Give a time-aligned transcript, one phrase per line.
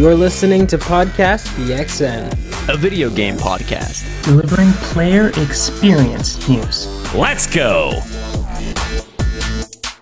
[0.00, 6.86] You're listening to Podcast PXN, a video game podcast delivering player experience news.
[7.14, 7.90] Let's go!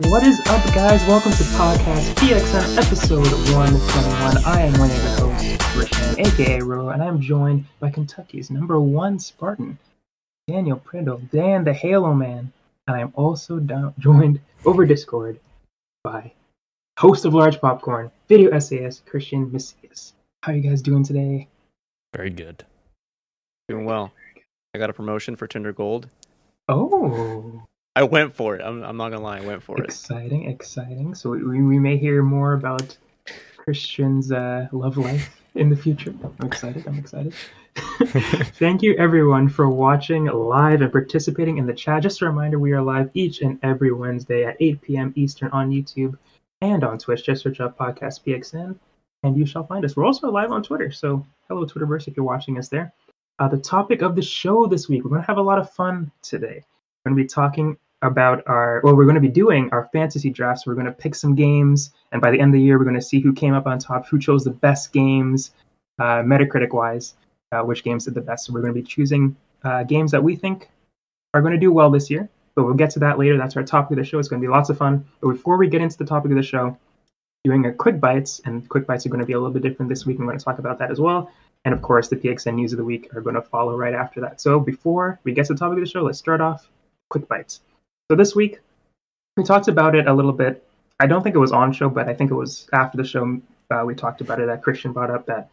[0.02, 1.04] What is up, guys?
[1.08, 3.26] Welcome to Podcast PXN episode
[3.56, 4.44] 121.
[4.46, 8.80] I am one of the hosts, Christian, aka Ro, and I'm joined by Kentucky's number
[8.80, 9.80] one Spartan,
[10.46, 12.52] Daniel Prindle, Dan the Halo Man,
[12.86, 15.40] and I'm also down, joined over Discord
[16.04, 16.34] by
[16.98, 20.14] host of Large Popcorn, video essayist Christian Macias.
[20.42, 21.46] How are you guys doing today?
[22.12, 22.64] Very good.
[23.68, 24.12] Doing well.
[24.74, 26.08] I got a promotion for Tinder Gold.
[26.68, 27.62] Oh.
[27.94, 28.62] I went for it.
[28.62, 30.50] I'm, I'm not gonna lie, I went for exciting, it.
[30.50, 31.14] Exciting, exciting.
[31.14, 32.96] So we, we may hear more about
[33.56, 36.12] Christian's uh, love life in the future.
[36.40, 36.84] I'm excited.
[36.88, 37.32] I'm excited.
[38.56, 42.02] Thank you everyone for watching live and participating in the chat.
[42.02, 45.12] Just a reminder, we are live each and every Wednesday at 8 p.m.
[45.14, 46.18] Eastern on YouTube
[46.60, 47.24] and on Twitch.
[47.24, 48.76] Just search up Podcast PXN
[49.22, 49.96] and you shall find us.
[49.96, 52.92] We're also live on Twitter, so hello Twitterverse if you're watching us there.
[53.38, 55.70] Uh, the topic of the show this week, we're going to have a lot of
[55.70, 56.64] fun today.
[57.04, 60.30] We're going to be talking about our, well, we're going to be doing our fantasy
[60.30, 60.66] drafts.
[60.66, 62.96] We're going to pick some games, and by the end of the year, we're going
[62.96, 65.52] to see who came up on top, who chose the best games,
[65.98, 67.14] uh, Metacritic wise,
[67.52, 68.46] uh, which games did the best.
[68.46, 70.68] So we're going to be choosing uh, games that we think
[71.34, 72.28] are going to do well this year
[72.58, 73.38] but we'll get to that later.
[73.38, 74.18] That's our topic of the show.
[74.18, 75.06] It's going to be lots of fun.
[75.20, 76.76] But before we get into the topic of the show,
[77.44, 79.88] doing a quick bites, and quick bites are going to be a little bit different
[79.88, 80.18] this week.
[80.18, 81.30] I'm going to talk about that as well.
[81.64, 84.20] And of course, the PXN news of the week are going to follow right after
[84.22, 84.40] that.
[84.40, 86.68] So before we get to the topic of the show, let's start off
[87.10, 87.60] quick bites.
[88.10, 88.58] So this week,
[89.36, 90.66] we talked about it a little bit.
[90.98, 93.40] I don't think it was on show, but I think it was after the show.
[93.70, 94.46] Uh, we talked about it.
[94.46, 95.48] That Christian brought up that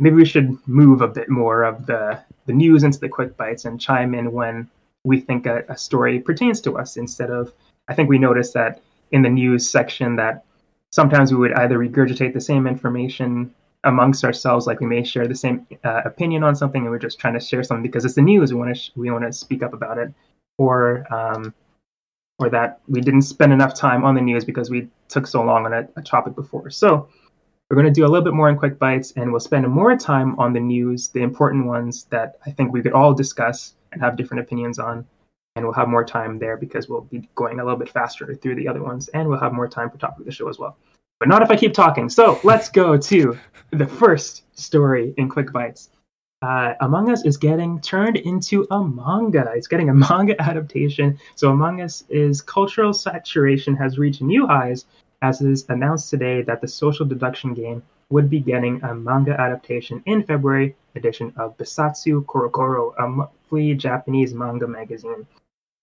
[0.00, 3.64] maybe we should move a bit more of the the news into the quick bites
[3.64, 4.68] and chime in when
[5.06, 7.52] we think a, a story pertains to us instead of
[7.88, 10.44] I think we noticed that in the news section that
[10.90, 15.34] sometimes we would either regurgitate the same information amongst ourselves, like we may share the
[15.34, 18.22] same uh, opinion on something, and we're just trying to share something because it's the
[18.22, 18.52] news.
[18.52, 20.12] We want to sh- we want to speak up about it,
[20.58, 21.54] or um,
[22.40, 25.66] or that we didn't spend enough time on the news because we took so long
[25.66, 26.68] on a, a topic before.
[26.70, 27.08] So
[27.70, 29.94] we're going to do a little bit more in quick bites, and we'll spend more
[29.96, 34.00] time on the news, the important ones that I think we could all discuss and
[34.02, 35.06] have different opinions on.
[35.54, 38.56] And we'll have more time there because we'll be going a little bit faster through
[38.56, 40.76] the other ones, and we'll have more time for topic of the show as well.
[41.18, 42.10] But not if I keep talking.
[42.10, 43.38] So let's go to
[43.70, 45.90] the first story in Quick Bites.
[46.42, 49.50] Uh, Among Us is getting turned into a manga.
[49.56, 51.18] It's getting a manga adaptation.
[51.34, 54.84] So Among Us is cultural saturation has reached new highs
[55.22, 60.02] as is announced today that the social deduction game would be getting a manga adaptation
[60.06, 65.26] in February edition of Bessatsu CoroCoro, a monthly Japanese manga magazine.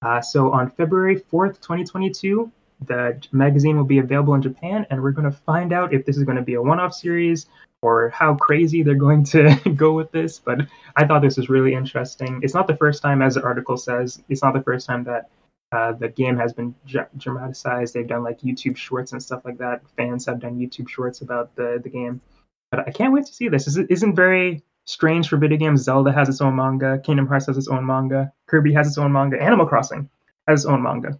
[0.01, 2.51] Uh, so on February 4th, 2022,
[2.85, 6.17] the magazine will be available in Japan, and we're going to find out if this
[6.17, 7.45] is going to be a one off series
[7.81, 10.39] or how crazy they're going to go with this.
[10.39, 10.61] But
[10.95, 12.39] I thought this was really interesting.
[12.43, 15.29] It's not the first time, as the article says, it's not the first time that
[15.73, 16.75] uh, the game has been
[17.17, 17.93] dramatized.
[17.93, 19.81] They've done like YouTube shorts and stuff like that.
[19.97, 22.21] Fans have done YouTube shorts about the, the game.
[22.69, 23.67] But I can't wait to see this.
[23.77, 25.81] Isn't very strange for video games.
[25.81, 26.99] Zelda has its own manga.
[27.03, 28.31] Kingdom Hearts has its own manga.
[28.47, 29.41] Kirby has its own manga.
[29.41, 30.09] Animal Crossing
[30.47, 31.19] has its own manga.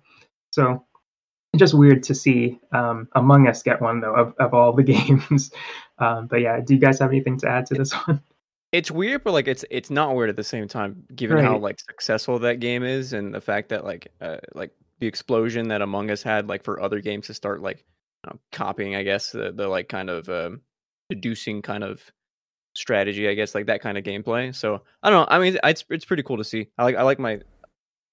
[0.51, 0.85] So
[1.55, 5.51] just weird to see um, Among Us get one though of, of all the games.
[5.97, 8.21] um, but yeah, do you guys have anything to add to this one?
[8.73, 11.45] It's weird, but like it's it's not weird at the same time, given right.
[11.45, 15.69] how like successful that game is, and the fact that like uh, like the explosion
[15.69, 17.85] that Among Us had, like for other games to start like
[18.25, 20.61] know, copying, I guess the, the like kind of um,
[21.09, 22.01] deducing kind of
[22.73, 24.53] strategy, I guess, like that kind of gameplay.
[24.53, 25.35] So I don't know.
[25.35, 26.67] I mean, it's it's pretty cool to see.
[26.77, 27.39] I like I like my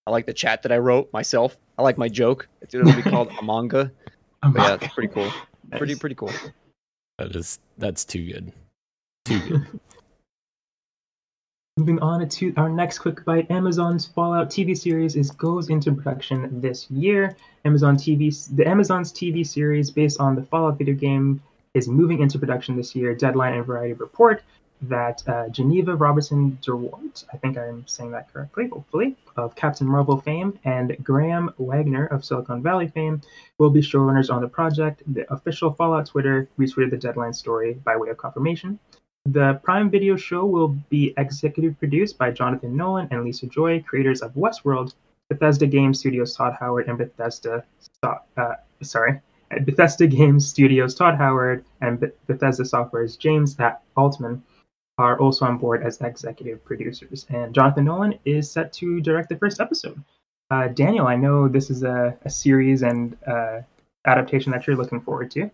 [0.07, 1.57] I like the chat that I wrote myself.
[1.79, 2.49] I like my joke.
[2.61, 3.91] It's, it'll be called a manga.
[4.55, 5.31] yeah, it's pretty cool.
[5.71, 5.79] Nice.
[5.79, 6.33] Pretty pretty cool.
[7.19, 8.53] That is that's too good.
[9.25, 9.81] Too good.
[11.81, 16.61] Moving on to our next quick bite, Amazon's Fallout TV series is goes into production
[16.61, 17.35] this year.
[17.65, 21.43] Amazon TV, the Amazon's TV series based on the Fallout video game
[21.73, 23.15] is moving into production this year.
[23.15, 24.43] Deadline and Variety report
[24.83, 30.21] that uh, Geneva Robertson Dworet, I think I'm saying that correctly, hopefully, of Captain Marvel
[30.21, 33.23] fame, and Graham Wagner of Silicon Valley fame
[33.57, 35.03] will be showrunners on the project.
[35.07, 38.79] The official Fallout Twitter retweeted the deadline story by way of confirmation.
[39.27, 44.23] The Prime Video show will be executive produced by Jonathan Nolan and Lisa Joy, creators
[44.23, 44.95] of Westworld,
[45.29, 47.65] Bethesda Game Studios Todd Howard, and Bethesda,
[48.03, 49.21] uh, sorry,
[49.65, 53.57] Bethesda Games Studios Todd Howard and Bethesda Softworks' James
[53.97, 54.43] Altman
[54.97, 57.27] are also on board as executive producers.
[57.29, 60.03] And Jonathan Nolan is set to direct the first episode.
[60.51, 63.61] Uh, Daniel, I know this is a, a series and uh,
[64.07, 65.51] adaptation that you're looking forward to.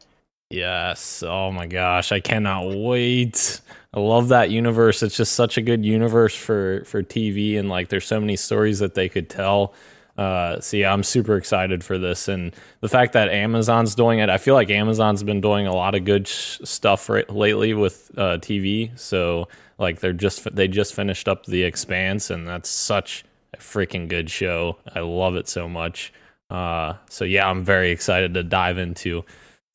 [0.50, 1.22] Yes.
[1.26, 3.60] Oh my gosh, I cannot wait.
[3.92, 5.02] I love that universe.
[5.02, 8.78] It's just such a good universe for for TV and like there's so many stories
[8.78, 9.74] that they could tell.
[10.16, 14.30] Uh, so yeah, I'm super excited for this, and the fact that Amazon's doing it.
[14.30, 18.10] I feel like Amazon's been doing a lot of good sh- stuff right, lately with
[18.16, 18.98] uh, TV.
[18.98, 24.08] So like they're just they just finished up The Expanse, and that's such a freaking
[24.08, 24.78] good show.
[24.94, 26.12] I love it so much.
[26.48, 29.24] Uh, so yeah, I'm very excited to dive into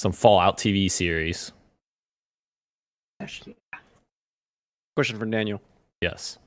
[0.02, 1.52] some Fallout TV series.
[4.96, 5.62] Question for Daniel.
[6.02, 6.40] Yes.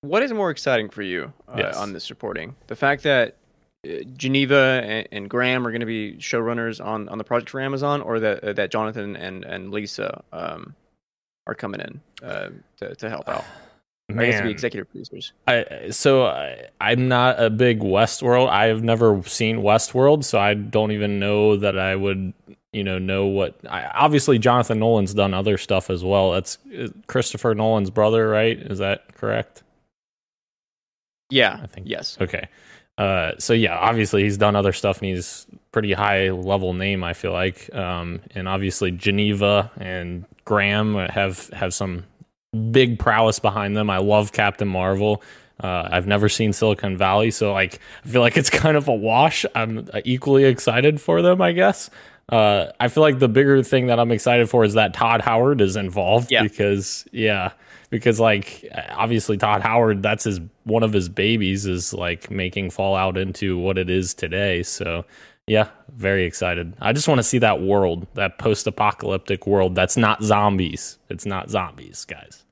[0.00, 1.76] What is more exciting for you uh, Yes.
[1.76, 2.56] on this reporting?
[2.68, 3.36] The fact that
[3.86, 7.60] uh, Geneva and, and Graham are going to be showrunners on, on the project for
[7.60, 10.74] Amazon, or that uh, that Jonathan and, and Lisa um,
[11.46, 12.48] are coming in uh,
[12.78, 13.44] to, to help out?
[14.08, 15.32] I guess to be executive producers.
[15.48, 18.48] I so I, I'm not a big Westworld.
[18.48, 22.32] I have never seen Westworld, so I don't even know that I would,
[22.76, 23.56] you know, know what.
[23.68, 26.32] I, obviously, Jonathan Nolan's done other stuff as well.
[26.32, 28.58] That's uh, Christopher Nolan's brother, right?
[28.58, 29.62] Is that correct?
[31.30, 32.16] Yeah, I think- yes.
[32.20, 32.48] Okay.
[32.98, 37.04] Uh, so yeah, obviously he's done other stuff and he's pretty high level name.
[37.04, 42.04] I feel like, um, and obviously Geneva and Graham have have some
[42.70, 43.90] big prowess behind them.
[43.90, 45.22] I love Captain Marvel.
[45.62, 48.94] Uh, I've never seen Silicon Valley, so like I feel like it's kind of a
[48.94, 49.44] wash.
[49.54, 51.90] I'm equally excited for them, I guess.
[52.28, 55.60] Uh, I feel like the bigger thing that I'm excited for is that Todd Howard
[55.60, 56.42] is involved Yeah.
[56.42, 57.52] because yeah,
[57.90, 63.16] because like obviously Todd Howard, that's his one of his babies is like making Fallout
[63.16, 64.64] into what it is today.
[64.64, 65.04] So
[65.46, 66.74] yeah, very excited.
[66.80, 70.98] I just want to see that world, that post-apocalyptic world that's not zombies.
[71.08, 72.44] It's not zombies, guys.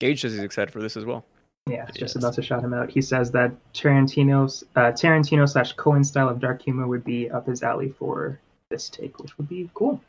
[0.00, 1.24] Gage says he's excited for this as well.
[1.66, 2.90] Yeah, it's just about to shout him out.
[2.90, 7.46] He says that Tarantino's uh, Tarantino slash Coen style of dark humor would be up
[7.46, 8.40] his alley for
[8.70, 10.00] this take, which would be cool.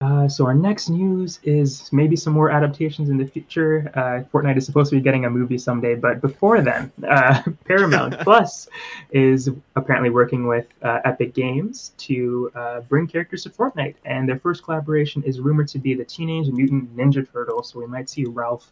[0.00, 3.90] Uh, so our next news is maybe some more adaptations in the future.
[3.94, 8.18] Uh, Fortnite is supposed to be getting a movie someday, but before then, uh, Paramount
[8.20, 8.68] Plus
[9.12, 14.38] is apparently working with uh, Epic Games to uh, bring characters to Fortnite, and their
[14.38, 17.70] first collaboration is rumored to be the Teenage Mutant Ninja Turtles.
[17.70, 18.70] So we might see Ralph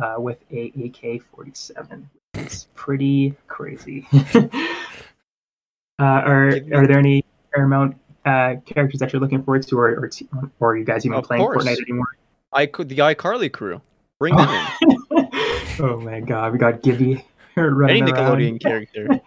[0.00, 2.04] uh, with a AK-47.
[2.34, 4.06] It's pretty crazy.
[4.34, 4.48] uh,
[5.98, 7.24] are are there any
[7.54, 10.28] Paramount uh, characters that you're looking forward to, or or, t-
[10.60, 11.64] or are you guys even Of playing course.
[11.64, 12.06] Fortnite anymore?
[12.52, 13.80] I could the iCarly crew.
[14.18, 14.96] Bring them in.
[15.80, 17.24] oh my god, we got Gibby
[17.56, 18.60] Any Nickelodeon around.
[18.60, 19.20] character.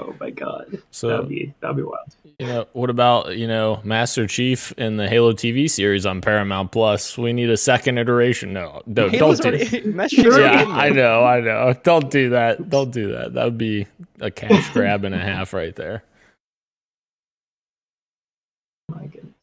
[0.00, 2.14] Oh my god, So that'd be that'd be wild.
[2.38, 6.70] You know, what about, you know, Master Chief in the Halo TV series on Paramount
[6.70, 7.18] Plus?
[7.18, 8.52] We need a second iteration.
[8.52, 10.64] No, no Halo's don't do already- Master Chief's Yeah.
[10.68, 11.74] I know, I know.
[11.82, 12.70] Don't do that.
[12.70, 13.34] Don't do that.
[13.34, 13.86] That would be
[14.20, 16.04] a cash grab and a half right there.
[18.88, 19.34] My goodness.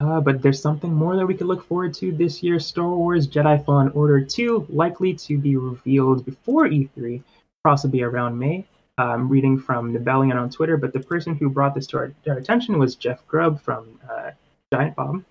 [0.00, 2.58] Uh, but there's something more that we could look forward to this year.
[2.58, 7.22] Star Wars Jedi Fallen Order 2 likely to be revealed before E3,
[7.62, 8.64] possibly around May.
[8.96, 12.38] I'm reading from Nibellion on Twitter, but the person who brought this to our, our
[12.38, 14.30] attention was Jeff Grubb from uh,
[14.72, 15.24] Giant Bomb.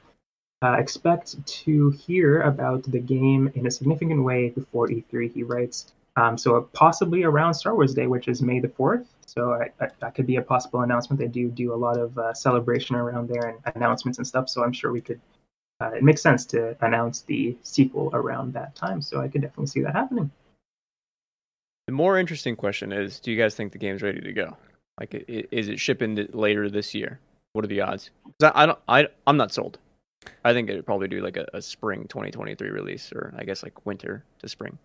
[0.61, 5.93] Uh, expect to hear about the game in a significant way before E3, he writes.
[6.15, 9.05] Um, so possibly around Star Wars Day, which is May the 4th.
[9.25, 11.19] So I, I, that could be a possible announcement.
[11.19, 14.47] They do do a lot of uh, celebration around there and announcements and stuff.
[14.49, 15.19] So I'm sure we could.
[15.81, 19.01] Uh, it makes sense to announce the sequel around that time.
[19.01, 20.31] So I could definitely see that happening.
[21.87, 24.57] The more interesting question is: Do you guys think the game's ready to go?
[24.99, 27.19] Like, is it shipping later this year?
[27.53, 28.11] What are the odds?
[28.41, 28.79] I, I don't.
[28.87, 29.79] I I'm not sold.
[30.45, 33.85] I think it'd probably do like a, a spring 2023 release, or I guess like
[33.85, 34.77] winter to spring.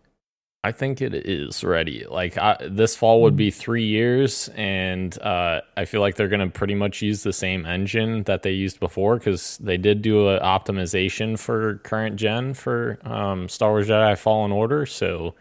[0.65, 2.05] I think it is ready.
[2.11, 6.51] Like I, this fall would be three years, and uh, I feel like they're gonna
[6.51, 10.41] pretty much use the same engine that they used before because they did do an
[10.41, 14.85] optimization for current gen for um, Star Wars Jedi Fallen Order.
[14.85, 15.37] So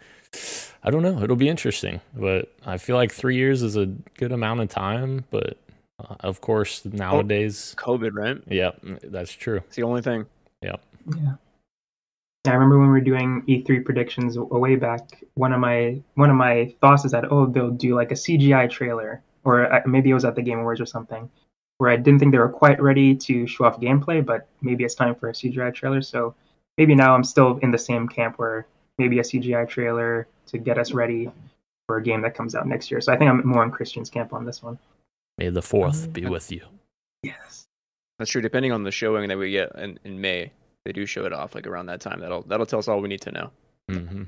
[0.84, 1.22] I don't know.
[1.22, 5.26] It'll be interesting, but I feel like three years is a good amount of time.
[5.32, 5.58] But
[6.00, 8.42] uh, of course, nowadays, COVID, right?
[8.48, 8.72] yeah,
[9.04, 9.58] that's true.
[9.68, 10.26] It's the only thing.
[10.62, 10.76] Yeah.
[11.16, 15.24] Yeah, I remember when we were doing E3 predictions a way back.
[15.34, 18.70] One of my one of my thoughts is that oh they'll do like a CGI
[18.70, 21.30] trailer, or uh, maybe it was at the Game Awards or something,
[21.78, 24.96] where I didn't think they were quite ready to show off gameplay, but maybe it's
[24.96, 26.02] time for a CGI trailer.
[26.02, 26.36] So
[26.78, 28.66] maybe now I'm still in the same camp where
[28.98, 31.30] maybe a CGI trailer to get us ready
[31.88, 33.02] for a game that comes out next year.
[33.02, 34.78] So I think I'm more in Christian's camp on this one.
[35.38, 36.62] May the fourth be with you.
[37.24, 37.66] Yes.
[38.20, 38.42] That's true.
[38.42, 40.52] Depending on the showing that we get in, in May,
[40.86, 42.20] they do show it off like around that time.
[42.20, 43.50] That'll that'll tell us all we need to know.
[43.90, 44.24] hmm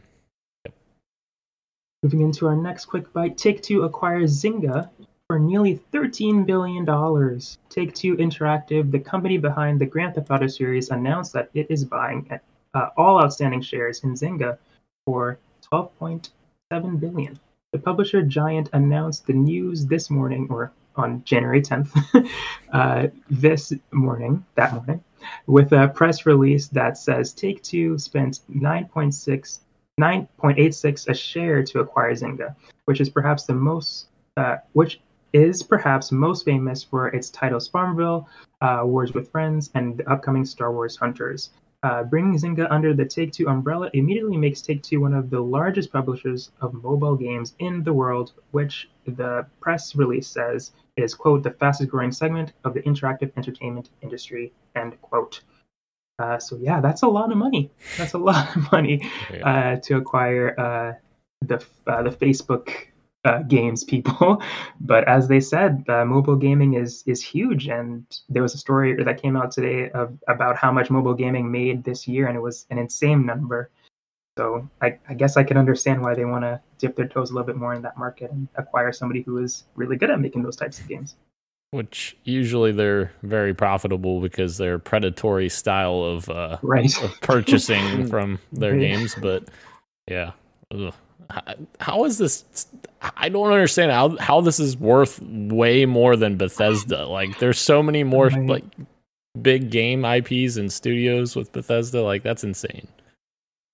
[2.04, 4.90] Moving into our next quick bite, Take Two acquires Zynga
[5.28, 6.86] for nearly $13 billion.
[7.70, 11.84] Take Two Interactive, the company behind the Grand Theft Auto series, announced that it is
[11.84, 12.26] buying
[12.74, 14.58] uh, all outstanding shares in Zynga
[15.06, 15.40] for
[15.72, 17.40] 12.7 billion.
[17.72, 21.92] The publisher giant announced the news this morning, or on January 10th,
[22.74, 25.04] uh, this morning, that morning,
[25.46, 29.60] with a press release that says Take Two spent 9.6
[30.00, 34.08] 9.86 a share to acquire Zynga, which is perhaps the most,
[34.38, 35.02] uh, which
[35.34, 38.28] is perhaps most famous for its titles Farmville,
[38.62, 41.50] uh, Words with Friends, and the upcoming Star Wars Hunters.
[41.82, 45.40] Uh, bringing Zynga under the Take Two umbrella immediately makes Take Two one of the
[45.40, 51.42] largest publishers of mobile games in the world, which the press release says is, quote,
[51.42, 55.42] the fastest growing segment of the interactive entertainment industry, end quote.
[56.20, 57.72] Uh, so yeah, that's a lot of money.
[57.98, 59.10] That's a lot of money
[59.42, 60.94] uh, to acquire uh,
[61.46, 62.89] the uh, the Facebook
[63.26, 64.42] uh, games people.
[64.82, 69.22] but as they said, mobile gaming is is huge, and there was a story that
[69.22, 72.66] came out today of about how much mobile gaming made this year, and it was
[72.70, 73.70] an insane number.
[74.38, 77.34] So I, I guess I can understand why they want to dip their toes a
[77.34, 80.44] little bit more in that market and acquire somebody who is really good at making
[80.44, 81.18] those types of games.
[81.72, 87.04] Which usually they're very profitable because they're predatory style of uh, right.
[87.04, 89.14] of purchasing from their games.
[89.14, 89.50] But
[90.08, 90.32] yeah,
[90.72, 90.94] Ugh
[91.80, 92.68] how is this
[93.18, 97.84] i don't understand how how this is worth way more than bethesda like there's so
[97.84, 98.48] many more right.
[98.48, 98.64] like
[99.42, 102.88] big game ips and studios with bethesda like that's insane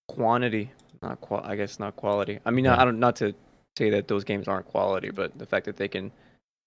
[0.08, 0.70] quantity
[1.02, 2.80] not qual i guess not quality i mean yeah.
[2.80, 3.34] i don't not to
[3.78, 6.12] say that those games aren't quality but the fact that they can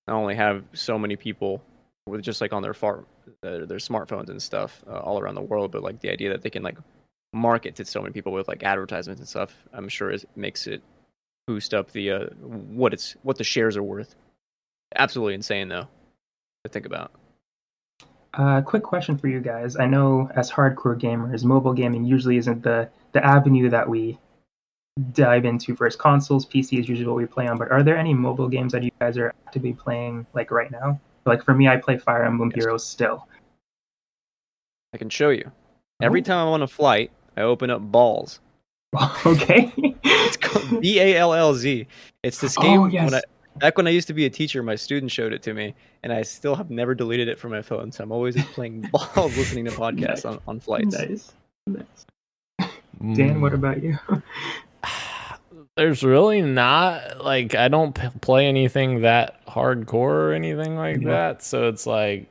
[0.06, 1.62] not only have so many people
[2.06, 3.04] with just like on their far
[3.42, 6.50] their smartphones and stuff uh, all around the world but like the idea that they
[6.50, 6.78] can like
[7.32, 10.82] market to so many people with like advertisements and stuff, I'm sure it makes it
[11.46, 14.14] boost up the uh, what it's what the shares are worth.
[14.96, 15.88] Absolutely insane though
[16.64, 17.12] to think about.
[18.34, 19.76] Uh, quick question for you guys.
[19.76, 24.18] I know as hardcore gamers, mobile gaming usually isn't the the avenue that we
[25.12, 25.98] dive into first.
[25.98, 27.56] Consoles, PC is usually what we play on.
[27.56, 31.00] But are there any mobile games that you guys are actively playing like right now?
[31.24, 32.64] Like for me, I play Fire Emblem yes.
[32.64, 33.26] Heroes still.
[34.92, 35.50] I can show you.
[36.00, 38.40] Every time I'm on a flight, I open up balls.
[39.26, 39.70] Okay.
[39.76, 41.86] it's called B A L L Z.
[42.22, 42.80] It's this oh, game.
[42.80, 43.04] Oh, yes.
[43.04, 43.22] When I,
[43.58, 46.12] back when I used to be a teacher, my student showed it to me, and
[46.12, 47.92] I still have never deleted it from my phone.
[47.92, 50.24] So I'm always playing balls, listening to podcasts nice.
[50.24, 50.98] on, on flights.
[50.98, 51.32] Nice.
[51.66, 52.06] Nice.
[52.98, 53.14] Hmm.
[53.14, 53.98] Dan, what about you?
[55.76, 61.08] There's really not like I don't p- play anything that hardcore or anything like yeah.
[61.08, 61.42] that.
[61.42, 62.26] So it's like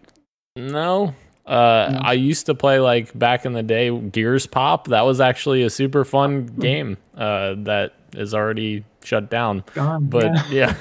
[0.58, 1.14] no,
[1.48, 2.00] uh, yeah.
[2.04, 4.90] I used to play like back in the day Gears Pop.
[4.90, 6.62] That was actually a super fun hmm.
[6.62, 9.64] game uh, that is already shut down.
[9.74, 10.76] Gone, but yeah,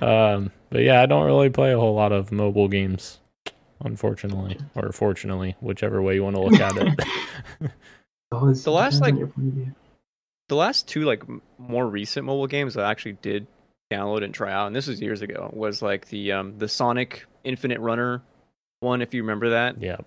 [0.00, 0.34] yeah.
[0.34, 3.18] Um, but yeah, I don't really play a whole lot of mobile games,
[3.84, 6.98] unfortunately, or fortunately, whichever way you want to look at it.
[8.30, 9.16] the last like
[10.48, 11.24] the last two like
[11.58, 13.48] more recent mobile games I actually did
[13.92, 17.26] download and try out, and this was years ago, was like the um the Sonic
[17.42, 18.22] Infinite Runner
[18.78, 19.82] one, if you remember that.
[19.82, 19.98] Yeah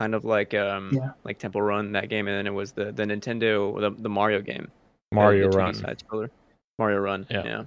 [0.00, 1.10] kind of like um yeah.
[1.24, 4.40] like Temple Run that game, and then it was the the Nintendo the, the Mario
[4.40, 4.68] game,
[5.12, 6.30] Mario Run, side scroller,
[6.78, 7.44] Mario Run, yeah.
[7.44, 7.64] yeah.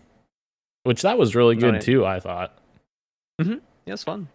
[0.83, 2.57] Which that was really good too, I thought.
[3.39, 3.59] Mm-hmm.
[3.85, 4.27] Yeah, it's fun.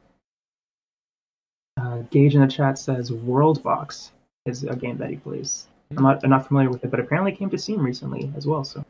[1.76, 4.12] Uh, Gage in the chat says World Box
[4.46, 5.66] is a game that he plays.
[5.90, 8.62] I'm not I'm not familiar with it, but apparently came to Steam recently as well.
[8.62, 8.84] So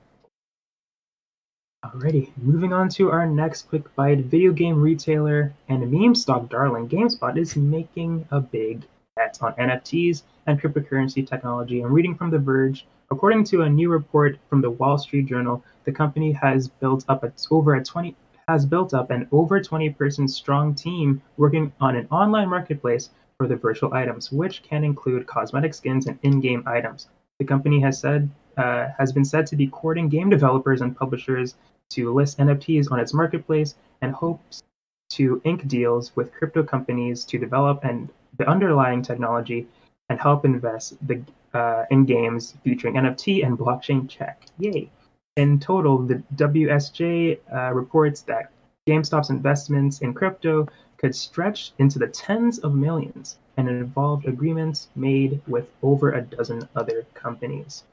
[1.85, 4.19] Alrighty, moving on to our next quick bite.
[4.19, 8.85] Video game retailer and meme stock darling GameStop is making a big
[9.19, 11.81] on NFTs and cryptocurrency technology.
[11.81, 12.87] I'm reading from The Verge.
[13.11, 17.25] According to a new report from the Wall Street Journal, the company has built up
[17.25, 18.15] a, over a 20
[18.47, 23.47] has built up an over 20 person strong team working on an online marketplace for
[23.47, 27.09] the virtual items, which can include cosmetic skins and in-game items.
[27.39, 31.57] The company has said uh, has been said to be courting game developers and publishers
[31.91, 34.63] to list NFTs on its marketplace and hopes
[35.11, 38.09] to ink deals with crypto companies to develop and
[38.39, 39.67] the underlying technology
[40.09, 41.23] and help invest the,
[41.55, 44.47] uh, in games featuring NFT and blockchain check.
[44.59, 44.91] Yay!
[45.37, 48.51] In total, the WSJ uh, reports that
[48.89, 50.67] GameStop's investments in crypto
[50.97, 56.69] could stretch into the tens of millions and involved agreements made with over a dozen
[56.75, 57.85] other companies.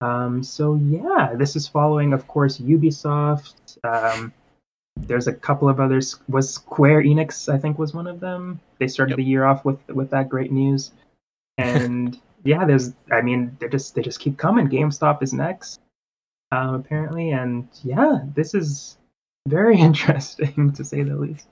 [0.00, 3.54] Um, so yeah, this is following, of course, Ubisoft.
[3.84, 4.32] Um,
[5.06, 6.16] there's a couple of others.
[6.28, 8.60] Was Square Enix, I think, was one of them.
[8.78, 9.16] They started yep.
[9.18, 10.92] the year off with with that great news,
[11.58, 12.92] and yeah, there's.
[13.10, 14.68] I mean, they just they just keep coming.
[14.68, 15.80] GameStop is next,
[16.52, 18.96] um, apparently, and yeah, this is
[19.46, 21.46] very interesting to say the least.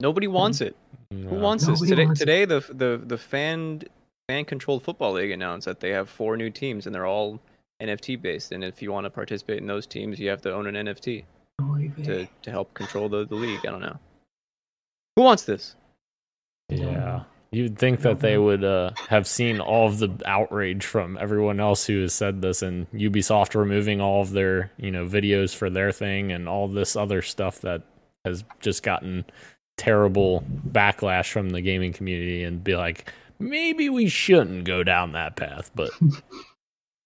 [0.00, 0.76] Nobody wants it.
[1.10, 1.28] No.
[1.28, 2.06] Who wants this today?
[2.06, 2.24] wants it.
[2.24, 3.82] Today, the the the fan
[4.28, 7.40] fan controlled football league announced that they have four new teams and they're all
[7.82, 8.52] NFT based.
[8.52, 11.24] And if you want to participate in those teams, you have to own an NFT
[11.24, 11.24] Oy
[12.04, 13.60] to to help control the, the league.
[13.66, 13.98] I don't know.
[15.16, 15.76] Who wants this?
[16.68, 17.24] Yeah.
[17.52, 21.84] You'd think that they would uh, have seen all of the outrage from everyone else
[21.84, 25.90] who has said this, and Ubisoft removing all of their, you know, videos for their
[25.90, 27.82] thing, and all this other stuff that
[28.24, 29.24] has just gotten
[29.76, 35.34] terrible backlash from the gaming community, and be like, maybe we shouldn't go down that
[35.34, 35.72] path.
[35.74, 35.90] But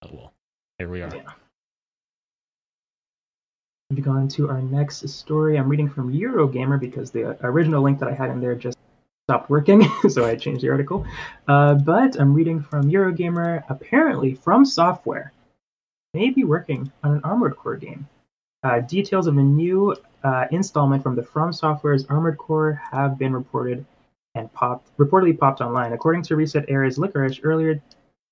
[0.03, 0.33] oh well,
[0.77, 1.35] here we are.
[3.91, 5.59] We've gone to our next story.
[5.59, 8.79] I'm reading from Eurogamer because the original link that I had in there just
[9.27, 11.05] stopped working, so I changed the article.
[11.47, 13.63] Uh, but I'm reading from Eurogamer.
[13.69, 15.31] Apparently, From Software
[16.15, 18.07] may be working on an Armored Core game.
[18.63, 23.33] Uh, details of a new uh, installment from the From Software's Armored Core have been
[23.33, 23.85] reported
[24.33, 25.93] and popped reportedly popped online.
[25.93, 27.79] According to ResetEra's Licorice earlier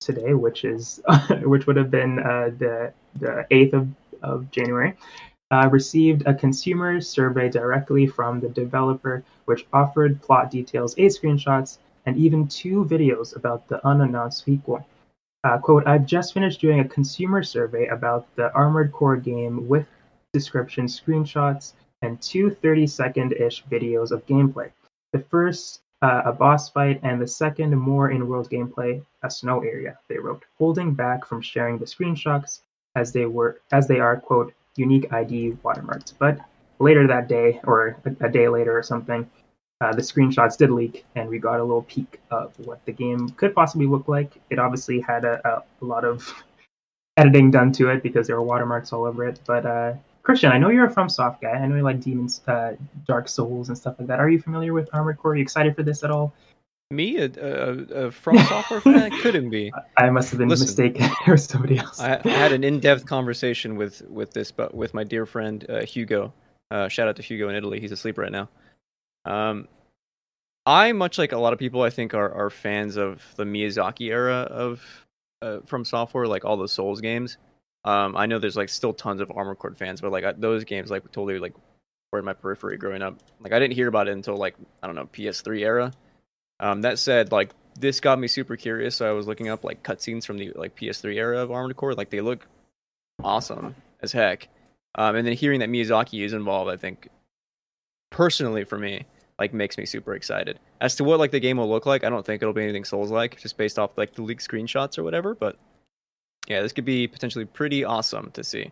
[0.00, 1.00] today, which is
[1.44, 3.88] which would have been uh, the the eighth of,
[4.20, 4.96] of January,
[5.54, 11.78] uh, received a consumer survey directly from the developer, which offered plot details, eight screenshots,
[12.06, 14.84] and even two videos about the unannounced sequel.
[15.44, 19.86] Uh, quote, I've just finished doing a consumer survey about the Armored Core game with
[20.32, 24.72] description, screenshots, and two 30 second ish videos of gameplay.
[25.12, 29.60] The first, uh, a boss fight, and the second, more in world gameplay, a snow
[29.60, 32.62] area, they wrote, holding back from sharing the screenshots
[32.96, 36.12] as they were as they are, quote, unique ID watermarks.
[36.12, 36.38] But
[36.78, 39.28] later that day, or a, a day later or something,
[39.80, 43.28] uh, the screenshots did leak, and we got a little peek of what the game
[43.30, 44.32] could possibly look like.
[44.50, 46.32] It obviously had a, a, a lot of
[47.16, 49.40] editing done to it because there were watermarks all over it.
[49.46, 51.50] But uh, Christian, I know you're a FromSoft guy.
[51.50, 52.74] I know you like Demons, uh,
[53.06, 54.20] Dark Souls, and stuff like that.
[54.20, 55.32] Are you familiar with Armored Core?
[55.32, 56.32] Are you excited for this at all?
[56.94, 59.10] Me, a, a, a from software fan?
[59.20, 59.72] Couldn't be.
[59.96, 60.66] I must have been Listen.
[60.66, 61.10] mistaken.
[61.26, 62.00] was somebody else.
[62.00, 65.84] I, I had an in-depth conversation with with this, but with my dear friend uh,
[65.84, 66.32] Hugo.
[66.70, 67.80] Uh, shout out to Hugo in Italy.
[67.80, 68.48] He's asleep right now.
[69.24, 69.68] Um,
[70.66, 74.10] I much like a lot of people, I think are are fans of the Miyazaki
[74.10, 74.82] era of
[75.42, 77.36] uh, from software, like all the Souls games.
[77.84, 80.64] Um, I know there's like still tons of Armored Core fans, but like I, those
[80.64, 81.54] games like totally like
[82.12, 83.18] were in my periphery growing up.
[83.40, 85.92] Like I didn't hear about it until like I don't know PS3 era.
[86.64, 89.82] Um, that said, like this got me super curious, so I was looking up like
[89.82, 91.92] cutscenes from the like PS3 era of Armored Core.
[91.92, 92.46] Like they look
[93.22, 94.48] awesome as heck.
[94.94, 97.10] Um, and then hearing that Miyazaki is involved, I think
[98.10, 99.04] personally for me,
[99.38, 100.58] like makes me super excited.
[100.80, 102.84] As to what like the game will look like, I don't think it'll be anything
[102.84, 105.34] Souls like, just based off like the leaked screenshots or whatever.
[105.34, 105.58] But
[106.48, 108.70] yeah, this could be potentially pretty awesome to see,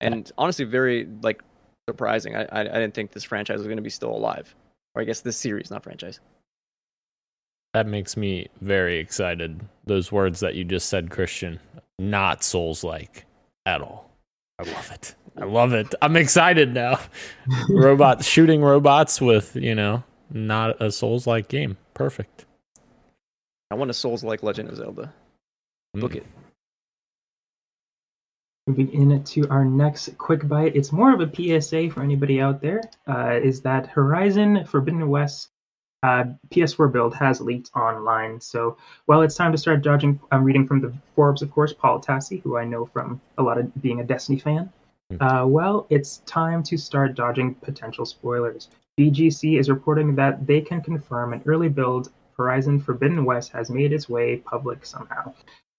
[0.00, 1.42] and honestly, very like
[1.88, 2.36] surprising.
[2.36, 4.54] I I, I didn't think this franchise was going to be still alive,
[4.94, 6.20] or I guess this series, not franchise.
[7.74, 9.60] That makes me very excited.
[9.84, 11.60] Those words that you just said, Christian,
[11.98, 13.24] not Souls like
[13.66, 14.10] at all.
[14.58, 15.14] I love it.
[15.36, 15.94] I love it.
[16.02, 16.98] I'm excited now.
[17.68, 20.02] robots shooting robots with, you know,
[20.32, 21.76] not a Souls like game.
[21.94, 22.46] Perfect.
[23.70, 25.12] I want a Souls like Legend of Zelda.
[25.94, 26.16] Book Mm.
[26.16, 26.26] it.
[28.66, 32.82] Moving into our next quick bite, it's more of a PSA for anybody out there.
[33.06, 35.48] Uh, is that Horizon Forbidden West
[36.02, 38.40] uh, PS4 build has leaked online.
[38.40, 40.20] So, well, it's time to start dodging.
[40.30, 43.58] I'm reading from the Forbes, of course, Paul Tassi, who I know from a lot
[43.58, 44.72] of being a Destiny fan.
[45.20, 48.68] Uh, well, it's time to start dodging potential spoilers.
[48.98, 53.92] VGC is reporting that they can confirm an early build Horizon Forbidden West has made
[53.92, 55.32] its way public somehow.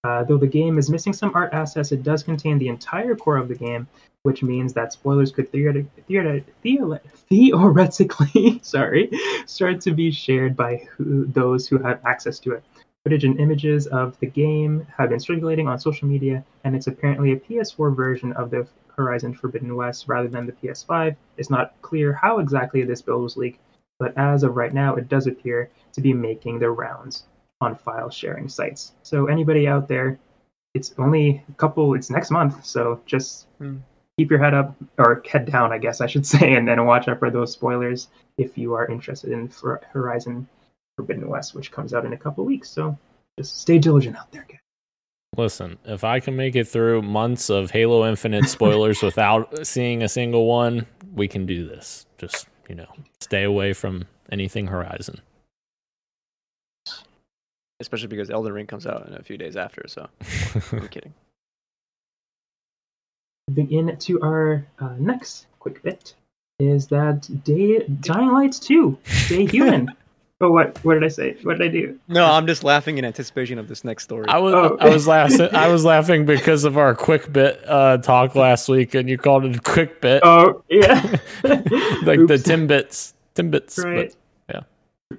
[0.06, 3.36] Uh, though the game is missing some art assets, it does contain the entire core
[3.36, 3.86] of the game,
[4.24, 9.12] which means that spoilers could theoretic- theoretic- theore- theoretically sorry,
[9.46, 12.64] start to be shared by who, those who have access to it.
[13.04, 17.34] Footage and images of the game have been circulating on social media, and it's apparently
[17.34, 21.16] a PS4 version of the Horizon Forbidden West rather than the PS5.
[21.38, 23.60] It's not clear how exactly this build was leaked,
[24.00, 27.24] but as of right now, it does appear to be making the rounds
[27.62, 28.94] on file sharing sites.
[29.04, 30.20] So anybody out there,
[30.74, 31.94] it's only a couple.
[31.94, 33.78] It's next month, so just Hmm.
[34.18, 37.08] keep your head up or head down, I guess I should say, and then watch
[37.08, 40.48] out for those spoilers if you are interested in for Horizon
[40.98, 42.70] Forbidden West, which comes out in a couple weeks.
[42.70, 42.98] So
[43.38, 44.60] just stay diligent out there, guys.
[45.38, 50.10] Listen, if I can make it through months of Halo Infinite spoilers without seeing a
[50.10, 52.06] single one, we can do this.
[52.18, 52.88] Just, you know,
[53.20, 55.22] stay away from anything Horizon.
[57.80, 59.88] Especially because Elden Ring comes out in a few days after.
[59.88, 60.08] So
[60.74, 61.14] I'm kidding.
[63.50, 66.14] Moving into our uh, next quick bit
[66.60, 69.90] is that Day Dying Light 2, Stay Human.
[70.42, 70.78] oh, what?
[70.84, 71.38] What did I say?
[71.44, 71.98] What did I do?
[72.10, 74.26] No, I'm just laughing in anticipation of this next story.
[74.28, 74.78] I was Oh.
[74.80, 78.94] I was laughing I was laughing because of our quick bit uh, talk last week,
[78.94, 81.02] and you called it a quick bit, Oh, yeah.
[81.44, 83.14] like the Timbits.
[83.36, 83.82] Timbits.
[83.84, 83.96] Right.
[83.96, 84.16] But, yeah.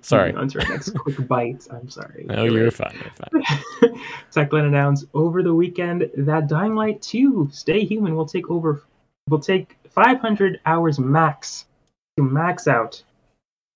[0.02, 0.32] Sorry.
[0.34, 1.66] On to our next quick bite.
[1.70, 2.24] I'm sorry.
[2.28, 2.96] No, You're fine.
[3.00, 3.42] You're
[3.90, 4.00] fine.
[4.32, 8.84] Techland announced over the weekend that Dying Light 2 Stay Human will take over
[9.28, 11.66] will take 500 hours max
[12.16, 13.02] to max out.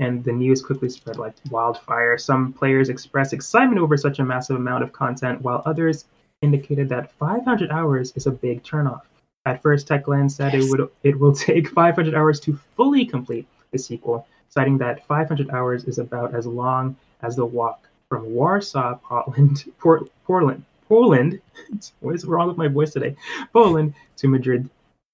[0.00, 2.18] And the news quickly spread like wildfire.
[2.18, 6.05] Some players expressed excitement over such a massive amount of content, while others
[6.42, 9.03] indicated that 500 hours is a big turnoff.
[9.46, 13.79] At first, Techland said it would it will take 500 hours to fully complete the
[13.79, 19.64] sequel, citing that 500 hours is about as long as the walk from Warsaw, Poland,
[19.78, 21.40] Port, Portland, Poland.
[22.00, 23.16] What is wrong with my voice today?
[23.52, 24.68] Poland to Madrid,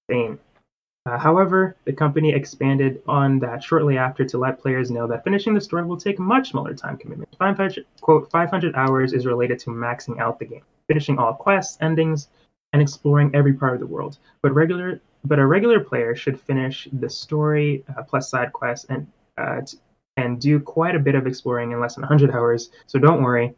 [0.09, 0.39] Spain.
[1.07, 5.55] Uh, however, the company expanded on that shortly after to let players know that finishing
[5.55, 7.35] the story will take much smaller time commitment.
[7.39, 12.29] 500, quote, 500 hours is related to maxing out the game, finishing all quests, endings,
[12.75, 14.19] and exploring every part of the world.
[14.43, 19.07] But regular, but a regular player should finish the story uh, plus side quests and
[19.41, 19.79] uh, t-
[20.17, 22.71] and do quite a bit of exploring in less than 100 hours.
[22.87, 23.55] So don't worry,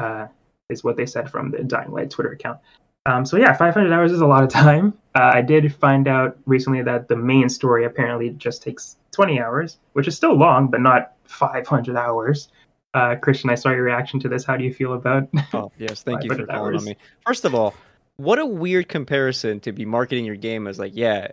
[0.00, 0.26] uh,
[0.70, 2.58] is what they said from the Dying Light Twitter account.
[3.04, 4.94] Um, so yeah, 500 hours is a lot of time.
[5.14, 9.78] Uh, I did find out recently that the main story apparently just takes 20 hours,
[9.92, 12.48] which is still long, but not 500 hours.
[12.94, 14.44] Uh, Christian, I saw your reaction to this.
[14.44, 15.28] How do you feel about?
[15.52, 16.86] Oh, yes, thank you for 500 calling on hours.
[16.86, 16.96] me.
[17.26, 17.74] First of all,
[18.16, 21.28] what a weird comparison to be marketing your game as like, yeah,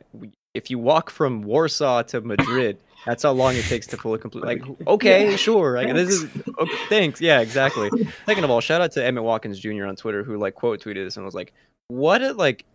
[0.53, 4.43] if you walk from Warsaw to Madrid, that's how long it takes to fully complete.
[4.43, 6.23] Like, okay, Yeah, sure, like this is
[6.59, 7.89] okay, thanks, yeah, exactly.
[8.25, 9.85] Second of all, shout out to Emmett Watkins Jr.
[9.85, 11.53] on Twitter who like quote tweeted this and was like,
[11.88, 12.65] what a like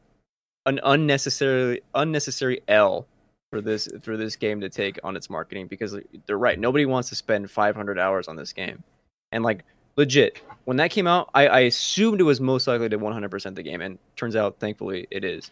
[0.67, 3.07] an unnecessarily unnecessary L
[3.51, 6.59] for this for this game to take on its marketing because they're right.
[6.59, 8.83] Nobody wants to spend 500 hours on this game,
[9.33, 9.65] and like
[9.97, 13.63] legit when that came out, I, I assumed it was most likely to 100% the
[13.63, 15.51] game, and turns out, thankfully, it is.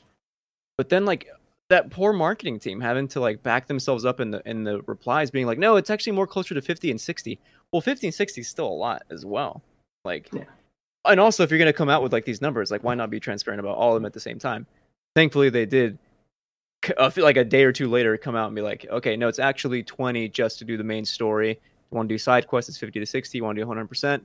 [0.78, 1.28] But then, like
[1.72, 5.30] that poor marketing team having to like back themselves up in the in the replies,
[5.30, 7.38] being like, "No, it's actually more closer to 50 and 60."
[7.72, 9.62] Well, 50 and 60 is still a lot as well.
[10.04, 10.44] Like, Yeah.
[11.06, 13.20] and also if you're gonna come out with like these numbers, like why not be
[13.20, 14.66] transparent about all of them at the same time?
[15.16, 15.98] Thankfully, they did.
[16.84, 19.16] c- I feel like a day or two later, come out and be like, "Okay,
[19.16, 21.50] no, it's actually 20 just to do the main story.
[21.50, 23.38] You want to do side quests, it's 50 to 60.
[23.38, 24.24] You want to do 100%,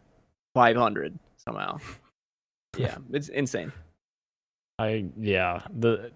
[0.56, 1.78] 500 somehow."
[2.78, 3.72] Yeah, it's insane.
[4.78, 6.12] I yeah the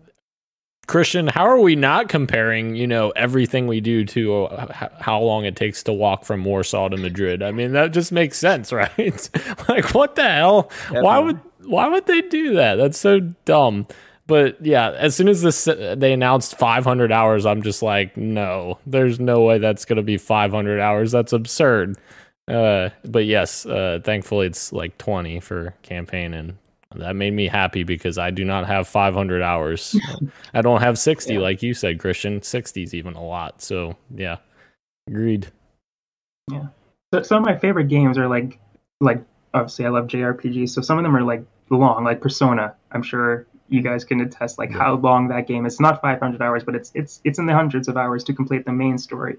[0.91, 1.27] Christian.
[1.27, 2.75] How are we not comparing?
[2.75, 6.89] You know everything we do to uh, how long it takes to walk from Warsaw
[6.89, 7.41] to Madrid.
[7.41, 9.29] I mean that just makes sense, right?
[9.69, 10.69] like what the hell?
[10.89, 12.75] Why would why would they do that?
[12.75, 13.87] That's so dumb.
[14.27, 19.17] But yeah, as soon as this they announced 500 hours, I'm just like, no, there's
[19.17, 21.13] no way that's gonna be 500 hours.
[21.13, 21.97] That's absurd.
[22.49, 26.57] Uh, but yes, uh, thankfully it's like 20 for campaign, and
[26.95, 29.95] that made me happy because I do not have 500 hours.
[30.53, 31.39] I don't have 60 Yeah.
[31.39, 32.41] like you said, Christian.
[32.41, 33.61] 60 is even a lot.
[33.61, 34.37] So yeah,
[35.07, 35.47] agreed.
[36.51, 36.67] Yeah.
[37.13, 38.59] So, some of my favorite games are like,
[38.99, 39.23] like
[39.53, 40.69] obviously I love JRPGs.
[40.69, 42.75] So some of them are like long, like Persona.
[42.91, 45.79] I'm sure you guys can attest like how long that game is.
[45.79, 48.71] Not 500 hours, but it's it's it's in the hundreds of hours to complete the
[48.73, 49.37] main story,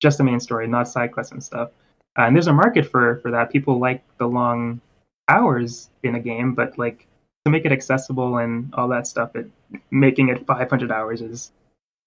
[0.00, 1.70] just the main story, not side quests and stuff.
[2.18, 3.50] Uh, and there's a market for for that.
[3.50, 4.80] People like the long
[5.28, 7.06] hours in a game, but like
[7.44, 9.50] to make it accessible and all that stuff, it
[9.90, 11.52] making it 500 hours is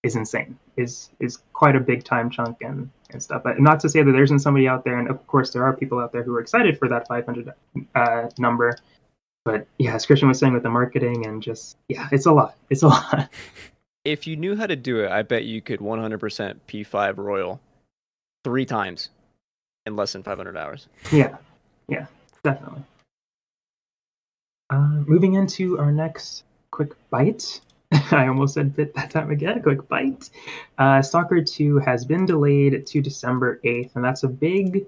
[0.03, 0.57] is insane.
[0.77, 3.43] Is is quite a big time chunk and and stuff.
[3.43, 5.73] But not to say that there isn't somebody out there, and of course there are
[5.73, 7.53] people out there who are excited for that 500
[7.95, 8.77] uh, number.
[9.43, 12.55] But yeah, as Christian was saying with the marketing and just yeah, it's a lot.
[12.69, 13.29] It's a lot.
[14.03, 17.61] If you knew how to do it, I bet you could 100% P5 Royal
[18.43, 19.09] three times
[19.85, 20.87] in less than 500 hours.
[21.11, 21.37] yeah,
[21.87, 22.07] yeah,
[22.43, 22.81] definitely.
[24.71, 27.59] Uh, moving into our next quick bite.
[28.11, 29.61] I almost said bit that time again.
[29.61, 30.29] Quick bite.
[30.77, 34.85] Uh, Stalker 2 has been delayed to December 8th, and that's a big,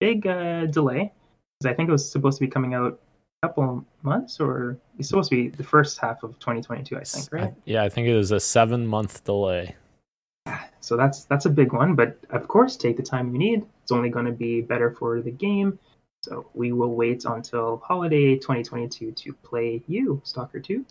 [0.00, 1.12] big uh, delay.
[1.60, 2.98] Because I think it was supposed to be coming out
[3.42, 7.28] a couple months, or it's supposed to be the first half of 2022, I think,
[7.32, 7.54] right?
[7.64, 9.76] yeah, I think it was a seven month delay.
[10.80, 13.66] So that's that's a big one, but of course, take the time you need.
[13.82, 15.78] It's only going to be better for the game.
[16.22, 20.84] So we will wait until holiday 2022 to play you, Stalker 2.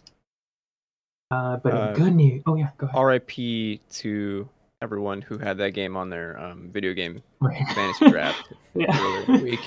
[1.31, 2.43] Uh, but Uh, good news.
[2.45, 3.03] Oh yeah, go ahead.
[3.03, 4.47] RIP to
[4.81, 7.65] everyone who had that game on their um, video game Right.
[7.75, 8.97] fantasy draft yeah.
[8.97, 9.59] earlier this week.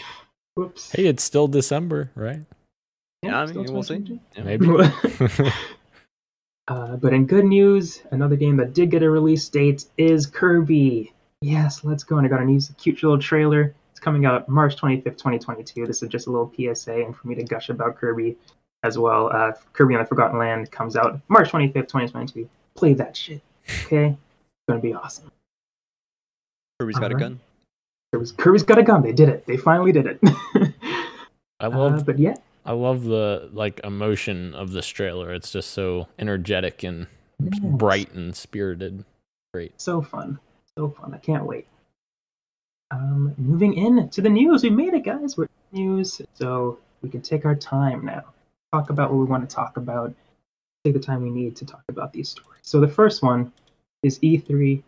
[0.55, 0.93] Whoops.
[0.93, 2.41] Hey, it's still December, right?
[3.23, 3.99] Yeah, I mean, we'll see.
[3.99, 4.21] 2022.
[4.37, 4.43] Yeah.
[4.45, 5.51] Maybe.
[6.69, 11.15] Uh, but in good news, another game that did get a release date is Kirby.
[11.41, 12.19] Yes, let's go.
[12.19, 13.75] And I got a new cute little trailer.
[13.99, 15.85] It's coming out March 25th, 2022.
[15.85, 18.37] This is just a little PSA and for me to gush about Kirby
[18.85, 19.29] as well.
[19.33, 22.49] Uh, Kirby and the Forgotten Land comes out March 25th, 2022.
[22.77, 23.43] Play that shit.
[23.87, 24.07] Okay?
[24.07, 25.33] It's going to be awesome.
[26.79, 27.41] Kirby's got All a gun.
[28.13, 29.03] Kirby's, Kirby's got a gun.
[29.03, 29.45] They did it.
[29.47, 30.21] They finally did it.
[31.59, 35.35] I love, uh, but yeah, I love the like emotion of this trailer.
[35.35, 37.09] It's just so energetic and
[37.41, 37.59] yes.
[37.61, 39.05] bright and spirited.
[39.53, 39.73] Great.
[39.81, 40.39] So fun.
[40.77, 41.15] So fun.
[41.15, 41.67] I can't wait.
[42.91, 44.63] Um, moving in to the news.
[44.63, 45.37] We made it, guys.
[45.37, 48.25] We're news, so we can take our time now.
[48.73, 50.15] Talk about what we want to talk about.
[50.85, 52.61] Take the time we need to talk about these stories.
[52.63, 53.53] So the first one
[54.03, 54.83] is E3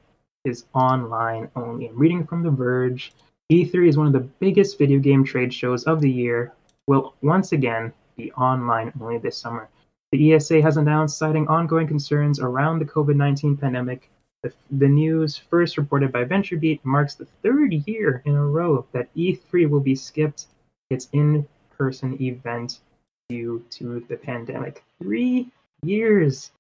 [0.45, 1.89] is online only.
[1.89, 3.13] I'm reading from The Verge.
[3.53, 6.53] E3 is one of the biggest video game trade shows of the year.
[6.87, 9.69] Will once again be online only this summer.
[10.13, 14.11] The ESA has announced, citing ongoing concerns around the COVID 19 pandemic.
[14.43, 19.15] The, the news, first reported by VentureBeat, marks the third year in a row that
[19.15, 20.47] E3 will be skipped
[20.89, 22.81] its in person event
[23.29, 24.83] due to the pandemic.
[25.03, 25.49] Three
[25.83, 26.51] years.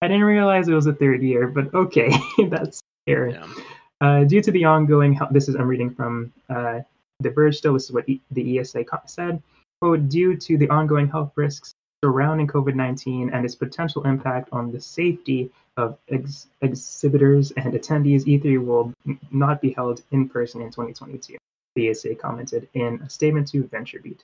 [0.00, 2.10] I didn't realize it was the third year, but okay,
[2.48, 3.32] that's scary.
[3.32, 3.46] Yeah.
[4.00, 6.80] Uh, due to the ongoing, health, this is I'm reading from uh,
[7.20, 7.56] The Verge.
[7.56, 9.42] Still, this is what e- the ESA said.
[9.80, 14.80] Quote: Due to the ongoing health risks surrounding COVID-19 and its potential impact on the
[14.80, 18.92] safety of ex- exhibitors and attendees, E3 will
[19.30, 21.38] not be held in person in 2022.
[21.76, 24.20] The ESA commented in a statement to VentureBeat.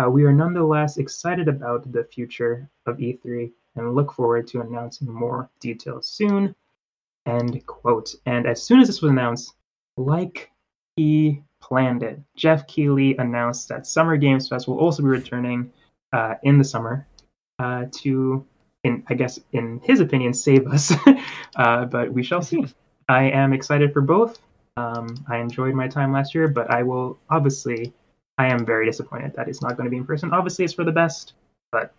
[0.00, 5.10] Uh, we are nonetheless excited about the future of E3 and look forward to announcing
[5.10, 6.54] more details soon.
[7.26, 8.14] End quote.
[8.26, 9.54] And as soon as this was announced,
[9.96, 10.50] like
[10.96, 15.72] he planned it, Geoff Keighley announced that Summer Games Fest will also be returning
[16.12, 17.06] uh, in the summer
[17.58, 18.44] uh, to,
[18.88, 20.92] in I guess, in his opinion, save us.
[21.56, 22.66] uh, but we shall see.
[23.08, 24.38] I am excited for both.
[24.76, 27.92] Um, I enjoyed my time last year, but I will obviously,
[28.36, 30.32] I am very disappointed that it's not going to be in person.
[30.32, 31.32] Obviously, it's for the best,
[31.72, 31.92] but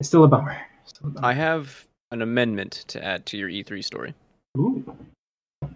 [0.00, 0.56] it's still a bummer.
[0.84, 1.26] Still a bummer.
[1.26, 4.14] I have an amendment to add to your E3 story.
[4.56, 4.84] Ooh.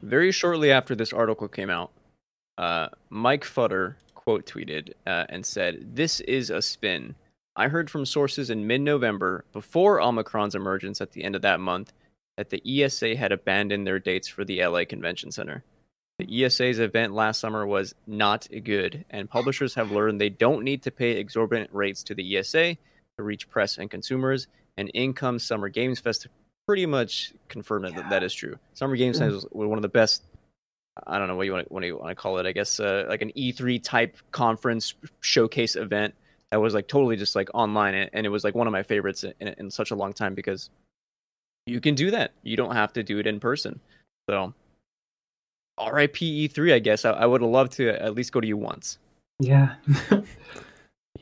[0.02, 1.90] Very shortly after this article came out,
[2.56, 7.14] uh, Mike Futter quote tweeted uh, and said, This is a spin.
[7.58, 11.58] I heard from sources in mid November, before Omicron's emergence at the end of that
[11.58, 11.92] month,
[12.36, 15.64] that the ESA had abandoned their dates for the LA Convention Center.
[16.20, 20.84] The ESA's event last summer was not good, and publishers have learned they don't need
[20.84, 22.76] to pay exorbitant rates to the ESA
[23.16, 24.46] to reach press and consumers.
[24.76, 26.28] And in comes Summer Games Fest
[26.64, 27.96] pretty much confirmed yeah.
[27.96, 28.56] that that is true.
[28.74, 30.22] Summer Games Fest was one of the best.
[31.08, 32.46] I don't know what you want to, what you want to call it.
[32.46, 36.14] I guess uh, like an E3 type conference showcase event
[36.50, 39.24] that was like totally just like online, and it was like one of my favorites
[39.24, 40.70] in, in such a long time because
[41.66, 42.32] you can do that.
[42.42, 43.80] You don't have to do it in person.
[44.28, 44.54] So,
[45.78, 46.74] RIP E3.
[46.74, 48.98] I guess I, I would have loved to at least go to you once.
[49.40, 49.74] Yeah.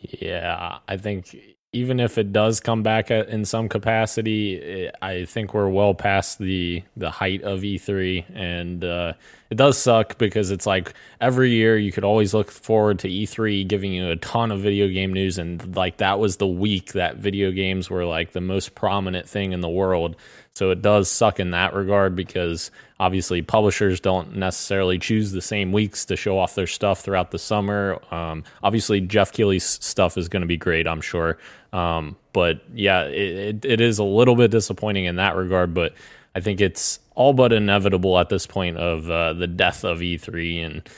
[0.00, 1.36] yeah, I think
[1.76, 6.82] even if it does come back in some capacity, I think we're well past the
[6.96, 9.12] the height of E3, and uh,
[9.50, 13.68] it does suck because it's like every year you could always look forward to E3
[13.68, 17.16] giving you a ton of video game news, and like that was the week that
[17.16, 20.16] video games were like the most prominent thing in the world.
[20.54, 25.72] So it does suck in that regard because obviously publishers don't necessarily choose the same
[25.72, 27.98] weeks to show off their stuff throughout the summer.
[28.10, 31.38] Um, obviously, Geoff Keighley's stuff is going to be great, I'm sure.
[31.72, 35.94] Um, but yeah, it, it, it is a little bit disappointing in that regard, but
[36.34, 40.64] I think it's all but inevitable at this point of uh, the death of E3
[40.64, 40.88] and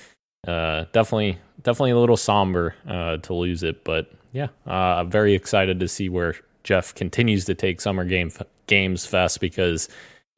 [0.46, 3.84] uh, definitely definitely a little somber uh, to lose it.
[3.84, 6.34] But yeah, uh, I'm very excited to see where
[6.64, 8.32] Geoff continues to take Summer Game
[8.66, 9.88] Games Fest because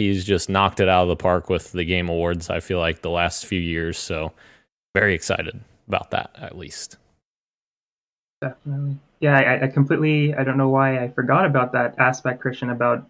[0.01, 2.51] he's just knocked it out of the park with the Game Awards.
[2.51, 4.33] I feel like the last few years, so
[4.95, 6.97] very excited about that at least.
[8.41, 9.39] Definitely, yeah.
[9.39, 10.35] I, I completely.
[10.35, 13.07] I don't know why I forgot about that aspect, Christian, about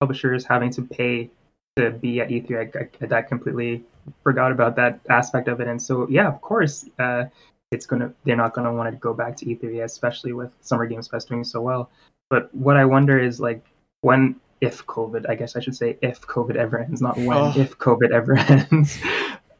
[0.00, 1.30] publishers having to pay
[1.76, 2.76] to be at E3.
[2.76, 3.84] I, I, that completely
[4.24, 5.68] forgot about that aspect of it.
[5.68, 7.26] And so, yeah, of course, uh,
[7.70, 8.12] it's gonna.
[8.24, 11.44] They're not gonna want to go back to E3, especially with Summer Games Fest doing
[11.44, 11.90] so well.
[12.28, 13.64] But what I wonder is like
[14.00, 17.52] when if COVID, I guess I should say if COVID ever ends, not when, oh.
[17.56, 18.98] if COVID ever ends,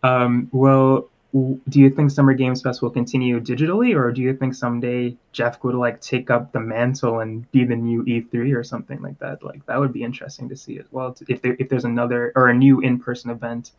[0.02, 4.54] um, will do you think Summer Games Fest will continue digitally, or do you think
[4.54, 9.00] someday Geoff would like take up the mantle and be the new E3 or something
[9.00, 9.42] like that?
[9.42, 11.16] Like that would be interesting to see as well.
[11.28, 13.72] If there if there's another or a new in-person event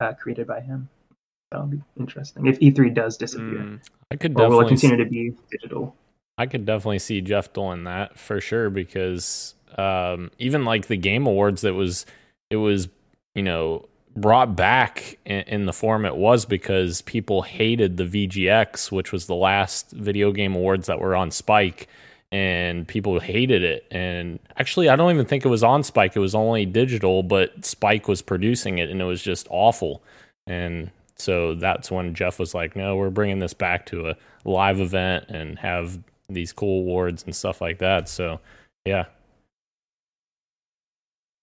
[0.00, 0.88] uh, created by him,
[1.50, 2.46] that'll be interesting.
[2.46, 3.80] If E3 does disappear, mm,
[4.12, 5.96] I could definitely or will it continue to be digital?
[6.38, 11.26] I could definitely see Geoff doing that for sure because um, even like the Game
[11.26, 12.06] Awards that was
[12.50, 12.88] it was
[13.34, 18.92] you know brought back in, in, the form it was because people hated the VGX,
[18.92, 21.88] which was the last video game awards that were on Spike,
[22.30, 23.86] and people hated it.
[23.90, 27.64] And actually, I don't even think it was on Spike; it was only digital, but
[27.64, 30.02] Spike was producing it, and it was just awful.
[30.46, 34.80] And so that's when Geoff was like, "No, we're bringing this back to a live
[34.80, 38.40] event and have these cool awards and stuff like that." So,
[38.84, 39.06] yeah.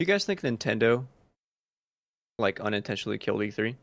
[0.01, 1.05] You guys think Nintendo
[2.39, 3.75] like unintentionally killed E3?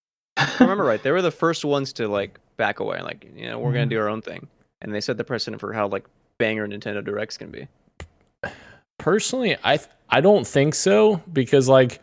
[0.58, 3.70] remember right, they were the first ones to like back away, like you know we're
[3.70, 3.90] gonna mm-hmm.
[3.90, 4.48] do our own thing,
[4.82, 7.68] and they set the precedent for how like banger Nintendo Directs can be.
[8.98, 12.02] Personally, I th- I don't think so because like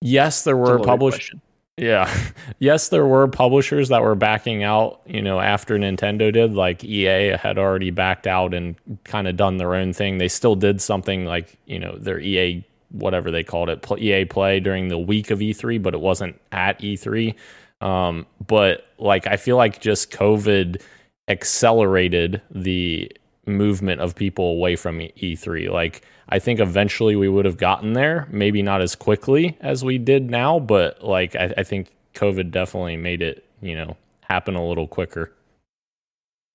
[0.00, 1.34] yes, there were published.
[1.76, 2.08] Yeah.
[2.60, 6.54] yes, there were publishers that were backing out, you know, after Nintendo did.
[6.54, 10.18] Like EA had already backed out and kind of done their own thing.
[10.18, 14.60] They still did something like, you know, their EA whatever they called it, EA Play
[14.60, 17.34] during the week of E3, but it wasn't at E3.
[17.80, 20.80] Um, but like, I feel like just COVID
[21.28, 23.10] accelerated the
[23.46, 25.70] movement of people away from E3.
[25.70, 29.98] Like, I think eventually we would have gotten there, maybe not as quickly as we
[29.98, 34.66] did now, but like, I, I think COVID definitely made it, you know, happen a
[34.66, 35.32] little quicker.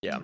[0.01, 0.19] Yeah.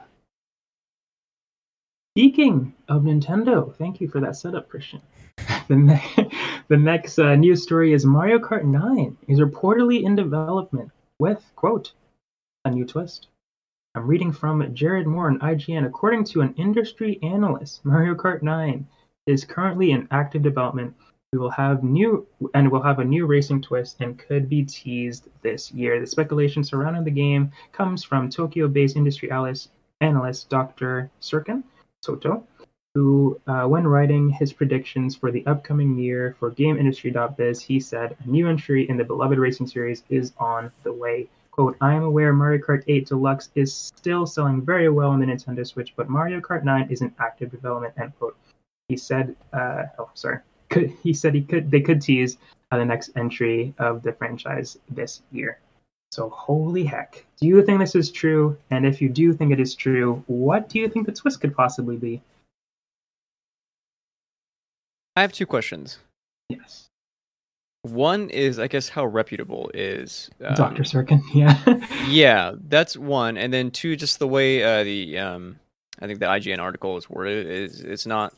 [2.17, 5.01] Speaking of Nintendo, thank you for that setup, Christian.
[5.67, 6.31] the, ne-
[6.67, 11.91] the next uh, news story is Mario Kart 9 is reportedly in development with, quote,
[12.63, 13.27] a new twist.
[13.95, 15.85] I'm reading from Jared Moore on IGN.
[15.85, 18.85] According to an industry analyst, Mario Kart 9
[19.25, 20.93] is currently in active development.
[21.31, 25.27] We will have new and will have a new racing twist and could be teased
[25.41, 25.99] this year.
[25.99, 29.31] The speculation surrounding the game comes from Tokyo-based industry
[30.01, 31.09] analyst Dr.
[31.21, 31.63] Serkan
[32.01, 32.45] Toto,
[32.95, 38.27] who, uh, when writing his predictions for the upcoming year for GameIndustry.biz, he said, A
[38.27, 41.27] new entry in the beloved racing series is on the way.
[41.51, 45.25] Quote, I am aware Mario Kart 8 Deluxe is still selling very well on the
[45.25, 48.37] Nintendo Switch, but Mario Kart 9 is in active development, end quote.
[48.87, 50.39] He said, uh, oh, sorry.
[50.69, 52.37] Could, he said he could they could tease
[52.71, 55.59] uh, the next entry of the franchise this year.
[56.11, 57.25] So holy heck.
[57.41, 58.57] Do you think this is true?
[58.71, 61.55] And if you do think it is true, what do you think the twist could
[61.55, 62.21] possibly be?
[65.15, 65.99] I have two questions.
[66.49, 66.89] Yes.
[67.83, 71.21] One is, I guess, how reputable is um, Doctor Serkan?
[71.33, 72.07] Yeah.
[72.07, 75.59] yeah, that's one, and then two, just the way uh, the um,
[76.01, 78.33] I think the IGN article is worded is it's not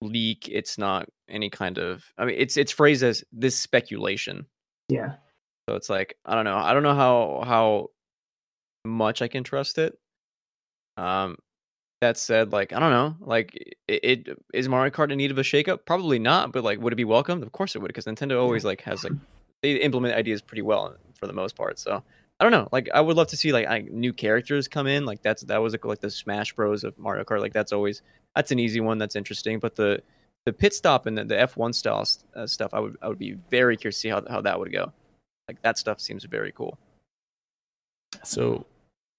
[0.00, 2.04] leak, it's not any kind of.
[2.18, 4.46] I mean, it's it's phrased as this speculation.
[4.88, 5.14] Yeah.
[5.68, 6.56] So it's like I don't know.
[6.56, 7.90] I don't know how how
[8.84, 9.96] much I can trust it.
[10.96, 11.36] Um,
[12.04, 13.54] that said, like I don't know, like
[13.88, 15.86] it, it is Mario Kart in need of a shakeup?
[15.86, 17.42] Probably not, but like would it be welcomed?
[17.42, 19.14] Of course it would, because Nintendo always like has like
[19.62, 21.78] they implement ideas pretty well for the most part.
[21.78, 22.02] So
[22.38, 25.06] I don't know, like I would love to see like, like new characters come in.
[25.06, 27.40] Like that's that was like, like the Smash Bros of Mario Kart.
[27.40, 28.02] Like that's always
[28.36, 28.98] that's an easy one.
[28.98, 29.58] That's interesting.
[29.58, 30.02] But the
[30.44, 32.04] the pit stop and the, the F1 style
[32.36, 34.72] uh, stuff, I would I would be very curious to see how how that would
[34.72, 34.92] go.
[35.48, 36.78] Like that stuff seems very cool.
[38.22, 38.66] So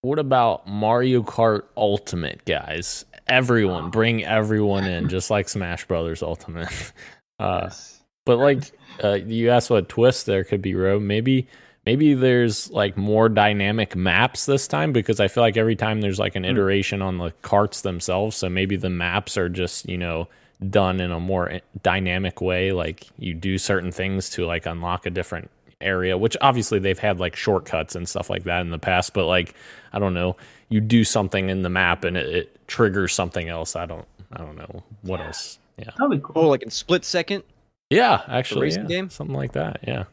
[0.06, 3.06] what about Mario Kart Ultimate, guys?
[3.28, 6.70] Everyone, bring everyone in, just like Smash Brothers Ultimate.
[7.38, 8.02] Uh, yes.
[8.26, 8.72] But like
[9.04, 11.02] uh, you asked, what twist there could be, Ro?
[11.02, 11.50] Maybe,
[11.86, 16.18] maybe there's like more dynamic maps this time because I feel like every time there's
[16.18, 16.52] like an hmm.
[16.52, 18.38] iteration on the carts themselves.
[18.38, 20.30] So maybe the maps are just you know
[20.70, 22.72] done in a more eh, dynamic way.
[22.72, 27.20] Like you do certain things to like unlock a different area, which obviously they've had
[27.20, 29.54] like shortcuts and stuff like that in the past, but like
[29.94, 30.36] I don't know,
[30.70, 33.76] you do something in the map and it, it triggers something else.
[33.76, 35.28] I don't I don't know what yeah.
[35.28, 35.60] else.
[35.78, 35.92] Yeah.
[35.98, 36.44] That'd be cool.
[36.44, 37.44] Oh, like in split second?
[37.90, 38.62] Yeah, actually.
[38.62, 38.98] racing yeah.
[38.98, 39.10] game?
[39.10, 39.80] Something like that.
[39.88, 40.06] Yeah.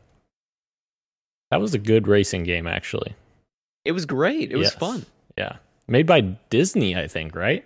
[1.51, 3.15] That was a good racing game actually.
[3.85, 4.53] It was great.
[4.53, 4.59] It yes.
[4.59, 5.07] was fun.
[5.37, 5.57] Yeah.
[5.89, 6.21] Made by
[6.51, 7.65] Disney, I think, right?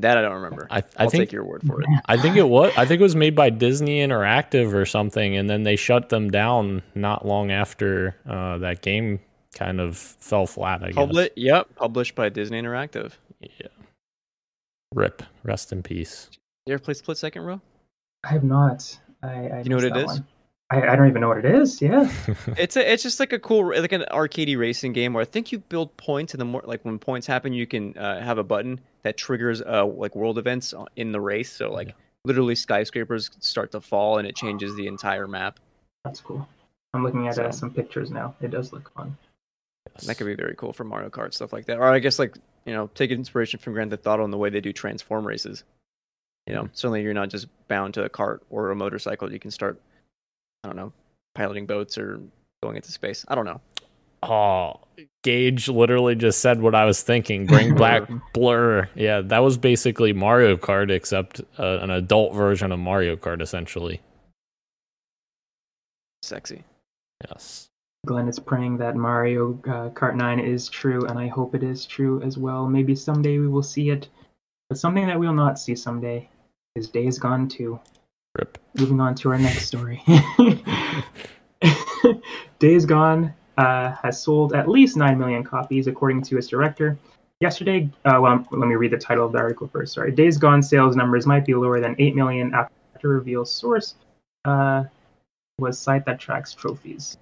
[0.00, 0.66] That I don't remember.
[0.70, 1.88] I, I will think, take your word for it.
[2.06, 2.72] I think it was.
[2.76, 6.30] I think it was made by Disney Interactive or something, and then they shut them
[6.30, 9.20] down not long after uh, that game
[9.54, 10.82] kind of fell flat.
[10.82, 11.30] I Publi- guess.
[11.36, 13.12] Yep, published by Disney Interactive.
[13.40, 13.68] Yeah.
[14.94, 15.22] Rip.
[15.42, 16.30] Rest in peace.
[16.66, 17.60] You ever play Split Second, Ro?
[18.24, 18.98] I have not.
[19.22, 20.06] I, I you know what it is?
[20.06, 20.26] One.
[20.70, 21.80] I, I don't even know what it is.
[21.80, 22.12] Yeah,
[22.58, 25.50] it's a it's just like a cool like an arcadey racing game where I think
[25.50, 28.44] you build points and the more like when points happen, you can uh, have a
[28.44, 31.50] button that triggers uh like world events in the race.
[31.50, 31.94] So like yeah.
[32.24, 35.58] literally skyscrapers start to fall and it changes the entire map.
[36.04, 36.46] That's cool.
[36.92, 38.34] I'm looking at so, uh, some pictures now.
[38.40, 39.16] It does look fun.
[40.04, 41.78] That could be very cool for Mario Kart stuff like that.
[41.78, 44.50] Or I guess like you know take inspiration from Grand Theft Auto and the way
[44.50, 45.64] they do transform races.
[46.46, 49.32] you know, certainly you're not just bound to a cart or a motorcycle.
[49.32, 49.80] You can start,
[50.64, 50.92] I don't know,
[51.34, 52.20] piloting boats or
[52.62, 53.24] going into space.
[53.28, 53.60] I don't know.
[54.22, 54.80] Oh,
[55.22, 57.46] Gage literally just said what I was thinking.
[57.46, 58.88] Bring back Blur.
[58.94, 64.00] Yeah, that was basically Mario Kart, except uh, an adult version of Mario Kart, essentially.
[66.22, 66.64] Sexy.
[67.28, 67.68] Yes.
[68.06, 71.84] Glenn is praying that Mario uh, Kart 9 is true, and I hope it is
[71.84, 72.66] true as well.
[72.66, 74.08] Maybe someday we will see it,
[74.68, 76.28] but something that we'll not see someday
[76.74, 77.78] is Days Gone 2.
[78.36, 78.58] Rip.
[78.78, 80.02] Moving on to our next story.
[82.58, 86.98] Days Gone uh, has sold at least 9 million copies, according to its director.
[87.40, 89.94] Yesterday, uh, well, let me read the title of the article first.
[89.94, 90.12] Sorry.
[90.12, 93.94] Days Gone sales numbers might be lower than 8 million after reveals source
[94.44, 94.84] uh,
[95.58, 97.16] was site that tracks trophies.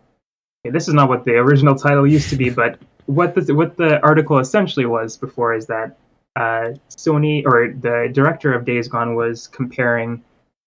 [0.64, 3.76] Okay, this is not what the original title used to be, but what the, what
[3.76, 5.96] the article essentially was before is that
[6.34, 10.22] uh, Sony or the director of Days Gone was comparing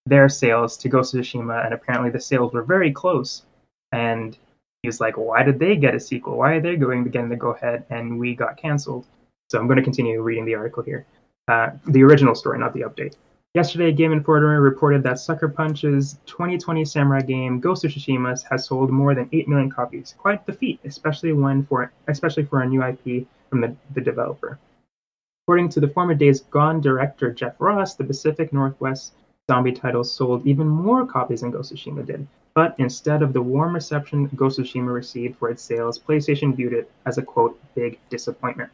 [0.05, 3.43] their sales to Ghost of Tsushima, and apparently the sales were very close.
[3.91, 4.37] And
[4.83, 6.37] he's like, why did they get a sequel?
[6.37, 9.05] Why are they going to get the go ahead and we got canceled?
[9.49, 11.05] So I'm going to continue reading the article here.
[11.47, 13.15] Uh, the original story, not the update.
[13.55, 18.91] Yesterday, Game Informer reported that Sucker Punch's 2020 samurai game Ghost of Tsushima has sold
[18.91, 20.13] more than 8 million copies.
[20.19, 24.59] Quite the feat, especially when for especially for a new IP from the, the developer.
[25.45, 29.13] According to the former Days Gone director Jeff Ross, the Pacific Northwest
[29.49, 32.27] zombie titles sold even more copies than Ghost of Tsushima did.
[32.53, 36.73] But instead of the warm reception Ghost of Tsushima received for its sales, PlayStation viewed
[36.73, 38.69] it as a quote big disappointment.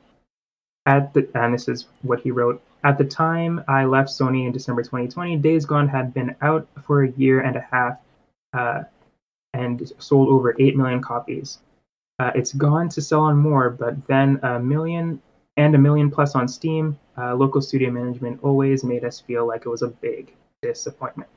[0.86, 2.61] At the and this is what he wrote.
[2.84, 7.03] At the time I left Sony in December 2020, Days Gone had been out for
[7.03, 7.97] a year and a half
[8.51, 8.84] uh,
[9.53, 11.59] and sold over 8 million copies.
[12.19, 15.21] Uh, it's gone to sell on more, but then a million
[15.55, 16.99] and a million plus on Steam.
[17.17, 20.34] Uh, local studio management always made us feel like it was a big
[20.74, 21.30] disappointment.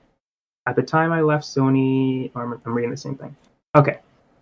[0.66, 3.34] At the time I left Sony, I'm, I'm reading the same thing.
[3.74, 3.98] Okay,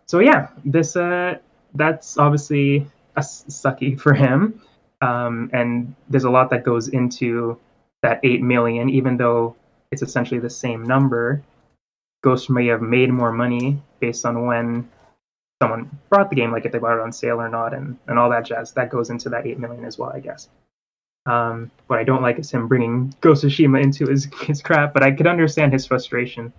[0.07, 1.39] so yeah, this uh,
[1.75, 4.61] that's obviously a sucky for him.
[5.01, 7.59] Um, and there's a lot that goes into
[8.03, 9.57] that 8 million, even though
[9.91, 11.43] it's essentially the same number.
[12.23, 14.89] Ghost may have made more money based on when
[15.63, 18.19] someone brought the game, like if they bought it on sale or not, and, and
[18.19, 18.73] all that jazz.
[18.73, 20.49] That goes into that 8 million as well, I guess.
[21.27, 24.95] Um, what I don't like is him bringing Ghost of Tsushima into his, his crap,
[24.95, 26.53] but I could understand his frustration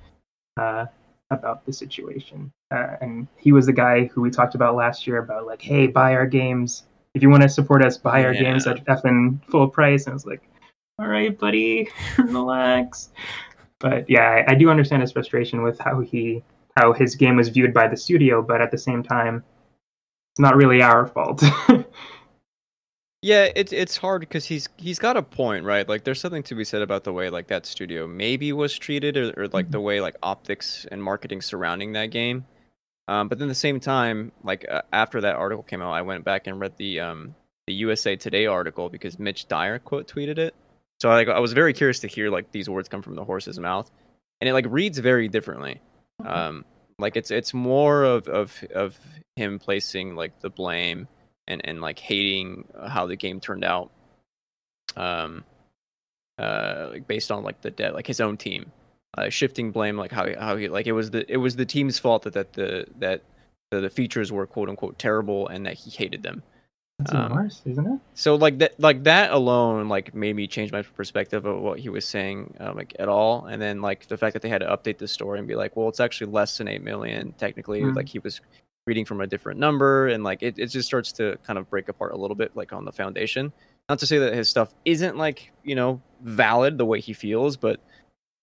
[0.57, 0.85] uh,
[1.31, 2.51] about the situation.
[2.71, 5.87] Uh, and he was the guy who we talked about last year about, like, hey,
[5.87, 6.83] buy our games
[7.17, 8.43] if you want to support us, buy our yeah.
[8.43, 10.05] games at effing full price.
[10.05, 10.41] And I was like,
[10.99, 13.09] all right, buddy, relax.
[13.79, 16.43] But yeah, I, I, do understand his frustration with how he
[16.75, 19.43] how his game was viewed by the studio, but at the same time,
[20.33, 21.43] it's not really our fault.
[23.21, 25.87] yeah, it's it's hard because he's he's got a point, right?
[25.87, 29.17] Like, there's something to be said about the way like that studio maybe was treated,
[29.17, 29.71] or, or like mm-hmm.
[29.71, 32.45] the way like optics and marketing surrounding that game.
[33.07, 36.01] Um, but then at the same time, like uh, after that article came out, I
[36.01, 37.33] went back and read the um,
[37.65, 40.53] the USA Today article because Mitch Dyer quote tweeted it.
[41.01, 43.23] So I, like I was very curious to hear like these words come from the
[43.23, 43.89] horse's mouth,
[44.41, 45.81] and it like reads very differently.
[46.23, 46.65] Um,
[46.99, 48.99] like it's it's more of of of
[49.35, 51.07] him placing like the blame
[51.47, 53.91] and and like hating how the game turned out.
[54.95, 55.43] Um,
[56.39, 58.71] uh, like based on like the debt, like his own team
[59.17, 61.99] uh, shifting blame, like how how he like it was the it was the team's
[61.99, 63.23] fault that that the that
[63.71, 66.43] the, the features were quote unquote terrible and that he hated them.
[66.99, 67.99] That's um, worse, isn't it?
[68.15, 71.89] So like that like that alone like made me change my perspective of what he
[71.89, 74.67] was saying um, like at all, and then like the fact that they had to
[74.67, 77.81] update the story and be like, well, it's actually less than eight million technically.
[77.81, 77.95] Mm-hmm.
[77.95, 78.41] Like he was
[78.87, 81.89] reading from a different number, and like it, it just starts to kind of break
[81.89, 83.53] apart a little bit like on the foundation.
[83.89, 87.57] Not to say that his stuff isn't like you know valid the way he feels,
[87.57, 87.79] but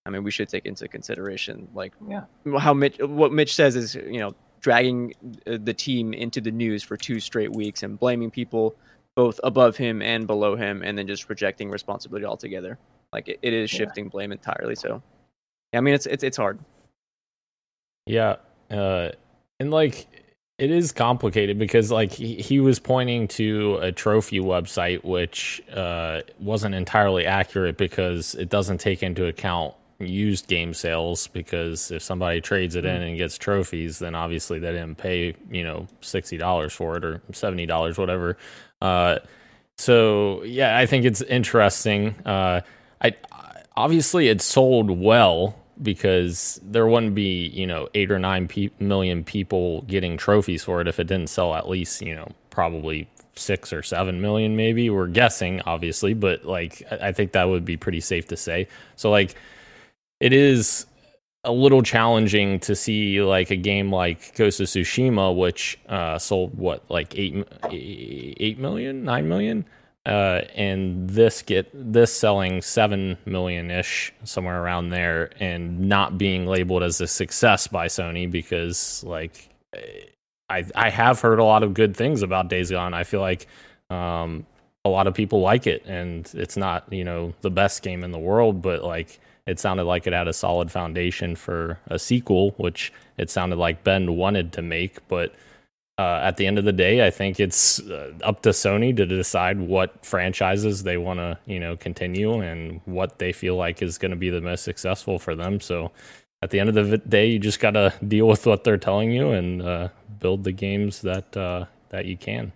[0.05, 2.25] I mean, we should take into consideration like yeah.
[2.59, 5.13] how Mitch what Mitch says is you know dragging
[5.45, 8.75] uh, the team into the news for two straight weeks and blaming people
[9.15, 12.77] both above him and below him, and then just rejecting responsibility altogether.
[13.13, 14.09] Like it, it is shifting yeah.
[14.09, 14.75] blame entirely.
[14.75, 15.01] So,
[15.73, 16.59] yeah, I mean, it's it's it's hard.
[18.05, 18.35] Yeah,
[18.69, 19.09] uh,
[19.59, 20.24] and like
[20.57, 26.21] it is complicated because like he, he was pointing to a trophy website which uh,
[26.39, 32.41] wasn't entirely accurate because it doesn't take into account used game sales because if somebody
[32.41, 36.73] trades it in and gets trophies, then obviously they didn't pay you know sixty dollars
[36.73, 38.37] for it or seventy dollars, whatever.
[38.81, 39.19] Uh,
[39.77, 42.15] so yeah, I think it's interesting.
[42.25, 42.61] Uh,
[43.01, 43.15] I
[43.75, 49.23] obviously it sold well because there wouldn't be you know eight or nine pe- million
[49.23, 53.07] people getting trophies for it if it didn't sell at least you know probably
[53.37, 54.89] six or seven million, maybe.
[54.89, 58.67] We're guessing, obviously, but like I think that would be pretty safe to say.
[58.95, 59.35] So like
[60.19, 60.85] it is
[61.43, 66.57] a little challenging to see like a game like Ghost of Tsushima, which uh, sold
[66.57, 69.65] what like eight eight million, nine million,
[70.05, 76.45] uh, and this get this selling seven million ish somewhere around there, and not being
[76.45, 79.49] labeled as a success by Sony because like
[80.49, 82.93] I I have heard a lot of good things about Days Gone.
[82.93, 83.47] I feel like
[83.89, 84.45] um,
[84.83, 88.11] a lot of people like it, and it's not you know the best game in
[88.11, 92.51] the world, but like it sounded like it had a solid foundation for a sequel,
[92.57, 95.07] which it sounded like Ben wanted to make.
[95.07, 95.33] But
[95.97, 99.05] uh, at the end of the day, I think it's uh, up to Sony to
[99.05, 103.97] decide what franchises they want to, you know, continue and what they feel like is
[103.97, 105.61] going to be the most successful for them.
[105.61, 105.91] So
[106.41, 109.11] at the end of the day, you just got to deal with what they're telling
[109.11, 109.89] you and uh,
[110.19, 112.51] build the games that uh, that you can.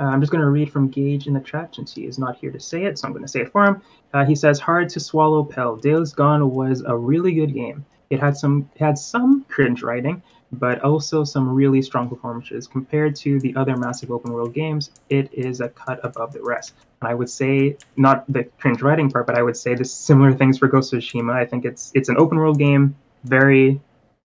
[0.00, 2.36] Uh, I'm just going to read from Gage in the chat since he is not
[2.36, 3.82] here to say it, so I'm going to say it for him.
[4.14, 5.76] Uh, he says, "Hard to swallow pill.
[5.76, 7.84] Days Gone was a really good game.
[8.12, 12.66] It had some it had some cringe writing, but also some really strong performances.
[12.66, 16.74] Compared to the other massive open world games, it is a cut above the rest.
[17.00, 20.32] And I would say not the cringe writing part, but I would say the similar
[20.34, 21.32] things for Ghost of Tsushima.
[21.32, 22.94] I think it's it's an open world game,
[23.24, 23.80] very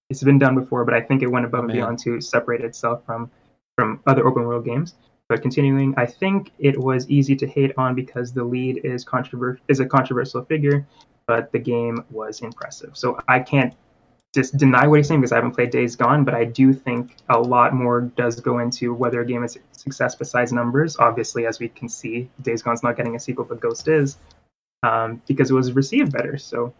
[0.09, 2.61] it's been done before, but I think it went above oh, and beyond to separate
[2.61, 3.31] itself from
[3.77, 4.95] from other open world games.
[5.29, 9.59] But continuing, I think it was easy to hate on because the lead is controver-
[9.67, 10.85] is a controversial figure,
[11.28, 12.97] but the game was impressive.
[12.97, 13.73] So I can't
[14.34, 17.15] just deny what he's saying because I haven't played Days Gone, but I do think
[17.30, 20.97] a lot more does go into whether a game is a success besides numbers.
[20.97, 24.17] Obviously, as we can see, Days Gone's not getting a sequel, but Ghost is
[24.84, 26.38] um, because it was received better.
[26.38, 26.73] So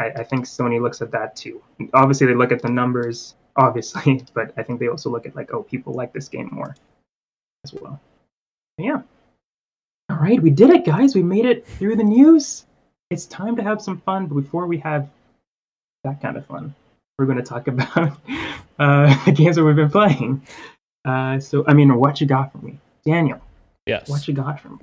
[0.00, 1.62] I, I think Sony looks at that too.
[1.94, 5.52] Obviously, they look at the numbers, obviously, but I think they also look at like,
[5.52, 6.74] oh, people like this game more
[7.64, 8.00] as well.
[8.78, 9.02] Yeah.
[10.10, 11.14] All right, we did it, guys.
[11.14, 12.64] We made it through the news.
[13.10, 14.26] It's time to have some fun.
[14.26, 15.08] But before we have
[16.04, 16.74] that kind of fun,
[17.18, 18.18] we're going to talk about
[18.78, 20.42] uh, the games that we've been playing.
[21.04, 23.40] Uh, so, I mean, what you got for me, Daniel?
[23.86, 24.08] Yes.
[24.08, 24.78] What you got for me?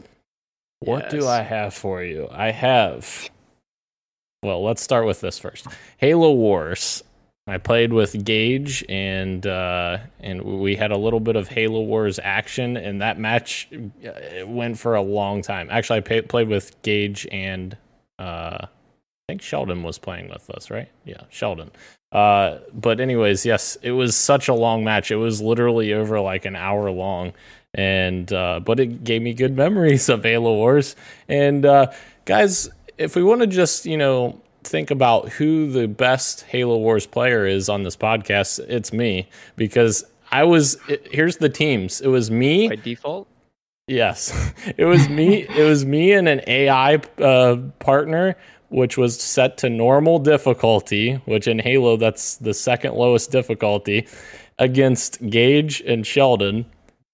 [0.80, 1.12] What yes.
[1.12, 2.28] do I have for you?
[2.32, 3.30] I have.
[4.44, 5.68] Well, let's start with this first.
[5.98, 7.04] Halo Wars.
[7.48, 12.20] I played with Gage and uh, and we had a little bit of Halo Wars
[12.24, 15.68] action, and that match uh, went for a long time.
[15.70, 17.78] Actually, I pay, played with Gage and
[18.20, 20.90] uh, I think Sheldon was playing with us, right?
[21.04, 21.72] Yeah, Sheldon.
[22.12, 25.12] Uh, but anyways, yes, it was such a long match.
[25.12, 27.34] It was literally over like an hour long,
[27.74, 30.96] and uh, but it gave me good memories of Halo Wars.
[31.28, 31.92] And uh,
[32.26, 37.06] guys, if we want to just you know think about who the best Halo Wars
[37.06, 40.78] player is on this podcast, it's me because I was.
[40.88, 42.00] It, here's the teams.
[42.00, 43.28] It was me by default.
[43.88, 45.48] Yes, it was me.
[45.48, 48.36] it was me and an AI uh, partner,
[48.70, 54.08] which was set to normal difficulty, which in Halo that's the second lowest difficulty,
[54.58, 56.66] against Gage and Sheldon.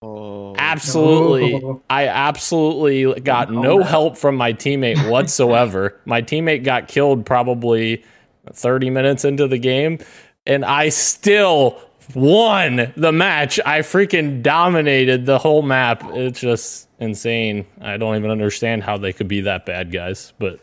[0.01, 1.59] Oh, absolutely.
[1.59, 1.81] No.
[1.89, 5.99] I absolutely got no help from my teammate whatsoever.
[6.05, 8.03] my teammate got killed probably
[8.51, 9.99] 30 minutes into the game,
[10.47, 11.79] and I still
[12.15, 13.59] won the match.
[13.65, 16.03] I freaking dominated the whole map.
[16.13, 17.65] It's just insane.
[17.81, 20.59] I don't even understand how they could be that bad, guys, but.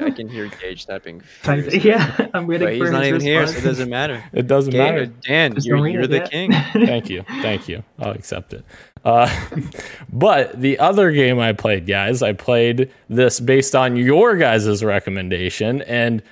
[0.00, 1.22] I can hear Gage tapping.
[1.44, 4.24] Yeah, I'm waiting but he's not even here, so it doesn't matter.
[4.32, 5.06] It doesn't Gage, matter.
[5.06, 6.52] Dan, you're, you're the king.
[6.72, 7.82] Thank you, thank you.
[7.98, 8.64] I'll accept it.
[9.04, 9.28] Uh,
[10.10, 15.82] but the other game I played, guys, I played this based on your guys' recommendation,
[15.82, 16.22] and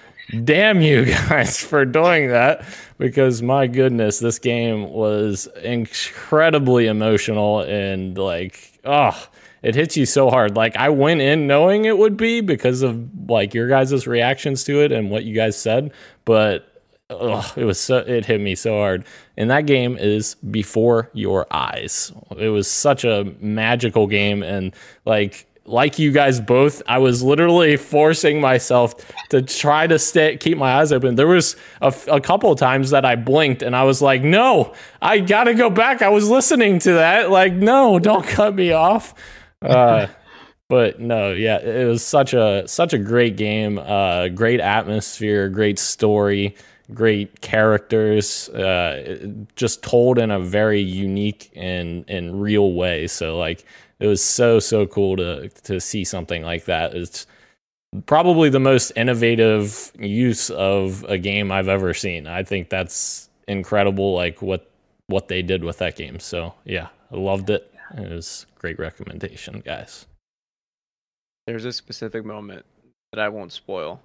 [0.44, 2.64] damn you guys for doing that
[2.98, 9.28] because my goodness, this game was incredibly emotional and like, oh
[9.66, 10.54] it hits you so hard.
[10.54, 14.80] Like I went in knowing it would be because of like your guys' reactions to
[14.80, 15.92] it and what you guys said,
[16.24, 19.04] but ugh, it was so, it hit me so hard.
[19.36, 22.12] And that game is before your eyes.
[22.36, 24.72] It was such a magical game and
[25.04, 28.94] like like you guys both, I was literally forcing myself
[29.30, 31.16] to try to stay, keep my eyes open.
[31.16, 34.72] There was a, a couple of times that I blinked and I was like, no,
[35.02, 36.02] I gotta go back.
[36.02, 37.30] I was listening to that.
[37.30, 39.14] Like, no, don't cut me off.
[39.62, 40.06] Uh,
[40.68, 43.78] but no, yeah, it was such a such a great game.
[43.78, 46.56] Uh, great atmosphere, great story,
[46.92, 48.48] great characters.
[48.50, 53.06] Uh, just told in a very unique and and real way.
[53.06, 53.64] So like,
[54.00, 56.94] it was so so cool to to see something like that.
[56.94, 57.26] It's
[58.06, 62.26] probably the most innovative use of a game I've ever seen.
[62.26, 64.14] I think that's incredible.
[64.14, 64.70] Like what
[65.06, 66.20] what they did with that game.
[66.20, 67.72] So yeah, I loved it.
[67.96, 70.06] It was great recommendation, guys.
[71.46, 72.66] There's a specific moment
[73.12, 74.00] that I won't spoil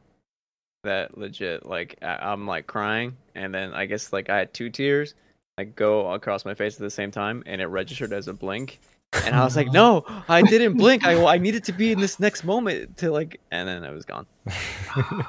[0.84, 4.70] that legit like I- am like crying and then I guess like I had two
[4.70, 5.14] tears
[5.58, 8.80] like go across my face at the same time and it registered as a blink
[9.14, 12.20] and I was like no I didn't blink I I needed to be in this
[12.20, 14.26] next moment to like and then I was gone.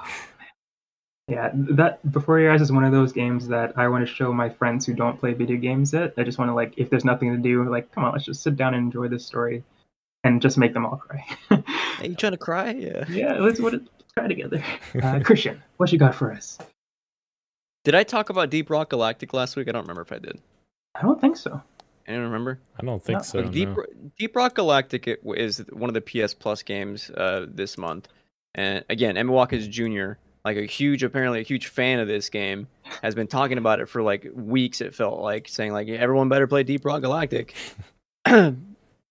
[1.29, 4.33] yeah, that before your eyes is one of those games that I want to show
[4.33, 6.15] my friends who don't play video games yet.
[6.17, 8.43] I just want to like if there's nothing to do like come on let's just
[8.43, 9.65] sit down and enjoy this story
[10.25, 11.25] and just make them all cry.
[11.51, 12.71] Are you trying to cry?
[12.71, 13.05] Yeah.
[13.09, 13.75] Yeah, let's what
[14.17, 14.63] try together.
[15.03, 16.59] Uh, Christian, what you got for us?
[17.85, 19.69] Did I talk about Deep Rock Galactic last week?
[19.69, 20.41] I don't remember if I did.
[20.95, 21.61] I don't think so.
[22.07, 22.61] Anyone remember?
[22.81, 23.23] I don't think no.
[23.23, 23.41] so.
[23.41, 23.85] Like Deep no.
[24.19, 28.09] Deep Rock Galactic is one of the PS Plus games uh, this month,
[28.55, 30.13] and again, Emma Watkins Jr.
[30.45, 32.67] Like a huge, apparently a huge fan of this game,
[33.03, 34.81] has been talking about it for like weeks.
[34.81, 37.55] It felt like saying like everyone better play Deep Rock Galactic.
[38.25, 38.57] and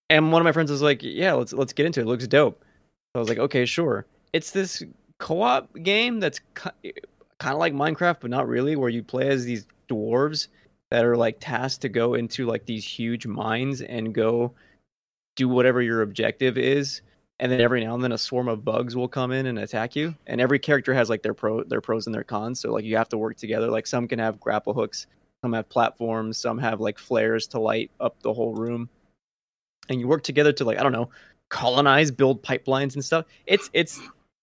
[0.10, 2.04] one of my friends was like, "Yeah, let's let's get into it.
[2.04, 4.84] it looks dope." So I was like, "Okay, sure." it's this
[5.18, 6.74] co-op game that's kind
[7.44, 10.48] of like Minecraft, but not really, where you play as these dwarves
[10.92, 14.54] that are like tasked to go into like these huge mines and go
[15.38, 17.02] do whatever your objective is.
[17.40, 19.96] And then every now and then a swarm of bugs will come in and attack
[19.96, 20.14] you.
[20.28, 22.60] And every character has like their pro their pros and their cons.
[22.60, 23.68] So like you have to work together.
[23.72, 25.08] Like some can have grapple hooks,
[25.42, 28.90] some have platforms, some have like flares to light up the whole room.
[29.90, 31.10] And you work together to like, I don't know,
[31.50, 33.26] colonize, build pipelines and stuff.
[33.48, 34.00] It's it's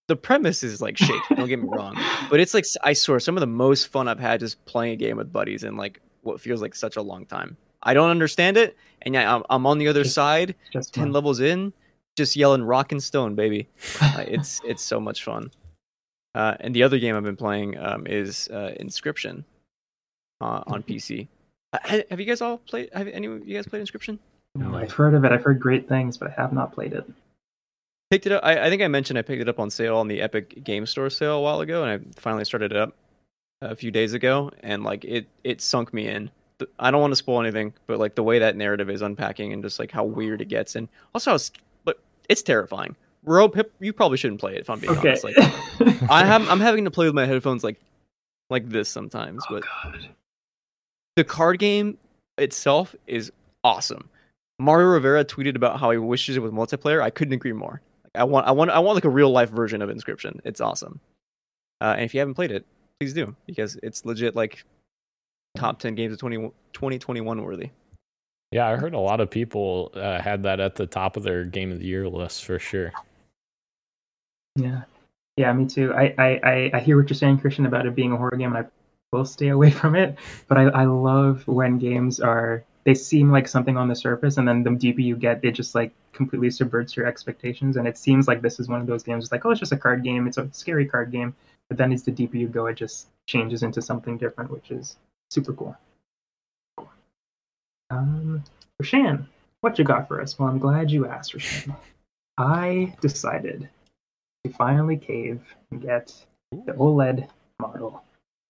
[0.09, 1.35] the premise is like shaky.
[1.37, 1.95] don't get me wrong,
[2.31, 4.97] but it's like I swear some of the most fun I've had just playing a
[4.97, 7.57] game with buddies and like what feels like such a long time.
[7.83, 11.13] I don't understand it, and yeah, I'm, I'm on the other side, just ten fun.
[11.13, 11.73] levels in,
[12.17, 13.69] just yelling "Rock and Stone, baby."
[14.01, 15.51] uh, it's it's so much fun.
[16.35, 19.45] Uh, and the other game I've been playing um, is uh, Inscryption
[20.41, 20.83] uh, on.
[20.83, 21.27] PC.
[21.73, 22.91] Uh, have you guys all played?
[22.93, 24.19] Have any of you guys played Inscryption?
[24.55, 25.33] No, I've heard of it.
[25.33, 27.05] I've heard great things, but I have not played it
[28.11, 28.43] picked it up.
[28.45, 30.87] I, I, think I mentioned I picked it up on sale on the Epic Game
[30.87, 32.95] Store sale a while ago, and I finally started it up
[33.61, 36.31] a few days ago, and like it it sunk me in.
[36.79, 39.63] I don't want to spoil anything, but like the way that narrative is unpacking and
[39.63, 41.39] just like how weird it gets, and also how,
[41.85, 42.97] but it's terrifying.
[43.25, 45.11] Rope, you probably shouldn't play it if I'm being okay.
[45.11, 45.25] honest.
[45.25, 45.37] Like
[46.11, 47.79] I have, I'm having to play with my headphones like
[48.51, 50.09] like this sometimes, oh, but God.
[51.17, 51.99] the card game
[52.39, 53.31] itself is
[53.65, 54.09] awesome.
[54.59, 57.03] Mario Rivera tweeted about how he wishes it was multiplayer.
[57.03, 57.81] I couldn't agree more.
[58.15, 60.41] I want I want I want like a real life version of Inscryption.
[60.45, 61.01] It's awesome.
[61.81, 62.67] Uh, and if you haven't played it,
[63.01, 64.65] please do because it's legit like
[65.57, 66.37] top 10 games of 20,
[66.73, 67.71] 2021 worthy.
[68.51, 71.45] Yeah, I heard a lot of people uh, had that at the top of their
[71.45, 72.93] game of the year list for sure.
[74.57, 74.83] Yeah.
[75.37, 75.95] Yeah, me too.
[75.95, 78.67] I, I, I hear what you're saying, Christian, about it being a horror game, and
[78.67, 78.69] I
[79.13, 80.17] will stay away from it.
[80.49, 84.49] But I, I love when games are they seem like something on the surface, and
[84.49, 87.77] then the deeper you get, it just like completely subverts your expectations.
[87.77, 89.25] And it seems like this is one of those games.
[89.25, 90.27] It's like, oh, it's just a card game.
[90.27, 91.37] It's a scary card game.
[91.69, 94.97] But then as the deeper you go, it just changes into something different, which is
[95.31, 95.77] super cool.
[97.91, 98.43] Um,
[98.83, 99.27] Rashan,
[99.61, 100.39] what you got for us?
[100.39, 101.77] Well, I'm glad you asked, Rashan.
[102.39, 103.69] I decided
[104.45, 106.15] to finally cave and get
[106.53, 107.29] the OLED
[107.61, 108.03] model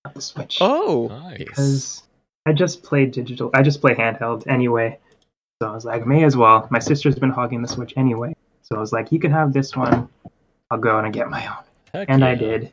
[0.05, 0.59] of the Switch.
[0.61, 1.39] Oh, nice.
[1.39, 2.03] Because
[2.47, 3.51] I just play digital.
[3.55, 4.99] I just play handheld anyway.
[5.61, 6.69] So I was like, may as well.
[6.71, 8.35] My sister's been hogging the Switch anyway.
[8.63, 10.09] So I was like, you can have this one.
[10.71, 11.65] I'll go and I get my own.
[11.93, 12.29] Heck and yeah.
[12.29, 12.73] I did.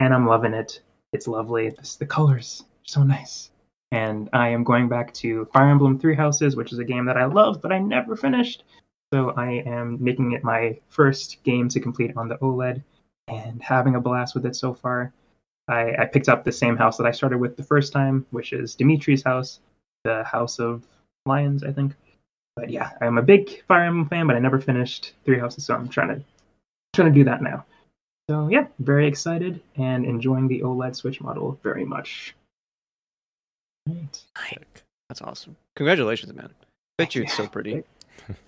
[0.00, 0.80] And I'm loving it.
[1.12, 1.66] It's lovely.
[1.66, 3.50] It's, the colors are so nice.
[3.92, 7.16] And I am going back to Fire Emblem Three Houses, which is a game that
[7.16, 8.64] I love, but I never finished.
[9.12, 12.82] So I am making it my first game to complete on the OLED
[13.28, 15.12] and having a blast with it so far.
[15.68, 18.52] I, I picked up the same house that I started with the first time, which
[18.52, 19.60] is Dimitri's house,
[20.04, 20.84] the House of
[21.26, 21.94] Lions, I think.
[22.56, 25.74] But yeah, I'm a big Fire Emblem fan, but I never finished Three Houses, so
[25.74, 26.24] I'm trying to
[26.94, 27.64] trying to do that now.
[28.30, 32.36] So yeah, very excited and enjoying the OLED Switch model very much.
[33.88, 34.82] Right.
[35.08, 35.56] That's awesome.
[35.74, 36.50] Congratulations, man.
[36.96, 37.82] Bet you it's so pretty.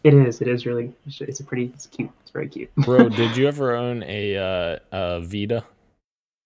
[0.04, 0.40] It is.
[0.40, 0.92] It is really.
[1.04, 1.72] It's a pretty.
[1.74, 2.10] It's cute.
[2.20, 2.72] It's very cute.
[2.76, 5.64] Bro, did you ever own a uh, a Vita?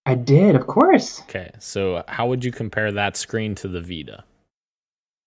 [0.06, 1.20] I did, of course.
[1.22, 4.24] Okay, so how would you compare that screen to the Vita?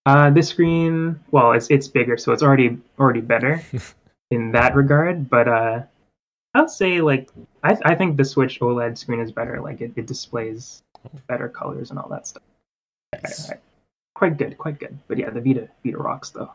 [0.07, 3.61] Uh, this screen, well, it's it's bigger, so it's already already better
[4.31, 5.29] in that regard.
[5.29, 5.81] But uh,
[6.59, 7.29] I'll say like
[7.63, 9.61] I I think the Switch OLED screen is better.
[9.61, 10.83] Like it, it displays
[11.27, 12.43] better colors and all that stuff.
[13.13, 13.51] Nice.
[14.13, 14.97] Quite good, quite good.
[15.07, 16.51] But yeah, the Vita Vita rocks though.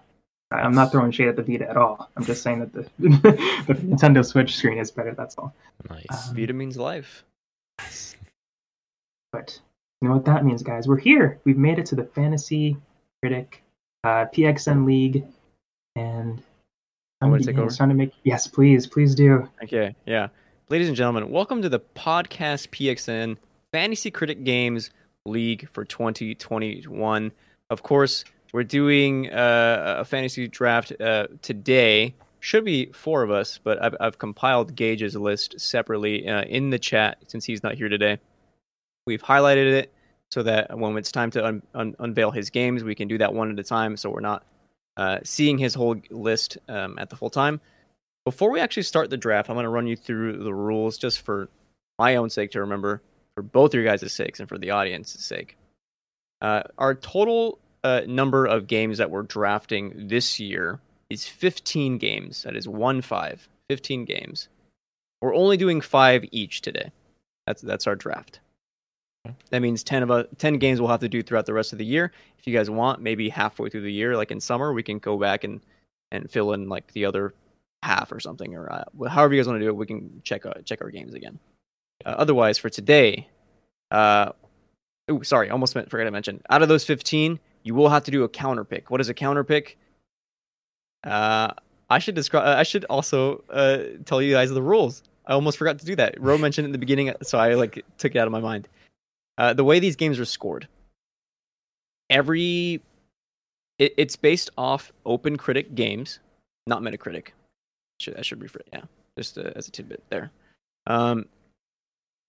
[0.53, 2.11] I'm not throwing shade at the Vita at all.
[2.17, 5.15] I'm just saying that the the Nintendo Switch screen is better.
[5.15, 5.55] That's all.
[5.89, 6.29] Nice.
[6.29, 7.25] Um, Vita means life.
[9.33, 9.59] But
[10.03, 10.87] you know what that means, guys?
[10.87, 11.41] We're here.
[11.45, 12.77] We've made it to the Fantasy
[13.23, 13.63] Critic,
[14.05, 15.25] uh, PXN League,
[15.97, 16.43] and
[17.25, 17.75] I'm going to take over.
[17.75, 19.49] Trying to make yes, please, please do.
[19.63, 20.29] Okay, yeah,
[20.69, 23.39] ladies and gentlemen, welcome to the podcast PXN
[23.73, 24.91] Fantasy Critic Games
[25.25, 27.33] League for 2021.
[27.71, 32.15] Of course, we're doing uh, a fantasy draft uh, today.
[32.41, 36.79] Should be four of us, but I've, I've compiled Gage's list separately uh, in the
[36.79, 38.19] chat since he's not here today.
[39.07, 39.95] We've highlighted it
[40.31, 43.33] so that when it's time to un- un- unveil his games, we can do that
[43.33, 43.97] one at a time.
[43.97, 44.45] So we're not
[44.97, 47.61] uh, seeing his whole list um, at the full time.
[48.25, 51.21] Before we actually start the draft, I'm going to run you through the rules just
[51.21, 51.49] for
[51.99, 53.03] my own sake to remember,
[53.35, 55.57] for both your guys' sakes and for the audience's sake.
[56.41, 60.81] Uh, our total uh, number of games that we're drafting this year
[61.11, 62.43] is 15 games.
[62.45, 64.49] That is one five, 15 games.
[65.21, 66.91] We're only doing five each today.
[67.47, 68.41] That's that's our draft.
[69.51, 71.79] That means 10 of a, 10 games we'll have to do throughout the rest of
[71.79, 72.13] the year.
[72.39, 75.17] If you guys want, maybe halfway through the year, like in summer, we can go
[75.17, 75.61] back and
[76.11, 77.35] and fill in like the other
[77.83, 79.77] half or something, or uh, however you guys want to do it.
[79.77, 81.39] We can check uh, check our games again.
[82.05, 83.29] Uh, otherwise, for today,
[83.91, 84.33] uh,
[85.23, 86.43] sorry, almost meant, forgot to mention.
[86.51, 88.91] Out of those 15, you will have to do a counter pick.
[88.91, 89.79] What is a counter pick?
[91.05, 91.53] Uh,
[91.91, 92.47] I should describe.
[92.47, 95.03] I should also uh, tell you guys the rules.
[95.27, 96.21] I almost forgot to do that.
[96.21, 98.69] Ro mentioned in the beginning, so I like took it out of my mind.
[99.37, 100.69] Uh, the way these games are scored,
[102.11, 102.81] every
[103.79, 106.21] it, it's based off Open Critic games,
[106.67, 107.29] not Metacritic.
[108.01, 108.63] Should I should rephrase?
[108.73, 108.83] Yeah,
[109.19, 110.31] just uh, as a tidbit there.
[110.87, 111.27] Um,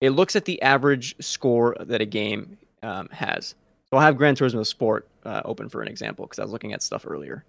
[0.02, 3.56] it looks at the average score that a game um, has.
[3.90, 6.74] So I'll have Gran Turismo Sport uh, open for an example because I was looking
[6.74, 7.44] at stuff earlier.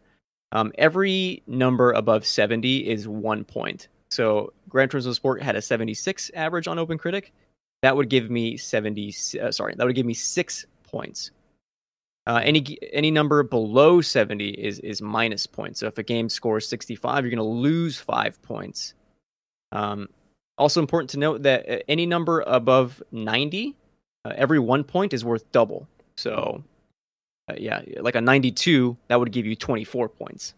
[0.52, 3.88] Um, every number above 70 is one point.
[4.10, 7.32] So Gran Turismo Sport had a 76 average on Open Critic.
[7.86, 9.14] That would give me 70.
[9.40, 11.30] Uh, sorry, that would give me six points.
[12.26, 15.78] Uh, any any number below 70 is is minus points.
[15.78, 18.94] So if a game scores 65, you're going to lose five points.
[19.70, 20.08] Um,
[20.58, 23.76] also important to note that uh, any number above 90,
[24.24, 25.86] uh, every one point is worth double.
[26.16, 26.64] So,
[27.48, 30.54] uh, yeah, like a 92, that would give you 24 points.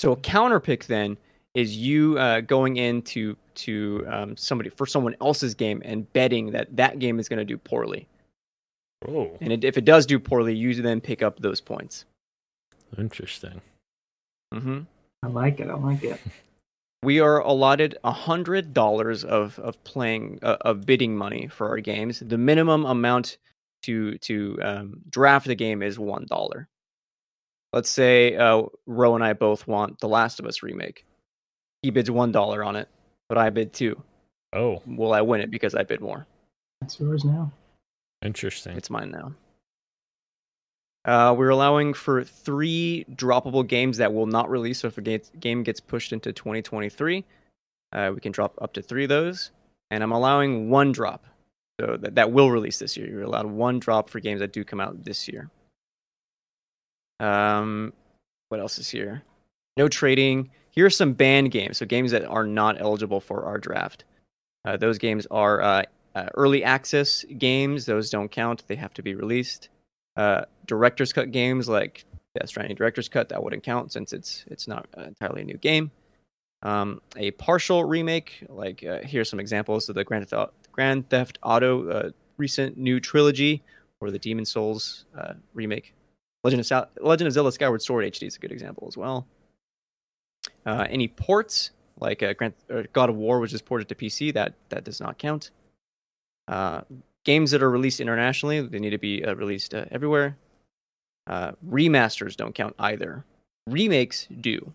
[0.00, 1.16] So a counter pick then
[1.54, 6.74] is you uh, going into to um, somebody for someone else's game and betting that
[6.76, 8.06] that game is going to do poorly.
[9.06, 9.36] Oh.
[9.40, 12.04] And it, if it does do poorly, you then pick up those points.
[12.96, 13.60] Interesting.
[14.52, 14.80] Mm-hmm.
[15.22, 15.68] I like it.
[15.68, 16.20] I like it.
[17.02, 21.80] we are allotted a hundred dollars of of playing uh, of bidding money for our
[21.80, 22.20] games.
[22.20, 23.38] The minimum amount
[23.82, 26.68] to to um, draft the game is one dollar.
[27.72, 31.04] Let's say uh, Ro and I both want The Last of Us remake.
[31.82, 32.88] He bids one dollar on it,
[33.28, 34.00] but I bid two.
[34.52, 36.26] Oh, will I win it because I bid more?
[36.82, 37.52] It's yours now.
[38.22, 38.76] Interesting.
[38.76, 39.32] It's mine now.
[41.04, 44.80] Uh, we're allowing for three droppable games that will not release.
[44.80, 45.00] So if a
[45.40, 47.24] game gets pushed into 2023,
[47.92, 49.50] uh, we can drop up to three of those.
[49.90, 51.24] And I'm allowing one drop.
[51.80, 53.08] So that, that will release this year.
[53.08, 55.48] You're allowed one drop for games that do come out this year.
[57.20, 57.92] Um,
[58.48, 59.22] what else is here?
[59.76, 60.50] No trading.
[60.70, 61.78] Here are some banned games.
[61.78, 64.04] So games that are not eligible for our draft.
[64.64, 65.82] Uh, those games are uh,
[66.14, 67.86] uh early access games.
[67.86, 68.64] Those don't count.
[68.66, 69.68] They have to be released
[70.16, 72.04] uh, director's cut games like
[72.38, 75.90] Death Stranding director's cut that wouldn't count since it's it's not entirely a new game.
[76.62, 81.38] Um, a partial remake, like uh, here's some examples of the Grand Theft, Grand Theft
[81.44, 83.62] Auto uh, recent new trilogy
[84.00, 85.04] or the Demon's Souls
[85.54, 85.94] remake.
[86.44, 89.26] Legend of, Legend of Zelda Skyward Sword HD is a good example as well.
[90.68, 92.52] Uh, any ports like uh, Grand,
[92.92, 95.50] God of War, which is ported to PC, that that does not count.
[96.46, 96.82] Uh,
[97.24, 100.36] games that are released internationally, they need to be uh, released uh, everywhere.
[101.26, 103.24] Uh, remasters don't count either.
[103.66, 104.74] Remakes do.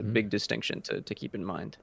[0.00, 0.14] A mm-hmm.
[0.14, 1.76] big distinction to, to keep in mind.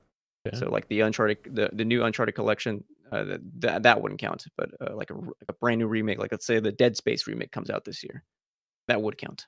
[0.55, 4.45] So, like the Uncharted, the, the new Uncharted collection, uh, that that wouldn't count.
[4.57, 7.27] But uh, like a like a brand new remake, like let's say the Dead Space
[7.27, 8.23] remake comes out this year,
[8.88, 9.45] that would count.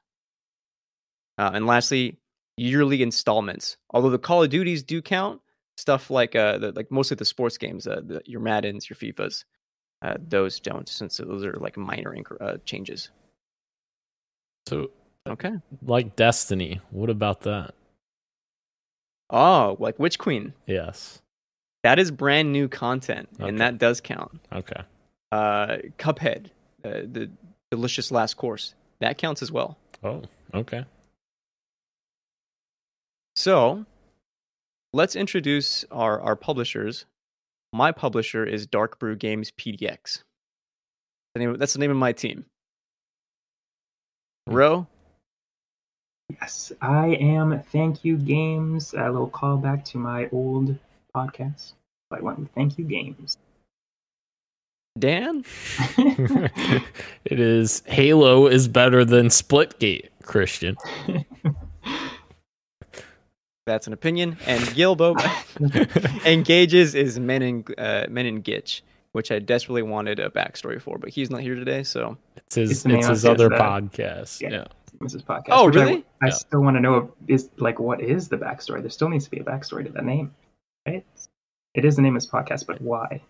[1.39, 2.19] Uh, and lastly,
[2.58, 3.78] yearly installments.
[3.91, 5.41] Although the Call of Duties do count,
[5.78, 9.43] stuff like uh, the, like mostly the sports games, uh, the, your Maddens, your FIFAs,
[10.02, 13.10] uh, those don't, since those are like minor inc- uh, changes.
[14.68, 14.91] So,
[15.28, 15.54] okay,
[15.86, 17.74] like Destiny, what about that?
[19.30, 20.54] Oh, like Witch Queen.
[20.68, 21.22] Yes,
[21.84, 23.49] that is brand new content, okay.
[23.49, 24.39] and that does count.
[24.52, 24.82] Okay.
[25.32, 26.47] Uh, Cuphead,
[26.84, 27.30] uh, the
[27.72, 29.78] delicious last course, that counts as well.
[30.04, 30.22] Oh,
[30.54, 30.86] okay.
[33.36, 33.86] So,
[34.93, 37.05] let's introduce our our publishers
[37.73, 40.23] my publisher is Dark Brew Games PDX.
[41.36, 42.45] That's the name of my team.
[44.47, 44.53] Hmm.
[44.53, 44.88] Ro,
[46.39, 47.61] Yes, I am.
[47.71, 48.93] Thank you, games.
[48.93, 50.77] A little callback to my old
[51.13, 51.73] podcast.
[52.09, 53.38] I went with thank you, games.
[54.97, 55.43] Dan,
[55.97, 60.77] it is Halo is better than Splitgate, Christian.
[63.72, 64.38] that's an opinion.
[64.45, 65.15] And Gilbo
[66.26, 68.82] engages is Men in uh, Men in Gitch,
[69.13, 72.72] which I desperately wanted a backstory for, but he's not here today, so It's his
[72.72, 74.41] It's it's his his, other uh, podcast.
[74.41, 74.49] yeah.
[74.49, 74.65] Yeah.
[75.01, 75.24] Mrs.
[75.24, 75.45] Podcast.
[75.49, 76.05] Oh, which I- really?
[76.22, 76.32] I, Yeah.
[76.34, 78.82] still want to know is like what is the backstory?
[78.82, 80.34] There still needs to be a backstory to that name,
[80.88, 81.03] right?
[81.74, 83.22] It is the name of this podcast, but why?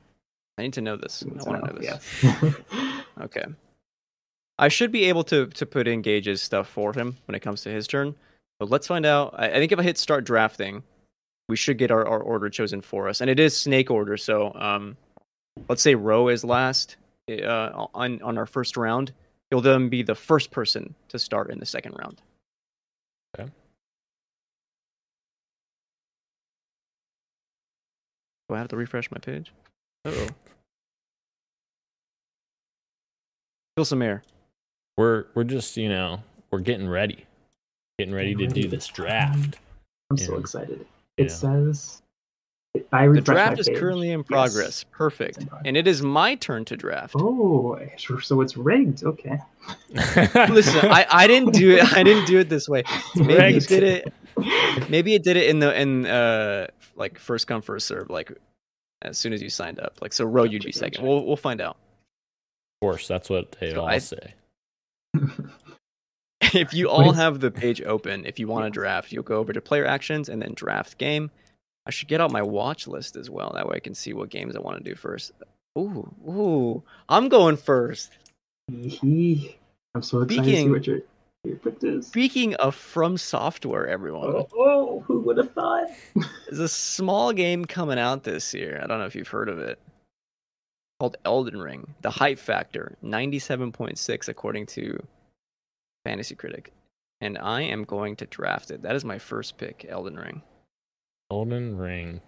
[0.57, 1.23] I need to know this.
[1.23, 2.13] Need I want to know this.
[2.23, 2.55] Yes.
[3.21, 3.43] Okay.
[4.57, 7.61] I should be able to to put in Gage's stuff for him when it comes
[7.63, 8.15] to his turn.
[8.61, 9.33] But let's find out.
[9.39, 10.83] I, I think if I hit start drafting,
[11.49, 13.19] we should get our, our order chosen for us.
[13.19, 14.95] And it is snake order, so um
[15.67, 16.97] let's say Ro is last
[17.27, 19.13] uh, on on our first round.
[19.49, 22.21] He'll then be the first person to start in the second round.
[23.35, 23.49] Okay.
[28.47, 29.51] Do I have to refresh my page?
[30.05, 30.27] Oh.
[33.75, 34.21] Feel some air.
[34.97, 37.25] We're we're just, you know, we're getting ready.
[38.01, 39.59] Getting ready to do this draft.
[40.09, 40.87] I'm so excited.
[41.17, 41.27] It Yeah.
[41.29, 42.01] says
[42.91, 43.77] I The draft is page.
[43.77, 44.27] currently in Yes.
[44.27, 44.83] progress.
[44.85, 45.37] Perfect.
[45.37, 45.67] In progress.
[45.67, 47.13] And it is my turn to draft.
[47.15, 47.77] Oh,
[48.23, 49.03] so it's rigged.
[49.03, 49.37] Okay.
[50.49, 51.93] Listen, I, I didn't do it.
[51.93, 52.81] I didn't do it this way.
[53.15, 54.13] Maybe it did it.
[54.89, 58.09] Maybe it did it in the in uh like first come first serve.
[58.09, 58.31] Like
[59.03, 59.99] as soon as you signed up.
[60.01, 61.05] Like so, Ro you'd be second.
[61.05, 61.77] We'll we'll find out.
[62.81, 64.33] Of course, that's what they So all I- say.
[66.53, 69.53] If you all have the page open, if you want to draft, you'll go over
[69.53, 71.31] to player actions and then draft game.
[71.85, 73.51] I should get out my watch list as well.
[73.55, 75.31] That way I can see what games I want to do first.
[75.77, 78.11] Ooh, ooh, I'm going first.
[78.69, 80.99] I'm so excited to see Speaking- what your
[81.43, 82.05] your pick is.
[82.05, 85.87] Speaking of From Software, everyone, Oh, oh, who would have thought?
[86.45, 88.79] there's a small game coming out this year.
[88.83, 89.79] I don't know if you've heard of it.
[90.99, 91.95] Called Elden Ring.
[92.01, 95.01] The hype factor, 97.6 according to
[96.05, 96.73] Fantasy Critic.
[97.19, 98.81] And I am going to draft it.
[98.81, 100.41] That is my first pick, Elden Ring.
[101.31, 102.21] Elden Ring.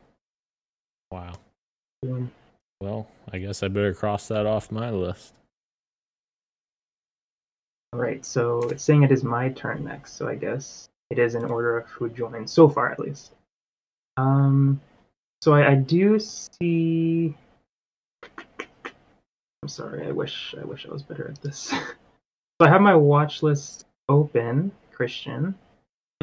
[1.11, 1.34] Wow.
[2.03, 2.26] Hmm.
[2.80, 5.34] Well, I guess I better cross that off my list.
[7.93, 11.36] All right, so it's saying it is my turn next, so I guess it is
[11.36, 13.34] in order of who joined so far, at least.
[14.17, 14.82] Um,
[15.41, 17.36] so I, I do see.
[19.61, 20.07] I'm sorry.
[20.07, 21.74] I wish I wish I was better at this.
[22.64, 25.55] so I have my watch list open, Christian.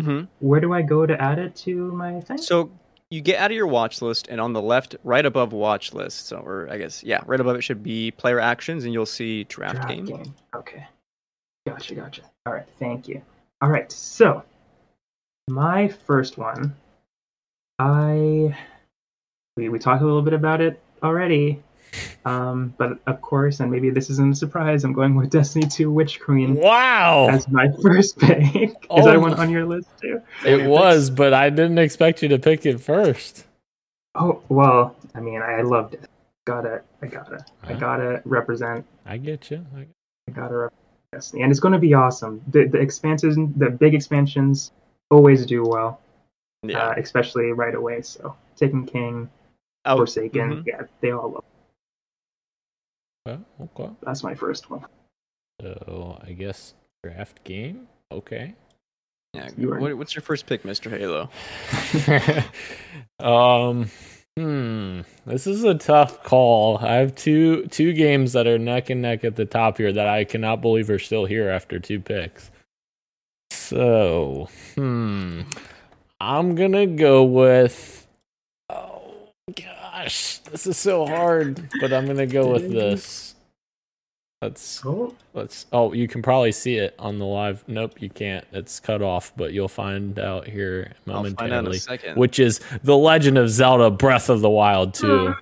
[0.00, 0.24] Mm-hmm.
[0.40, 2.38] Where do I go to add it to my thing?
[2.38, 2.70] So
[3.10, 6.26] you get out of your watch list, and on the left, right above watch list,
[6.26, 9.44] so or I guess yeah, right above it should be player actions, and you'll see
[9.44, 10.34] draft, game.
[10.54, 10.86] Okay.
[11.66, 12.22] Gotcha, gotcha.
[12.46, 13.20] All right, thank you.
[13.60, 14.42] All right, so
[15.48, 16.74] my first one,
[17.78, 18.56] I
[19.56, 21.62] we we talked a little bit about it already,
[22.24, 25.90] um, but of course, and maybe this isn't a surprise, I'm going with Destiny 2
[25.90, 27.28] Witch Queen Wow.
[27.30, 28.54] as my first pick.
[28.54, 30.20] Is Oh that one on your list too?
[30.44, 33.44] It was, but I didn't expect you to pick it first.
[34.14, 36.08] Oh well, I mean, I loved it.
[36.46, 37.78] Gotta, I gotta, I Huh?
[37.78, 39.64] gotta represent I get you.
[39.76, 39.86] I
[40.28, 40.72] I gotta rep
[41.12, 42.40] Destiny, and it's going to be awesome.
[42.48, 44.70] The the expansions, the big expansions,
[45.10, 46.00] always do well,
[46.62, 46.88] Yeah.
[46.88, 48.02] uh, especially right away.
[48.02, 49.28] So Taken King,
[49.86, 50.66] oh, Forsaken, mhm.
[50.66, 51.44] yeah, they all love.
[53.26, 53.90] Well, okay.
[54.02, 54.84] That's my first one.
[55.60, 57.86] So I guess draft game.
[58.12, 58.54] Okay.
[59.34, 59.48] yeah.
[59.56, 61.30] you are- What, what's your first pick, Mister Halo?
[63.20, 63.90] um
[64.38, 69.02] hmm this is a tough call i have two two games that are neck and
[69.02, 72.50] neck at the top here that i cannot believe are still here after two picks
[73.50, 75.42] so hmm
[76.20, 78.06] i'm gonna go with
[78.70, 79.12] oh
[80.02, 83.34] gosh this is so hard but i'm gonna go with this
[84.42, 85.66] let's Oh, Let's.
[85.70, 87.62] Oh, you can probably see it on the live.
[87.68, 88.42] Nope, you can't.
[88.52, 91.76] It's cut off, but you'll find out here I'll find out in momentarily.
[91.76, 92.16] a second.
[92.16, 95.34] Which is The Legend of Zelda: Breath of the Wild 2.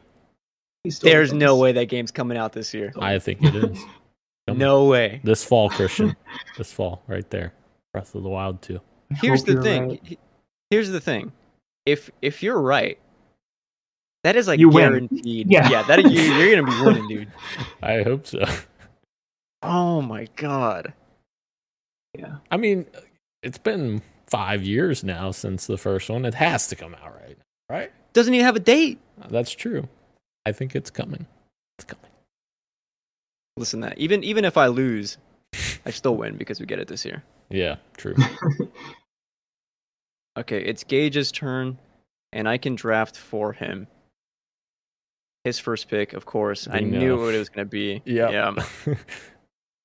[1.01, 2.93] There's no way that game's coming out this year.
[2.99, 3.79] I think it is
[4.49, 5.21] Come No way.
[5.23, 6.17] this fall, Christian.
[6.59, 7.53] this fall, right there.
[7.93, 8.81] Breath of the Wild 2.
[9.21, 9.89] Here's the thing.
[9.91, 10.19] right.
[10.71, 11.31] Here's the thing.
[11.87, 12.99] If if you're right,
[14.25, 14.89] that is like You win.
[15.09, 15.51] guaranteed.
[15.51, 15.69] Yeah.
[15.71, 15.83] yeah.
[15.85, 17.33] That you, you're gonna be winning, dude.
[17.83, 18.45] I hope so.
[19.63, 20.93] Oh my god.
[22.19, 22.87] Yeah, I mean,
[23.43, 26.25] it's been five years now since the first one.
[26.25, 27.93] It has to come out right now, right?
[28.13, 28.99] Doesn't even have a date.
[29.29, 29.89] That's true.
[30.47, 31.27] I think it's coming.
[31.79, 32.11] It's coming.
[33.57, 35.19] Listen, to that even even if I lose,
[35.85, 37.23] I still win because we get it this year.
[37.51, 38.15] Yeah, true.
[40.39, 41.79] Okay, it's Gage's turn,
[42.33, 43.89] and I can draft for him.
[45.45, 46.69] His first pick, of course.
[46.69, 46.99] I Bingo.
[46.99, 48.03] knew what it was going to be.
[48.05, 48.31] Yep.
[48.33, 48.55] Yeah.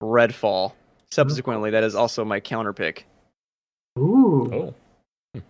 [0.04, 0.74] Redfall.
[1.12, 3.06] Subsequently, that is also my counter pick.
[4.00, 4.76] Ooh, oh,
[5.36, 5.42] Hmm.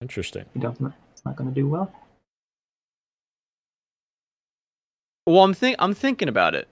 [0.00, 0.44] interesting.
[0.54, 0.80] you don't.
[1.12, 1.92] It's not going to do well.
[5.26, 6.68] Well, I'm think I'm thinking about it.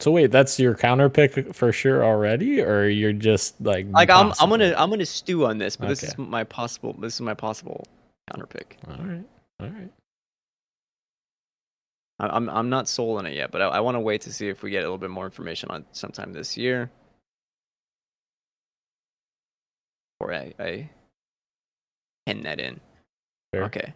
[0.00, 4.32] So wait, that's your counter pick for sure already, or you're just like Like I'm
[4.40, 7.34] I'm gonna I'm gonna stew on this, but this is my possible this is my
[7.34, 7.84] possible
[8.30, 8.78] counter pick.
[8.88, 9.24] All right,
[9.60, 9.90] all right.
[12.22, 14.32] I- I'm I'm not sold on it yet, but I, I want to wait to
[14.32, 16.90] see if we get a little bit more information on sometime this year.
[20.20, 20.88] Or I I
[22.26, 22.80] pen that in.
[23.52, 23.64] Fair.
[23.64, 23.92] Okay.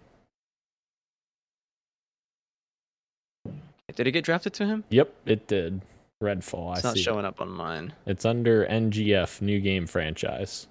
[3.95, 4.85] Did it get drafted to him?
[4.91, 5.81] Yep, it did.
[6.22, 6.77] Redfall.
[6.77, 7.01] It's I not see.
[7.01, 7.03] it.
[7.05, 7.95] showing up on mine.
[8.05, 10.66] It's under NGF, new game franchise.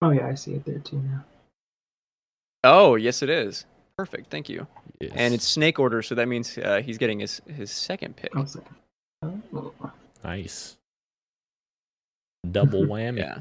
[0.00, 1.24] Oh yeah, I see it there too now.
[2.64, 3.64] Oh, yes, it is.
[3.96, 4.30] Perfect.
[4.30, 4.66] Thank you.
[5.00, 5.12] Yes.
[5.14, 8.32] And it's snake order, so that means uh, he's getting his his second pick.
[8.36, 8.46] Oh.
[9.54, 9.72] Oh,
[10.24, 10.76] nice.
[12.50, 13.18] Double whammy.
[13.18, 13.38] Yeah.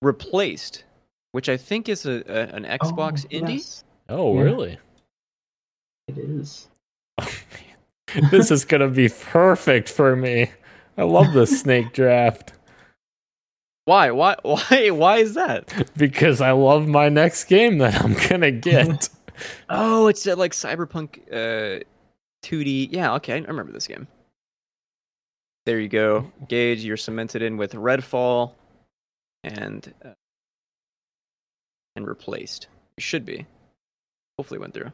[0.00, 0.84] Replaced,
[1.32, 3.54] which I think is a, a an Xbox oh, indie.
[3.58, 4.42] yes, Oh, Yeah.
[4.42, 4.78] really?
[6.08, 6.68] it is.
[7.18, 7.24] Oh,
[8.16, 8.30] man.
[8.30, 10.50] this is gonna be perfect for me.
[10.98, 12.52] I love the snake draft
[13.86, 14.10] Why?
[14.10, 14.36] Why?
[14.42, 14.90] Why?
[14.90, 15.90] Why is that?
[15.96, 19.08] because I love my next game that I'm gonna get.
[19.68, 21.82] Oh, it's uh, like Cyberpunk uh,
[22.44, 22.88] 2D.
[22.90, 24.06] Yeah, okay, I remember this game.
[25.66, 26.84] There you go, Gage.
[26.84, 28.52] You're cemented in with Redfall,
[29.44, 30.10] and uh,
[31.96, 32.66] and replaced.
[32.96, 33.46] You should be.
[34.38, 34.90] Hopefully, went through.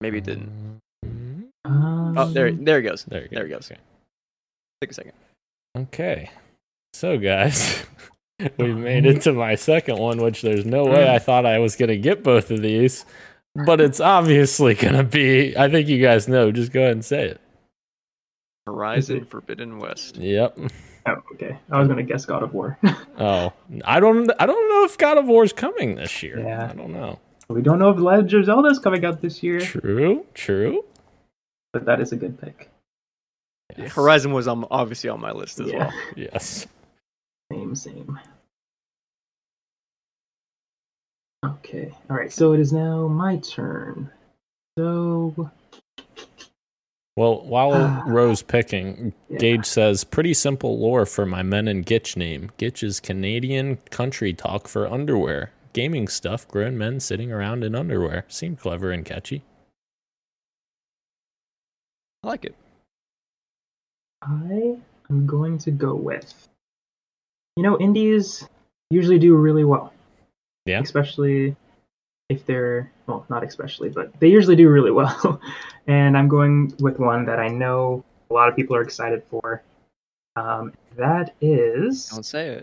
[0.00, 0.80] Maybe it didn't.
[1.64, 3.04] Um, Oh, there, there it goes.
[3.04, 3.36] There you go.
[3.36, 3.70] There it goes.
[3.70, 3.80] Okay.
[4.80, 5.12] Take a second.
[5.76, 6.30] Okay.
[6.94, 7.84] So, guys,
[8.58, 11.76] we've made it to my second one, which there's no way I thought I was
[11.76, 13.04] going to get both of these,
[13.66, 15.56] but it's obviously going to be.
[15.56, 16.52] I think you guys know.
[16.52, 17.40] Just go ahead and say it.
[18.66, 20.16] Horizon Forbidden West.
[20.18, 20.58] Yep.
[21.06, 21.56] Oh, okay.
[21.70, 22.78] I was gonna guess God of War.
[23.18, 23.52] Oh,
[23.84, 24.30] I don't.
[24.38, 26.38] I don't know if God of War is coming this year.
[26.38, 26.68] Yeah.
[26.70, 27.18] I don't know.
[27.48, 30.24] we don't know if Legend of Zelda is coming out this year, True.
[30.34, 30.84] True.
[31.72, 32.70] but that is a good pick.
[33.76, 33.92] Yes.
[33.92, 35.92] Horizon was on, obviously on my list as yeah, well.
[36.14, 36.66] Yes.
[37.52, 38.20] Same, same.
[41.44, 41.92] Okay.
[42.10, 42.32] All right.
[42.32, 44.10] So it is now my turn.
[44.78, 45.50] So
[47.16, 48.04] Well, while Ah.
[48.06, 49.38] Ro's picking, yeah.
[49.38, 52.50] Gage says, pretty simple lore for my men and Gitch name.
[52.58, 55.50] Gitch is Canadian country talk for underwear.
[55.72, 58.24] Gaming stuff, grown men sitting around in underwear.
[58.28, 59.42] Seemed clever and catchy.
[62.22, 62.54] I like it.
[64.22, 64.76] I
[65.10, 66.48] am going to go with.
[67.58, 68.46] You know, indies
[68.88, 69.92] usually do really well.
[70.64, 70.78] Yeah.
[70.80, 71.56] Especially
[72.28, 75.40] if they're well, not especially, but they usually do really well.
[75.88, 79.64] and I'm going with one that I know a lot of people are excited for.
[80.36, 82.06] Um, that is.
[82.10, 82.62] Don't say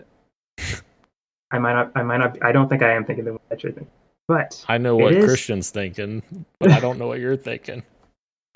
[0.58, 0.82] it.
[1.50, 1.92] I might not.
[1.94, 2.42] I might not.
[2.42, 3.92] I don't think I am thinking the one that you're thinking.
[4.28, 6.22] But I know It what is- Christian's thinking,
[6.58, 7.82] but I don't know what you're thinking.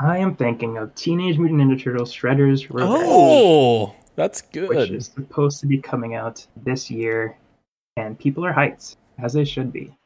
[0.01, 3.03] I am thinking of Teenage Mutant Ninja Turtles Shredder's Revenge.
[3.05, 4.69] Oh, that's good.
[4.69, 7.37] which is supposed to be coming out this year,
[7.97, 9.97] and people are hyped as they should be.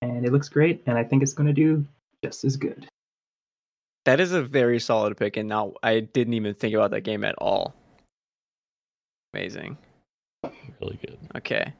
[0.00, 1.84] And it looks great, and I think it's going to do
[2.24, 2.86] just as good.
[4.04, 7.22] That is a very solid pick, and now I didn't even think about that game
[7.24, 7.74] at all.
[9.34, 9.76] Amazing.
[10.80, 11.18] Really good.
[11.36, 11.72] Okay.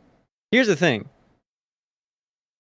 [0.53, 1.09] Here's the thing.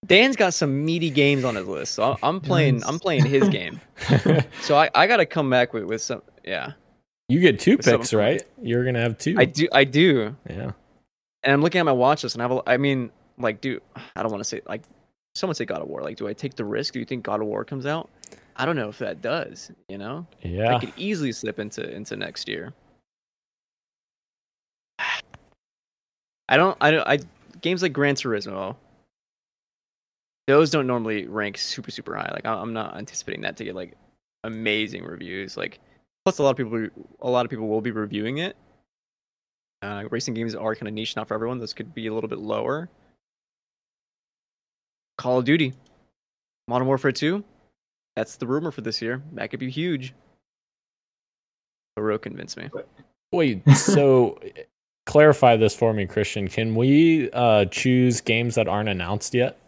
[0.07, 2.79] Dan's got some meaty games on his list, so I- I'm playing.
[2.79, 2.89] Nice.
[2.89, 3.81] I'm playing his game.
[4.63, 6.23] So I, I got to come back with, with some.
[6.45, 6.73] Yeah,
[7.33, 8.43] you get two picks, right?
[8.63, 9.37] You're gonna have two.
[9.39, 9.69] I do.
[9.73, 10.37] I do.
[10.49, 10.73] Yeah.
[11.43, 12.53] And I'm looking at my watch list, and I have.
[12.59, 13.83] a- I mean, like, dude,
[14.15, 14.83] I don't want to say like.
[15.35, 16.03] Someone say God of War.
[16.03, 16.93] Like, do I take the risk?
[16.93, 18.11] Do you think God of War comes out?
[18.55, 19.71] I don't know if that does.
[19.89, 20.77] You know, Yeah.
[20.77, 22.75] I could easily slip into into next year.
[26.49, 26.77] I don't.
[26.81, 27.07] I don't.
[27.09, 27.19] I
[27.61, 28.77] games like Gran Turismo.
[30.49, 32.31] Those don't normally rank super super high.
[32.33, 33.95] Like I'm not anticipating that to get like
[34.45, 35.57] amazing reviews.
[35.57, 35.79] Like
[36.25, 36.89] plus a lot of people
[37.21, 38.57] a lot of people will be reviewing it.
[39.83, 41.59] Uh, racing games are kind of niche, not for everyone.
[41.59, 42.89] Those could be a little bit lower.
[45.19, 45.75] Call of Duty,
[46.69, 47.43] Modern Warfare 2.
[48.15, 49.23] That's the rumor for this year.
[49.33, 50.15] That could be huge.
[51.97, 52.71] Oro convinced me.
[53.33, 54.39] Wait, so
[55.07, 56.49] clarify this for me, Christian.
[56.49, 59.59] Can we uh, choose games that aren't announced yet?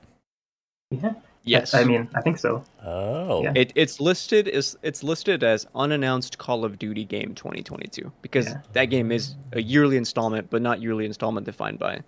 [0.91, 1.15] Yeah.
[1.47, 2.65] Yes, I mean, I think so.
[2.85, 3.53] Oh, Yeah.
[3.55, 8.63] it, it's listed is it's listed as unannounced Call of Duty game 2022 because Yeah.
[8.73, 12.01] that game is a yearly installment, but not yearly installment defined by.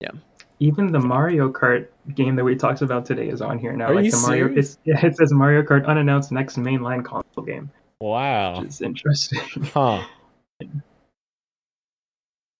[0.00, 0.10] Yeah.
[0.58, 3.86] Even the Mario Kart game that we talked about today is on here now.
[3.88, 4.74] Are like you the Mario, serious?
[4.74, 7.70] it's, yeah, it says Mario Kart unannounced next mainline console game,
[8.00, 9.40] wow, which is interesting.
[9.72, 10.04] huh?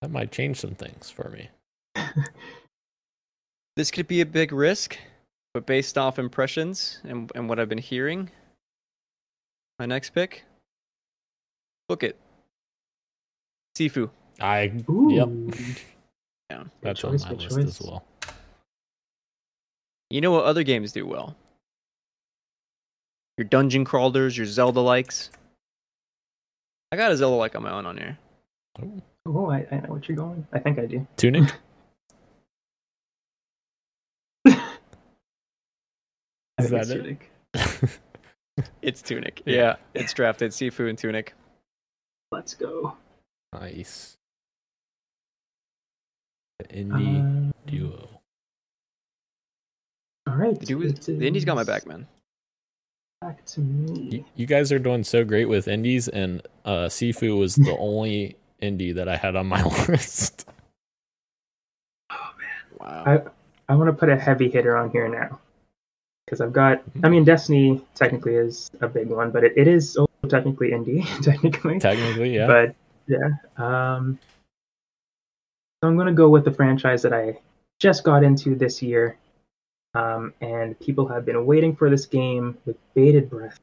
[0.02, 1.48] That might change some things for me.
[3.76, 4.98] This could be a big risk,
[5.56, 8.30] but based off impressions and, and what I've been hearing,
[9.78, 10.44] my next pick,
[11.88, 12.14] book it.
[13.74, 14.10] Sifu.
[14.38, 15.08] I Ooh.
[15.10, 15.58] Yep.
[16.50, 16.62] Yeah.
[16.80, 18.04] That's choice, on my good list as well.
[20.10, 21.34] You know what other games do well?
[23.38, 25.30] Your dungeon crawlers, your Zelda likes.
[26.92, 28.18] I got a Zelda like on my own on here.
[28.80, 30.46] Oh, oh I, I know what you're going.
[30.52, 31.04] I think I do.
[31.16, 31.50] Tunic.
[36.58, 37.02] Is think it's that it?
[37.02, 38.00] Tunic.
[38.80, 39.42] It's Tunic.
[39.44, 39.54] Yeah.
[39.54, 41.34] Yeah, it's drafted Sifu and Tunic.
[42.32, 42.96] Let's go.
[43.52, 44.16] nice.
[46.58, 48.08] The indie Um, duo.
[50.26, 50.58] all right.
[50.58, 52.06] The, dude, it the Indies got my back, man.
[53.20, 54.08] Back to me.
[54.10, 58.36] You, you guys are doing so great with indies, and uh, Sifu was the only
[58.62, 60.48] indie that I had on my list.
[62.10, 62.78] Oh man!
[62.80, 63.04] Wow.
[63.68, 65.38] I I want to put a heavy hitter on here now
[66.26, 66.82] because I've got.
[67.04, 71.04] I mean, Destiny technically is a big one, but it, it is also technically indie,
[71.22, 71.78] technically.
[71.78, 72.46] Technically, yeah.
[72.46, 72.74] But
[73.06, 74.18] yeah, um,
[75.80, 77.38] so I'm gonna go with the franchise that I
[77.78, 79.16] just got into this year,
[79.94, 83.60] um, and people have been waiting for this game with bated breath,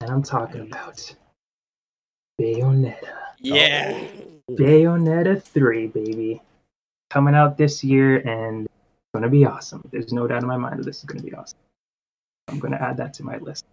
[0.00, 1.14] and I'm talking about
[2.40, 3.14] Bayonetta.
[3.38, 3.98] yeah.
[4.50, 6.42] Bayonetta 3, baby.
[7.10, 8.68] Coming out this year and
[9.14, 9.80] it's gonna be awesome.
[9.92, 11.58] There's no doubt in my mind that this is gonna be awesome.
[12.48, 13.64] I'm gonna add that to my list.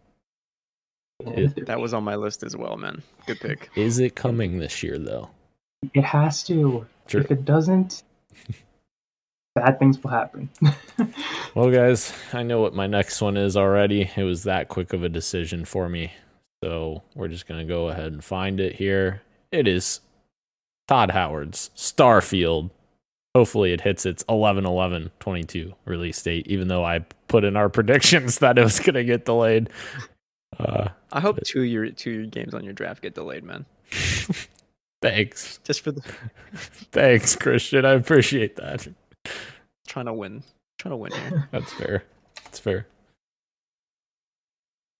[1.25, 3.01] It- That was on my list as well, man.
[3.25, 3.69] Good pick.
[3.75, 5.29] Is it coming this year though?
[5.95, 6.85] It has to.
[7.07, 7.21] Sure.
[7.21, 8.03] If it doesn't,
[9.55, 10.49] bad things will happen.
[11.53, 14.09] Well, guys, I know what my next one is already.
[14.15, 16.13] It was that quick of a decision for me.
[16.63, 19.21] So we're just going to go ahead and find it here.
[19.51, 19.99] It is
[20.87, 22.69] Todd Howard's Starfield.
[23.35, 27.69] Hopefully, it hits its 11 11 22 release date, even though I put in our
[27.77, 29.69] predictions that it was going to get delayed.
[30.59, 33.65] Uh, I hope two of your two your games on your draft get delayed, man.
[35.01, 35.59] thanks.
[35.63, 36.01] Just for the
[36.91, 37.85] Thanks, Christian.
[37.85, 38.87] I appreciate that.
[39.87, 40.43] trying to win.
[40.77, 41.47] Trying to win here.
[41.51, 42.03] That's fair.
[42.43, 42.87] That's fair.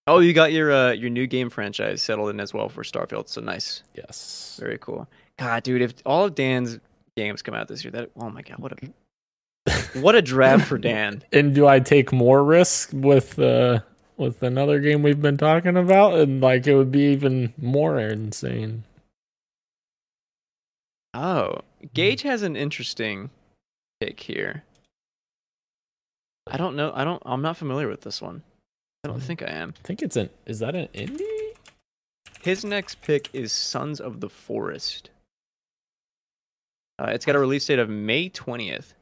[0.07, 3.27] Oh, you got your uh, your new game franchise settled in as well for Starfield.
[3.27, 3.84] So nice.
[3.93, 4.57] Yes.
[4.59, 5.07] Very cool.
[5.38, 6.79] God, dude, if all of Dan's
[7.18, 10.01] games come out this year, that oh my god, what a mm-hmm.
[10.01, 11.24] what a draft for Dan.
[11.32, 13.80] and do I take more risk with uh
[14.18, 18.84] with another game we've been talking about and like it would be even more insane.
[21.14, 21.88] Oh, mm-hmm.
[21.93, 23.30] Gage has an interesting
[23.99, 24.64] pick here.
[26.47, 26.91] I don't know.
[26.93, 27.22] I don't.
[27.26, 28.43] I'm not familiar with this one.
[29.03, 29.26] I don't hmm.
[29.26, 29.74] think I am.
[29.84, 31.55] I think it's an is that an indie?
[32.41, 35.09] His next pick is Sons of the Forest.
[36.99, 38.93] Uh, it's got a release date of May 20th.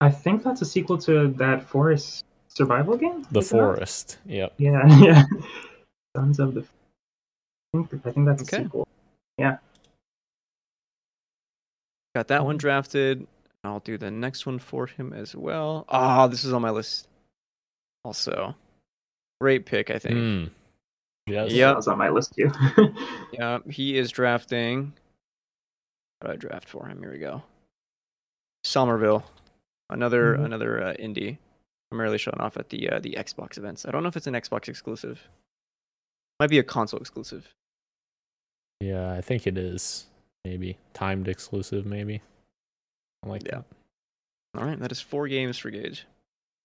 [0.00, 3.26] I think that's a sequel to that forest survival game.
[3.30, 3.56] The is it?
[3.56, 4.18] Forest.
[4.26, 4.54] Yep.
[4.58, 5.22] Yeah, yeah.
[6.16, 6.60] Sons of the.
[6.60, 6.64] I
[7.84, 8.58] think, I think that's Okay.
[8.58, 8.88] a sequel.
[9.38, 9.58] Yeah.
[12.14, 13.26] Got that one drafted.
[13.64, 15.84] I'll do the next one for him as well.
[15.88, 17.08] Ah, this is on my list.
[18.04, 18.54] Also,
[19.40, 20.14] great pick, I think.
[20.14, 20.50] Mm.
[21.26, 21.50] Yes.
[21.52, 21.76] Yep.
[21.76, 22.50] Was on my list too.
[23.32, 24.92] Yeah, he is drafting.
[26.20, 27.00] What do I draft for him?
[27.00, 27.42] Here we go.
[28.64, 29.24] Somerville,
[29.90, 30.44] another Mhm.
[30.44, 31.38] another uh, indie,
[31.90, 33.84] primarily shown off at the uh, the Xbox events.
[33.86, 35.28] I don't know if it's an Xbox exclusive.
[36.40, 37.54] Might be a console exclusive.
[38.80, 40.06] Yeah, I think it is.
[40.44, 41.86] Maybe timed exclusive.
[41.86, 42.22] Maybe.
[43.22, 43.62] I like Yeah.
[44.56, 46.06] All right, that is four games for Gage.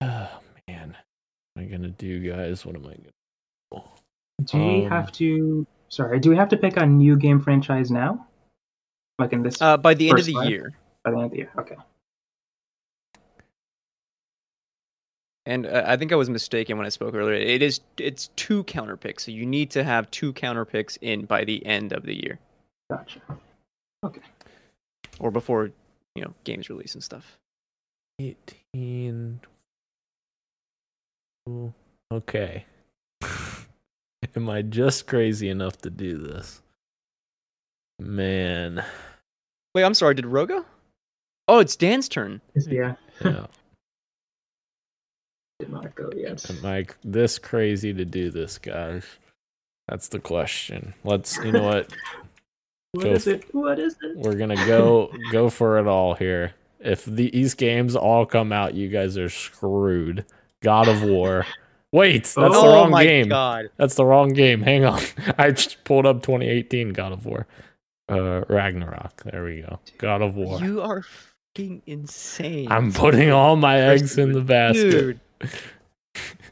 [0.01, 0.97] Oh man,
[1.53, 2.65] what am I gonna do, guys?
[2.65, 3.83] What am I gonna?
[4.45, 5.67] do we Um, have to?
[5.89, 8.27] Sorry, do we have to pick a new game franchise now?
[9.19, 10.49] Like in this Uh, by the end of the five?
[10.49, 10.73] year,
[11.03, 11.51] by the end of the year?
[11.57, 11.75] Okay.
[15.47, 17.33] and uh, I think I was mistaken when I spoke earlier.
[17.33, 21.25] It is it's two counter picks, so you need to have two counter picks in
[21.25, 22.39] by the end of the year
[22.91, 23.19] Gotcha.
[24.03, 24.21] Okay.
[25.19, 25.71] Or before
[26.15, 27.37] you know games release and stuff.
[28.19, 29.39] Eighteen.
[32.11, 32.65] Okay.
[34.35, 36.61] Am I just crazy enough to do this?
[38.01, 38.83] Man.
[39.75, 40.15] Wait, I'm sorry.
[40.15, 40.65] Did Ro go?
[41.47, 42.41] Oh, it's Dan's turn.
[42.55, 42.95] Yeah.
[43.23, 43.45] Yeah.
[45.59, 46.49] did not go yet.
[46.49, 49.05] Am I this crazy to do this, guys?
[49.87, 50.93] That's the question.
[51.03, 51.37] Let's.
[51.37, 51.91] You know what?
[52.93, 53.55] What Go is f- it?
[53.55, 54.17] What is it?
[54.17, 56.53] We're gonna go go for it all here.
[56.81, 60.25] If these games all come out, you guys are screwed.
[60.61, 61.45] God of War.
[61.93, 63.29] Wait, that's the Oh wrong my game.
[63.29, 63.69] god.
[63.77, 64.61] That's the wrong game.
[64.61, 65.01] Hang on.
[65.37, 67.47] I just pulled up 2018 God of War.
[68.11, 69.23] Uh Ragnarok.
[69.23, 69.79] There we go.
[69.97, 70.59] God of War.
[70.59, 72.69] You are fucking insane.
[72.69, 74.91] I'm putting all my eggs in the basket.
[74.91, 75.19] Dude,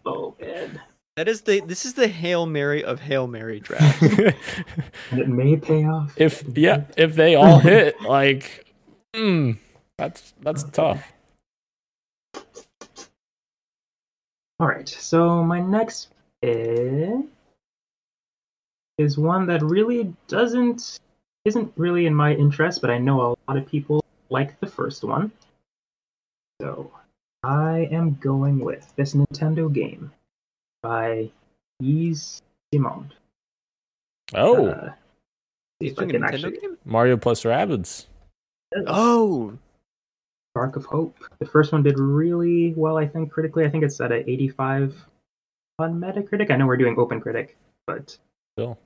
[0.06, 0.82] Oh man,
[1.18, 4.02] that is the this is the Hail Mary of Hail Mary drafts.
[5.12, 6.14] it may pay off.
[6.16, 8.74] if yeah, if they all hit, like,
[9.14, 9.58] mm,
[9.98, 11.04] that's that's tough.
[14.62, 16.10] All right, so my next
[16.42, 17.26] pick
[18.98, 21.00] is one that really doesn't
[21.46, 25.04] isn't really in my interest, but I know a lot of people like the first
[25.04, 25.32] one.
[26.62, 26.92] So
[27.44, 30.12] I am going with this Nintendo game
[30.84, 31.30] by
[31.82, 32.42] Yves
[32.74, 33.14] Simond.
[34.36, 34.90] Oh, Uh,
[35.82, 36.78] see He's if I doing a can Nintendo actually game?
[36.86, 38.06] Mario plus Rabbids.
[38.88, 39.58] Oh,
[40.54, 41.18] Spark of Hope.
[41.40, 43.66] The first one did really well, I think, critically.
[43.66, 45.06] I think it's at an 85
[45.80, 46.52] on Metacritic.
[46.52, 47.56] I know we're doing Open Critic,
[47.88, 48.18] but
[48.58, 48.78] Still.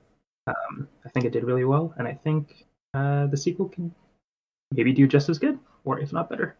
[0.46, 3.94] Um, I think it did really well, and I think uh, the sequel can
[4.72, 6.56] maybe do just as good, or if not better.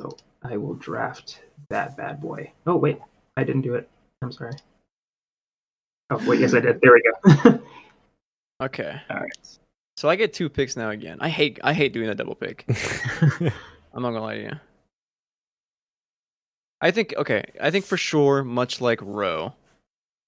[0.00, 2.52] So I will draft that bad boy.
[2.66, 2.98] Oh wait,
[3.36, 3.88] I didn't do it.
[4.22, 4.54] I'm sorry.
[6.10, 6.80] Oh wait, yes I did.
[6.80, 7.60] There we go.
[8.62, 9.00] okay.
[9.10, 9.58] All right.
[9.96, 11.18] So I get two picks now again.
[11.20, 12.64] I hate I hate doing that double pick.
[13.92, 14.52] I'm not gonna lie to you.
[16.80, 17.44] I think okay.
[17.60, 19.52] I think for sure, much like Row,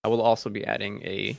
[0.03, 1.37] I will also be adding a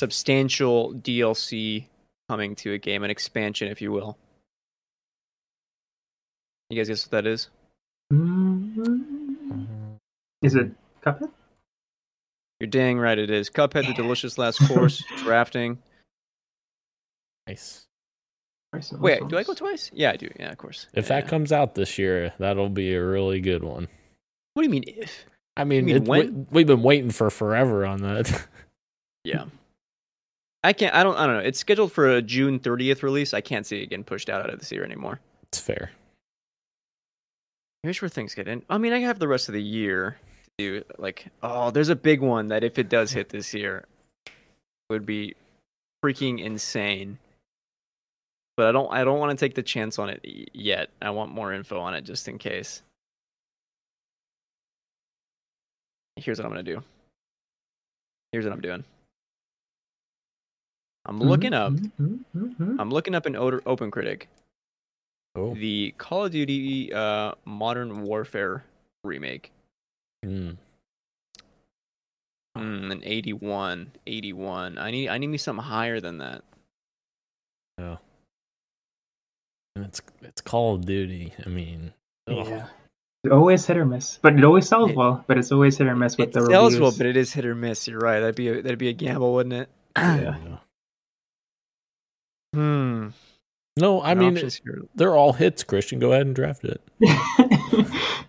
[0.00, 1.84] substantial DLC
[2.30, 4.16] coming to a game, an expansion, if you will.
[6.70, 7.48] You guys guess what that is?
[8.10, 9.66] Mm,
[10.42, 10.70] Is it
[11.04, 11.30] Cuphead?
[12.60, 13.50] You're dang right it is.
[13.50, 15.78] Cuphead, the delicious last course, drafting.
[17.46, 17.84] nice.
[18.72, 19.90] Price of Wait, do I go twice?
[19.92, 20.30] Yeah, I do.
[20.38, 20.86] Yeah, of course.
[20.94, 21.20] If Yeah.
[21.20, 23.88] that comes out this year, that'll be a really good one.
[24.54, 25.26] What do you mean if?
[25.56, 26.46] I mean, mean it, when?
[26.50, 28.46] we, have been waiting for forever on that.
[29.22, 29.44] Yeah.
[30.62, 30.94] I can't.
[30.94, 31.16] I don't.
[31.16, 31.42] I don't know.
[31.42, 33.32] It's scheduled for a June 30th release.
[33.32, 35.20] I can't see it getting pushed out out of this year anymore.
[35.44, 35.90] it's fair.
[37.82, 38.62] Here's where things get in.
[38.68, 40.18] I mean, I have the rest of the year
[40.58, 40.84] to do.
[40.98, 43.86] Like, oh, there's a big one that if it does hit this year,
[44.90, 45.34] would be
[46.04, 47.18] freaking insane.
[48.58, 48.92] But I don't.
[48.92, 50.20] I don't want to take the chance on it
[50.52, 50.90] yet.
[51.00, 52.82] I want more info on it just in case.
[56.16, 56.82] Here's what I'm gonna do.
[58.32, 58.84] Here's what I'm doing.
[61.06, 61.72] I'm looking up.
[61.72, 61.90] Mhm,
[62.36, 62.76] mhm, mhm.
[62.78, 64.28] I'm looking up in Open Critic.
[65.36, 65.54] Oh.
[65.54, 68.64] the Call of Duty uh, Modern Warfare
[69.04, 69.52] remake.
[70.26, 70.56] Mm.
[72.58, 74.76] Mm, an 81, 81.
[74.78, 76.42] I need I need me something higher than that.
[77.78, 77.96] Yeah.
[79.76, 81.32] And it's it's Call of Duty.
[81.46, 81.92] I mean,
[82.28, 82.46] ugh.
[82.48, 82.66] Yeah.
[83.22, 85.24] It's always hit or miss, but it always sells It- well.
[85.28, 86.80] But it's always hit or miss with It the sells reviews.
[86.80, 87.86] well, but it is hit or miss.
[87.86, 88.18] You're right.
[88.20, 89.68] That'd be a, that'd be a gamble, wouldn't it?
[89.96, 90.36] Yeah.
[92.54, 93.08] Hmm.
[93.76, 94.38] No, I mean
[94.94, 95.62] they're all hits.
[95.62, 96.80] Christian, go ahead and draft it.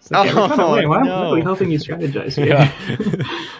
[0.01, 1.23] It's okay, we're kinda- Oh, wait, why am I no.
[1.23, 2.47] really helping you strategize here?
[2.47, 3.37] Yeah.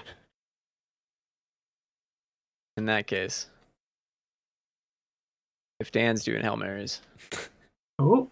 [2.77, 3.47] In that case,
[5.79, 7.01] if Dan's doing Hail Marys,
[7.99, 8.27] oh,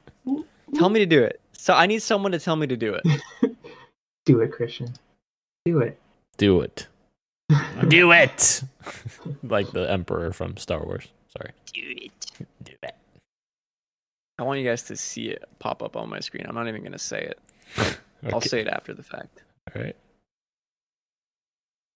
[0.75, 1.39] tell me to do it.
[1.53, 3.03] So I need someone to tell me to do it.
[4.25, 4.91] do it, Christian.
[5.65, 5.99] Do it.
[6.37, 6.87] Do it.
[7.89, 8.63] Do it.
[9.43, 11.07] like the Emperor from Star Wars.
[11.37, 11.51] Sorry.
[11.73, 12.18] Do it.
[14.39, 14.45] Do it.
[14.45, 16.45] I want you guys to see it pop up on my screen.
[16.47, 17.21] I'm not even gonna say
[17.77, 17.99] it.
[18.33, 19.43] I'll say it after the fact.
[19.75, 19.95] All right.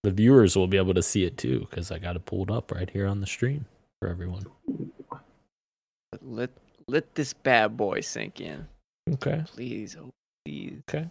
[0.03, 2.72] The viewers will be able to see it too because I got it pulled up
[2.72, 3.65] right here on the stream
[4.02, 4.45] for everyone.
[6.22, 6.49] Let
[6.88, 8.68] let this bad boy sink in,
[9.14, 9.44] Okay.
[9.48, 9.95] please.
[9.99, 10.11] Oh,
[10.45, 10.82] please.
[10.90, 11.07] Okay.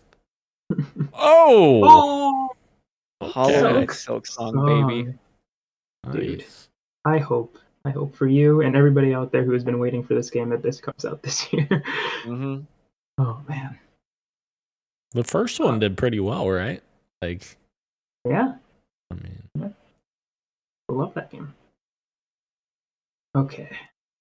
[1.14, 2.50] Oh,
[3.20, 5.14] Oh, Hollow Silk Silk Song, baby.
[6.10, 6.38] dude.
[6.40, 6.68] Nice.
[7.04, 7.59] I hope.
[7.84, 10.50] I hope for you and everybody out there who has been waiting for this game
[10.50, 11.82] that this comes out this year.
[12.24, 12.60] hmm
[13.18, 13.78] Oh man.
[15.12, 16.82] The first one did pretty well, right?
[17.20, 17.56] Like,
[18.26, 18.54] Yeah,
[19.10, 19.74] I mean,
[20.88, 21.52] I love that game.
[23.36, 23.68] Okay.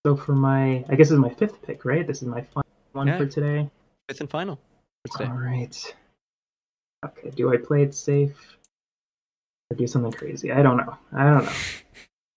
[0.06, 2.06] So for my I guess this is my fifth pick, right?
[2.06, 3.18] This is my final one Yeah.
[3.18, 3.70] for today.
[4.10, 4.60] Fifth and final
[5.06, 5.30] for today.
[5.30, 5.96] All right.
[7.06, 8.58] Okay, do I play it safe
[9.70, 10.52] or do something crazy?
[10.52, 10.96] I don't know.
[11.14, 11.52] I don't know.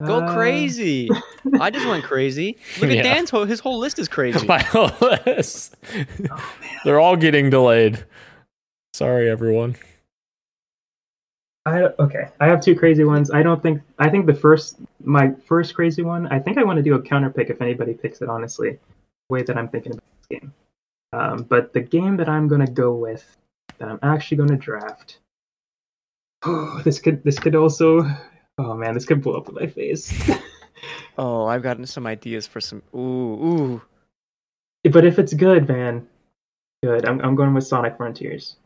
[0.02, 1.08] Go Uh, crazy!
[1.60, 2.56] I just went crazy.
[2.80, 3.02] Look at Yeah.
[3.02, 4.44] Dan's whole his whole list is crazy.
[4.46, 5.76] my whole list.
[6.30, 6.54] Oh.
[6.84, 8.04] They're all getting delayed.
[8.92, 9.76] Sorry, everyone.
[11.66, 12.28] I okay.
[12.40, 13.30] I have two crazy ones.
[13.30, 16.26] I don't think I think the first my first crazy one.
[16.26, 18.28] I think I want to do a counter pick if anybody picks it.
[18.28, 18.78] Honestly, the
[19.28, 20.52] way that I'm thinking about this game.
[21.12, 23.24] Um, but the game that I'm gonna go with,
[23.78, 25.18] that I'm actually gonna draft.
[26.44, 28.04] Oh, this could this could also.
[28.58, 30.12] Oh man, this could blow up in my face.
[31.18, 32.82] oh, I've gotten some ideas for some.
[32.94, 33.82] Ooh, ooh.
[34.90, 36.06] But if it's good, man,
[36.82, 37.06] good.
[37.06, 38.56] I'm I'm going with Sonic Frontiers.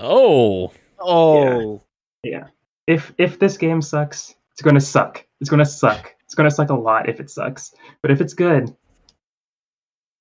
[0.00, 0.72] Oh.
[0.98, 1.82] Oh.
[2.24, 2.30] Yeah.
[2.30, 2.46] yeah.
[2.86, 5.24] If if this game sucks, it's gonna suck.
[5.40, 6.14] It's gonna suck.
[6.24, 7.74] It's gonna suck a lot if it sucks.
[8.02, 8.76] But if it's good, it's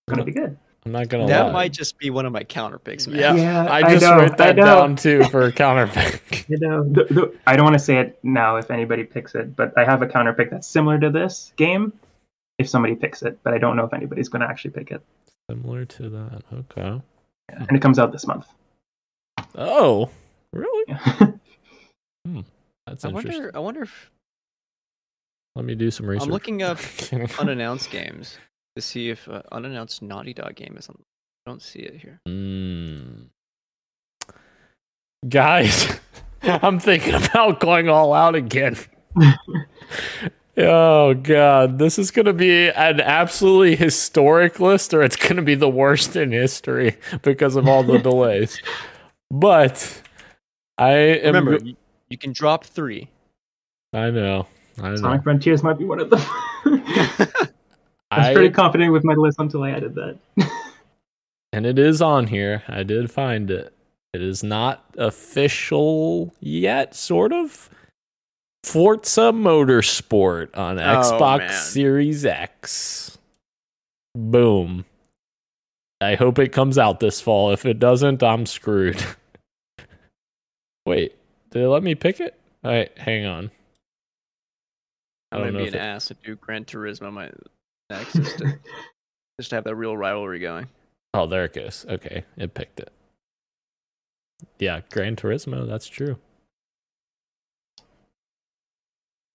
[0.07, 0.57] gonna be good.
[0.85, 1.51] I'm not gonna that lie.
[1.51, 3.19] might just be one of my counter picks, man.
[3.19, 6.47] Yeah, Yeah, I I just know, wrote that down too for a counter pick.
[6.47, 9.55] You know, the, the, I don't want to say it now if anybody picks it,
[9.55, 11.91] but I have a counter pick that's similar to this game
[12.57, 15.01] if somebody picks it, but I don't know if anybody's going to actually pick it.
[15.49, 16.41] Similar to that.
[16.53, 17.01] Okay.
[17.49, 18.47] And it comes out this month.
[19.55, 20.09] Oh,
[20.53, 20.85] really?
[20.87, 21.27] Yeah.
[22.27, 22.41] Hmm.
[22.85, 23.43] That's I interesting.
[23.43, 23.51] wonder.
[23.55, 24.11] I wonder if
[25.55, 26.27] Let me do some research.
[26.27, 26.77] I'm looking up
[27.39, 28.37] unannounced games
[28.75, 30.95] to see if uh, unannounced Naughty Dog game is on.
[31.45, 32.21] I don't see it here.
[32.27, 33.27] Mm.
[35.27, 35.99] Guys,
[36.43, 38.77] I'm thinking about going all out again.
[40.57, 45.41] oh god, this is going to be an absolutely historic list or it's going to
[45.41, 48.61] be the worst in history because of all the delays.
[49.31, 50.01] But
[50.77, 51.75] I am Remember, go- you,
[52.09, 53.09] you can drop three.
[53.93, 54.47] I know.
[54.81, 54.95] I know.
[54.95, 56.21] Sonic Frontiers might be one of them.
[58.11, 60.17] I was I, pretty confident with my list until I added that.
[61.53, 62.63] and it is on here.
[62.67, 63.73] I did find it.
[64.13, 67.69] It is not official yet, sort of.
[68.63, 71.53] Forza Motorsport on oh, Xbox man.
[71.53, 73.17] Series X.
[74.15, 74.85] Boom.
[76.01, 77.51] I hope it comes out this fall.
[77.51, 79.03] If it doesn't, I'm screwed.
[80.85, 81.15] Wait,
[81.51, 82.39] did it let me pick it?
[82.63, 83.51] All right, hang on.
[85.31, 87.29] I I'm don't gonna know be if an it- ass to do Gran Turismo my
[87.89, 88.59] next, just to,
[89.39, 90.67] just to have that real rivalry going.
[91.13, 91.85] Oh, there it goes.
[91.89, 92.91] Okay, it picked it.
[94.59, 95.67] Yeah, Gran Turismo.
[95.67, 96.17] That's true.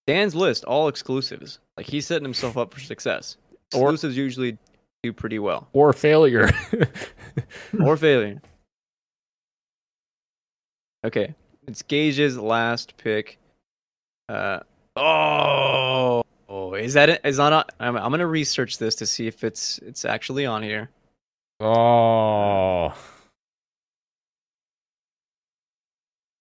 [0.07, 1.59] Dan's list, all exclusives.
[1.77, 3.37] Like he's setting himself up for success.
[3.75, 4.59] Or- Exclusives usually
[5.03, 6.51] do pretty well, Or failure.
[7.83, 8.41] or failure.
[11.05, 11.35] Okay,
[11.69, 13.37] it's Gage's last pick.
[14.31, 14.61] Uh
[14.97, 16.24] oh,
[16.75, 17.21] is that it?
[17.25, 17.53] Is on?
[17.53, 20.91] a- I'm, I'm gonna research this to see if it's it's actually on here.
[21.61, 22.93] oh.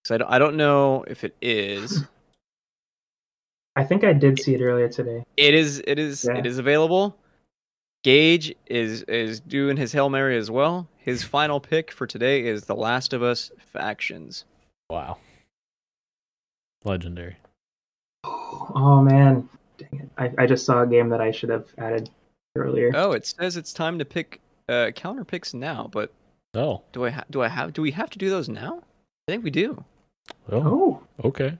[0.05, 2.03] So I don't, I don't know if it is.
[3.75, 5.23] I think I did see it earlier today.
[5.37, 5.81] It is.
[5.87, 6.25] It is.
[6.29, 6.37] Yeah.
[6.37, 7.17] It is available.
[8.03, 10.87] Gage is is doing his hail mary as well.
[10.97, 14.43] His final pick for today is The Last of Us Factions.
[14.89, 15.17] Wow.
[16.83, 17.37] Legendary.
[18.25, 19.62] Oh man, dang it!
[20.17, 22.09] I, I just saw a game that I should have added
[22.55, 22.91] earlier.
[22.95, 24.39] Oh, it says it's time to pick
[24.69, 25.89] uh, counter picks now.
[25.91, 26.11] But
[26.55, 26.81] Oh.
[26.91, 28.81] do I ha- do I have do we have to do those now?
[29.27, 29.83] I think we do.
[30.51, 30.61] Oh.
[30.61, 31.57] Oh, Okay.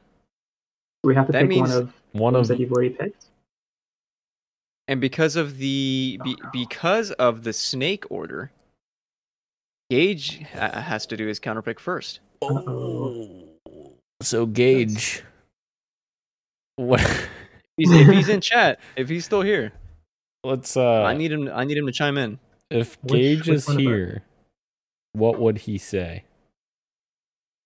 [1.04, 3.26] we have to That pick means one of one of that you've already picked.
[4.88, 6.50] And because of the be, Oh, no.
[6.52, 8.52] because of the snake order,
[9.90, 12.20] Gage ha- has to do his counter pick first.
[12.42, 13.48] Uh-oh.
[14.22, 15.24] So Gage.
[16.76, 17.02] What?
[17.78, 19.72] He's, if he's in chat, if he's still here,
[20.44, 21.04] Let's uh.
[21.04, 21.50] I need him.
[21.54, 22.40] I need him to chime in.
[22.70, 24.24] if Gage which is one of our- here,
[25.14, 26.26] what would he say?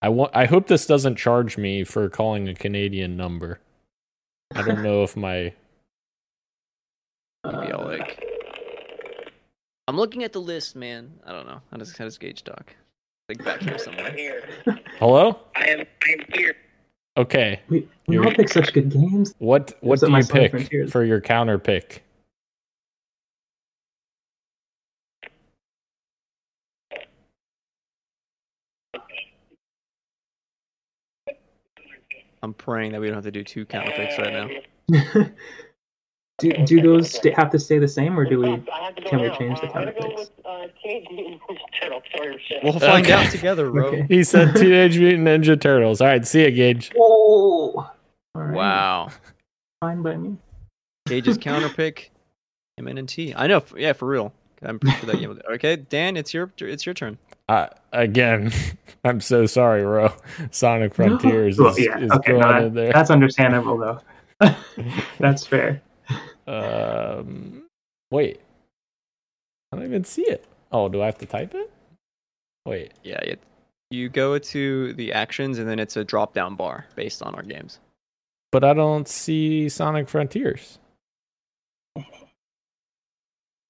[0.01, 0.31] I want.
[0.35, 3.59] I hope this doesn't charge me for calling a Canadian number.
[4.53, 5.53] I don't know if my
[7.43, 8.23] Maybe I'll like.
[9.87, 11.11] I'm looking at the list, man.
[11.25, 11.61] I don't know.
[11.71, 12.75] How does how does Gage talk?
[13.29, 14.15] Like back here somewhere.
[14.99, 15.39] hello.
[15.55, 16.55] I am I am here.
[17.17, 17.59] Okay.
[17.67, 19.33] we we You're- all pick such good games.
[19.39, 20.91] What what Those do my you pick Frontiers.
[20.91, 22.03] for your counter pick?
[32.43, 34.33] I'm praying that we don't have to do two counter picks right
[34.89, 35.27] now.
[36.39, 38.47] do do those sta have to stay the same, or do we?
[38.71, 40.29] I have to go can we change the I'm counter picks?
[40.45, 42.03] uh, Teenage Mutant Ninja Turtles.
[42.15, 42.63] Sorry, shit.
[42.63, 43.13] We'll find Okay.
[43.13, 43.87] out together, bro.
[43.87, 44.05] Okay.
[44.07, 45.99] He said Teenage Mutant Ninja Turtles.
[45.99, 46.91] All right, see you, Gage.
[46.97, 47.71] Oh,
[48.35, 48.53] all right.
[48.55, 49.09] Wow.
[49.81, 50.37] fine by me.
[51.07, 52.11] Gage's counter pick,
[52.79, 53.33] MNT.
[53.35, 53.63] I know.
[53.75, 54.31] Yeah, for real.
[54.61, 55.39] I'm pretty sure that game.
[55.53, 57.17] Okay, Dan, it's your it's your turn.
[57.49, 58.51] Uh, again,
[59.03, 60.11] I'm so sorry, Ro.
[60.51, 62.91] Sonic Frontiers Well, is, yeah, is okay, going no, in there.
[62.91, 63.99] that's understandable though.
[65.19, 65.81] that's fair.
[66.47, 67.63] Um,
[68.11, 68.39] wait,
[69.71, 70.45] I don't even see it.
[70.71, 71.71] Oh, do I have to type it?
[72.65, 73.39] Wait, Yeah, it,
[73.91, 77.43] You go to the actions, and then it's a drop down bar based on our
[77.43, 77.79] games.
[78.51, 80.79] But I don't see Sonic Frontiers.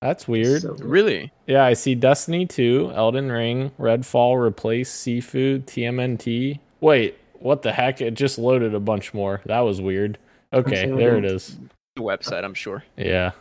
[0.01, 0.61] That's weird.
[0.61, 1.31] So- Really?
[1.47, 6.59] Yeah, I see Destiny 2, Elden Ring, Redfall, Replace, Sifu, TMNT.
[6.81, 8.01] Wait, what the heck?
[8.01, 9.41] It just loaded a bunch more.
[9.45, 10.19] That was weird.
[10.53, 11.57] Okay, there it is.
[11.97, 12.83] The website, I'm sure.
[12.95, 13.31] Yeah.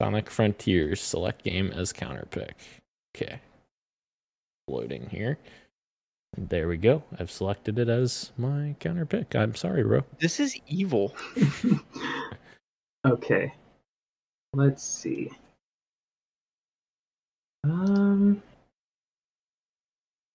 [0.00, 2.54] Sonic Frontiers, select game as counter pick.
[3.16, 3.40] Okay.
[4.68, 5.36] Loading here.
[6.36, 7.02] There we go.
[7.18, 9.34] I've selected it as my counter pick.
[9.34, 10.04] I'm sorry, bro.
[10.20, 11.12] This is evil.
[13.04, 13.52] okay.
[14.54, 15.32] Let's see.
[17.64, 18.40] Um,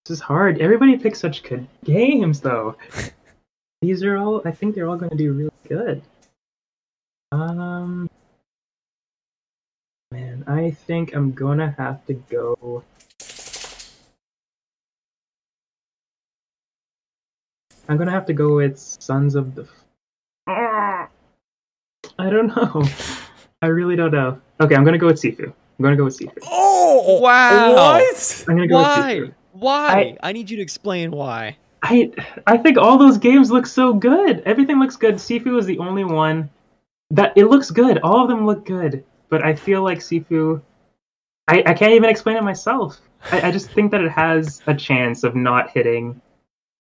[0.04, 0.60] this is hard.
[0.60, 2.76] Everybody picks such good games, though.
[3.82, 4.42] These are all.
[4.44, 6.02] I think they're all going to do really good.
[7.34, 8.12] Um,
[10.12, 12.84] man, I think I'm gonna have to go.
[17.90, 19.68] I'm gonna have to go with Sons of the.
[20.48, 21.08] I
[22.20, 22.84] don't know.
[23.64, 24.40] I really don't know.
[24.62, 25.46] Okay, I'm gonna go with Sifu.
[25.46, 26.38] I'm gonna go with Sifu.
[26.44, 27.74] Oh, Wow.
[27.74, 28.46] What?
[28.48, 29.16] I'm gonna go with Why?
[29.16, 29.34] Sifu.
[29.54, 30.18] Why?
[30.22, 31.58] I, need you to explain why.
[31.82, 32.12] I
[32.46, 34.44] I think all those games look so good.
[34.46, 35.16] Everything looks good.
[35.16, 36.52] Sifu is the only one
[37.14, 38.00] that it looks good.
[38.00, 40.62] All of them look good, but I feel like Sifu.
[41.48, 43.00] I, I can't even explain it myself.
[43.32, 46.20] I, I just think that it has a chance of not hitting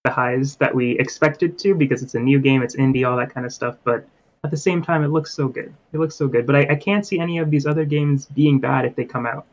[0.03, 3.33] the highs that we expected to because it's a new game, it's indie, all that
[3.33, 3.77] kind of stuff.
[3.83, 4.05] But
[4.43, 5.73] at the same time, it looks so good.
[5.93, 6.45] It looks so good.
[6.45, 9.25] But I, I can't see any of these other games being bad if they come
[9.25, 9.45] out.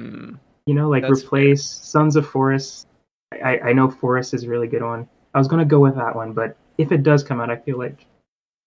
[0.00, 0.34] Hmm.
[0.66, 2.86] You know, like That's replace Sons of Forest.
[3.32, 5.08] I, I know Forest is a really good one.
[5.34, 7.78] I was gonna go with that one, but if it does come out, I feel
[7.78, 8.06] like,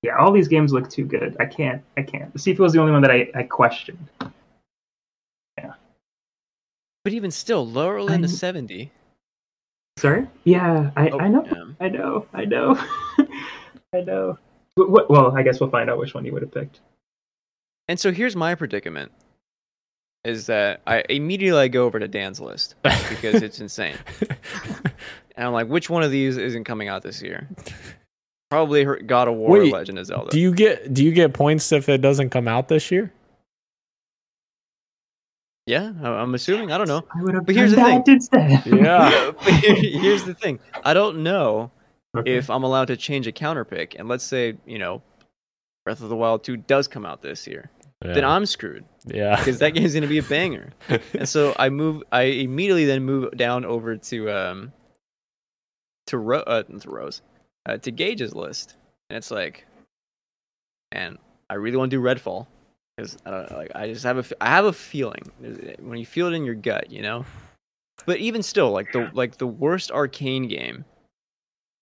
[0.04, 1.36] yeah, all these games look too good.
[1.40, 1.82] I can't.
[1.98, 2.34] I can't.
[2.36, 4.10] Sifu is the only one that I, I questioned.
[5.58, 5.74] Yeah.
[7.04, 8.92] But even still, lower than the 70.
[9.98, 10.28] Sorry.
[10.44, 11.44] Yeah, I, Oh, I know.
[11.46, 11.64] yeah.
[11.86, 12.26] I know.
[12.34, 12.84] I know.
[13.94, 14.38] I know.
[14.76, 16.82] Well, I guess we'll find out which one you would have picked.
[17.88, 19.12] And so here's my predicament:
[20.24, 23.96] is that I immediately I go over to Dan's list because it's insane,
[25.36, 27.48] and I'm like, which one of these isn't coming out this year?
[28.50, 30.32] Probably her- God of War, Wait, Legend of Zelda.
[30.32, 33.12] do you get do you get points if it doesn't come out this year?
[35.66, 36.72] yeah, I- I'm assuming.
[36.72, 37.04] I don't know.
[37.14, 38.66] I would have But here's the that instead.
[38.66, 39.32] Yeah.
[39.44, 41.72] But here's the thing: I don't know
[42.16, 42.36] Okay.
[42.38, 45.02] if I'm allowed to change a counter pick, and let's say you know,
[45.84, 47.70] Breath of the Wild 2 does come out this year,
[48.02, 49.36] then I'm screwed yeah.
[49.40, 50.70] because that game's gonna be a banger.
[51.14, 52.02] and so I move.
[52.14, 54.72] I immediately then move down over to um
[56.08, 57.22] to Ro- uh, to Rose
[57.68, 58.76] uh, to Gage's list,
[59.10, 59.66] and it's like,
[60.92, 61.18] and
[61.50, 62.48] I really want to do Redfall
[62.96, 65.22] because I don't know, like I just have a I have a feeling
[65.80, 67.26] when you feel it in your gut, you know.
[68.06, 70.86] But even still, like the like the worst Arkane game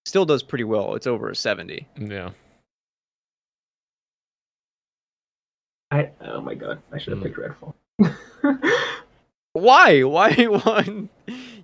[0.06, 0.95] still does pretty well.
[0.95, 1.88] It's over a seventy.
[1.98, 2.32] yeah.
[5.91, 7.26] I oh my god, I should have Hmm.
[7.28, 7.74] picked Redfall.
[9.53, 10.03] Why?
[10.03, 10.34] Why
[10.66, 11.10] one?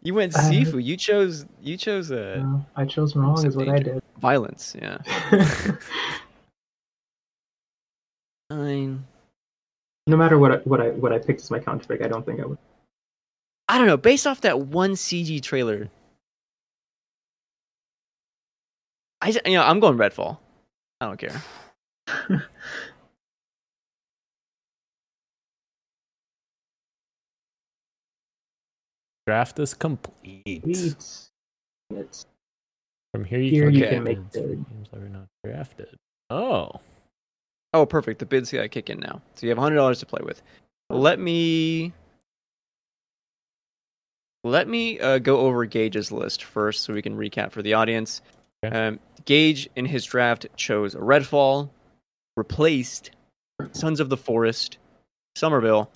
[0.02, 1.46] You went Uh, You chose.
[1.62, 4.02] You chose uh, No, I chose wrong, is what I did.
[4.20, 4.76] violence.
[4.80, 4.98] Yeah.
[8.50, 9.06] Fine.
[10.08, 12.26] no matter what I, what I what I picked as my counter pick, I don't
[12.26, 12.58] think I would.
[13.70, 13.96] I don't know.
[13.98, 15.90] Based off that one CG trailer,
[19.22, 20.38] I you know I'm going Redfall.
[21.00, 21.42] I don't care.
[29.28, 30.64] Draft is complete.
[30.64, 30.96] Sweet.
[31.92, 32.26] It's
[33.14, 35.96] From here you Here can you get can make bids games that are not drafted.
[36.30, 36.72] Oh.
[37.74, 38.20] Oh, perfect.
[38.20, 40.42] The bids got kick in now, so you have hundred dollars to play with.
[40.90, 41.94] Let me
[44.44, 48.22] let me uh, go over Gage's list first, so we can recap for the audience.
[48.66, 48.88] Okay.
[48.88, 51.70] Um, Gage in his draft chose Redfall,
[52.36, 53.12] replaced
[53.72, 54.80] Sons of the Forest,
[55.36, 55.92] Somerville,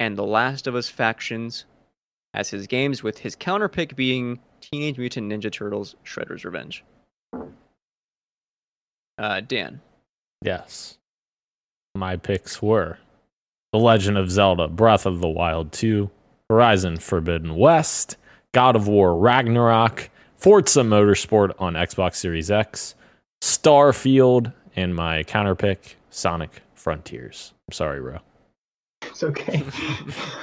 [0.00, 1.64] and The Last of Us factions
[2.36, 6.84] as his games, with his counter pick being Teenage Mutant Ninja Turtles: Shredder's Revenge.
[9.18, 9.80] Uh, Dan.
[10.42, 10.98] Yes.
[11.94, 12.98] My picks were
[13.72, 16.10] The Legend of Zelda Breath of the Wild 2,
[16.50, 18.18] Horizon Forbidden West,
[18.52, 22.94] God of War Ragnarok, Forza Motorsport on Xbox Series X,
[23.42, 27.54] Starfield, and my counterpick, Sonic Frontiers.
[27.66, 28.18] I'm sorry, bro.
[29.02, 29.62] It's okay.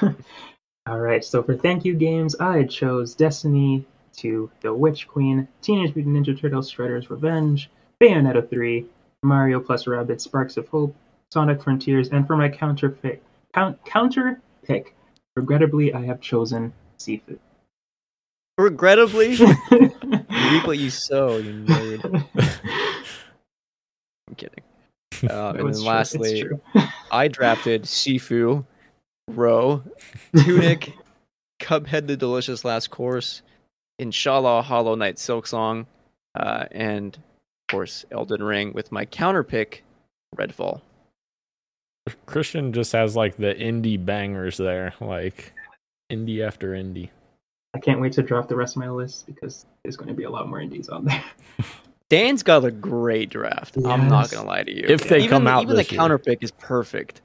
[0.86, 3.86] All right, so for thank you games, I chose Destiny
[4.16, 7.70] 2, The Witch Queen, Teenage Mutant Ninja Turtles Shredder's Revenge,
[8.02, 8.84] Bayonetta 3,
[9.22, 10.94] Mario plus Rabbids Sparks of Hope,
[11.32, 13.22] Sonic Frontiers, and for my counter pick,
[13.54, 14.94] count, counter pick,
[15.36, 17.38] regrettably, I have chosen Sifu.
[18.58, 19.46] Regrettably, you
[20.50, 22.26] reap what you sow, you nerd.
[24.28, 24.62] I'm kidding.
[25.30, 26.44] Uh, and then true, lastly.
[27.10, 28.66] I drafted Sifu,
[29.28, 29.82] Ro,
[30.36, 30.92] Tunic,
[31.60, 33.42] Cuphead the Delicious Last Course,
[33.98, 35.86] Inshallah Hollow Knight Silk Song,
[36.34, 37.22] uh, and of
[37.70, 39.84] course Elden Ring with my counter pick,
[40.36, 40.80] Redfall.
[42.26, 45.52] Christian just has like the indie bangers there, like
[46.12, 47.08] indie after indie.
[47.74, 50.24] I can't wait to draft the rest of my list because there's going to be
[50.24, 51.24] a lot more indies on there.
[52.08, 53.76] Dan's got a great draft.
[53.76, 54.84] I'm not gonna lie to you.
[54.86, 55.98] If they even, come out even the this year.
[55.98, 57.22] counter pick is perfect.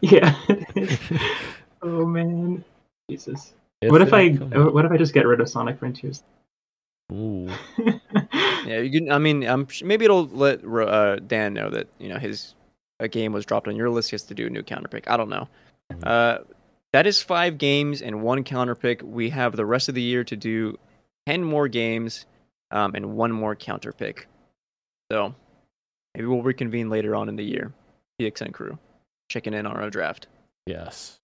[0.00, 0.34] Yeah.
[1.82, 2.64] oh man,
[3.10, 3.54] Jesus.
[3.82, 4.36] If what if I?
[4.36, 4.70] come uh.
[4.70, 6.22] What if I just get rid of Sonic Frontiers?
[7.12, 7.48] Ooh.
[8.66, 9.12] Yeah, you can.
[9.12, 12.54] I mean, I'm maybe it'll let uh, Dan know that you know his
[12.98, 14.10] a game was dropped on your list.
[14.10, 15.08] He has to do a new counter pick.
[15.08, 15.48] I don't know.
[16.02, 16.38] Uh,
[16.92, 19.02] that is five games and one counter pick.
[19.04, 20.76] We have the rest of the year to do
[21.26, 22.26] ten more games
[22.72, 24.26] um, and one more counter pick.
[25.12, 25.32] So
[26.16, 27.72] maybe we'll reconvene later on in the year.
[28.20, 28.78] PXN crew
[29.28, 30.26] checking in on our draft.
[30.66, 31.18] Yes.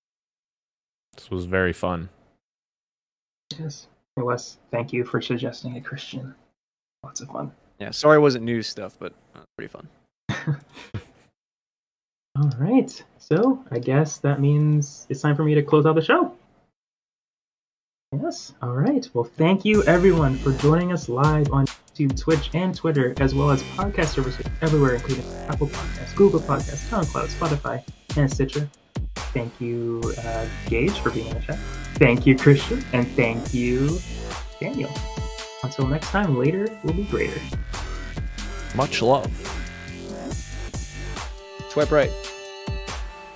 [1.17, 2.09] This was very fun.
[3.59, 3.87] yes.
[4.17, 4.59] It was.
[4.71, 6.35] Thank you for suggesting it, Christian.
[7.03, 7.51] Lots of fun.
[7.79, 9.89] Yeah, sorry it wasn't news stuff, but uh, pretty fun.
[12.37, 13.03] All right.
[13.19, 16.37] So I guess that means it's time for me to close out the show.
[18.13, 18.53] Yes.
[18.61, 19.09] All right.
[19.15, 23.51] Well, thank you everyone for joining us live on YouTube, Twitch, and Twitter, as well
[23.51, 27.83] as podcast services everywhere, including Apple Podcasts, Google Podcasts, SoundCloud, Spotify,
[28.17, 28.69] and Stitcher.
[29.15, 31.59] Thank you, uh, Gage, for being in the chat.
[31.95, 33.99] Thank you, Christian, and thank you,
[34.61, 34.91] Daniel.
[35.63, 37.41] Until next time, later will be greater.
[38.75, 39.31] Much love.
[41.69, 42.11] Swipe right.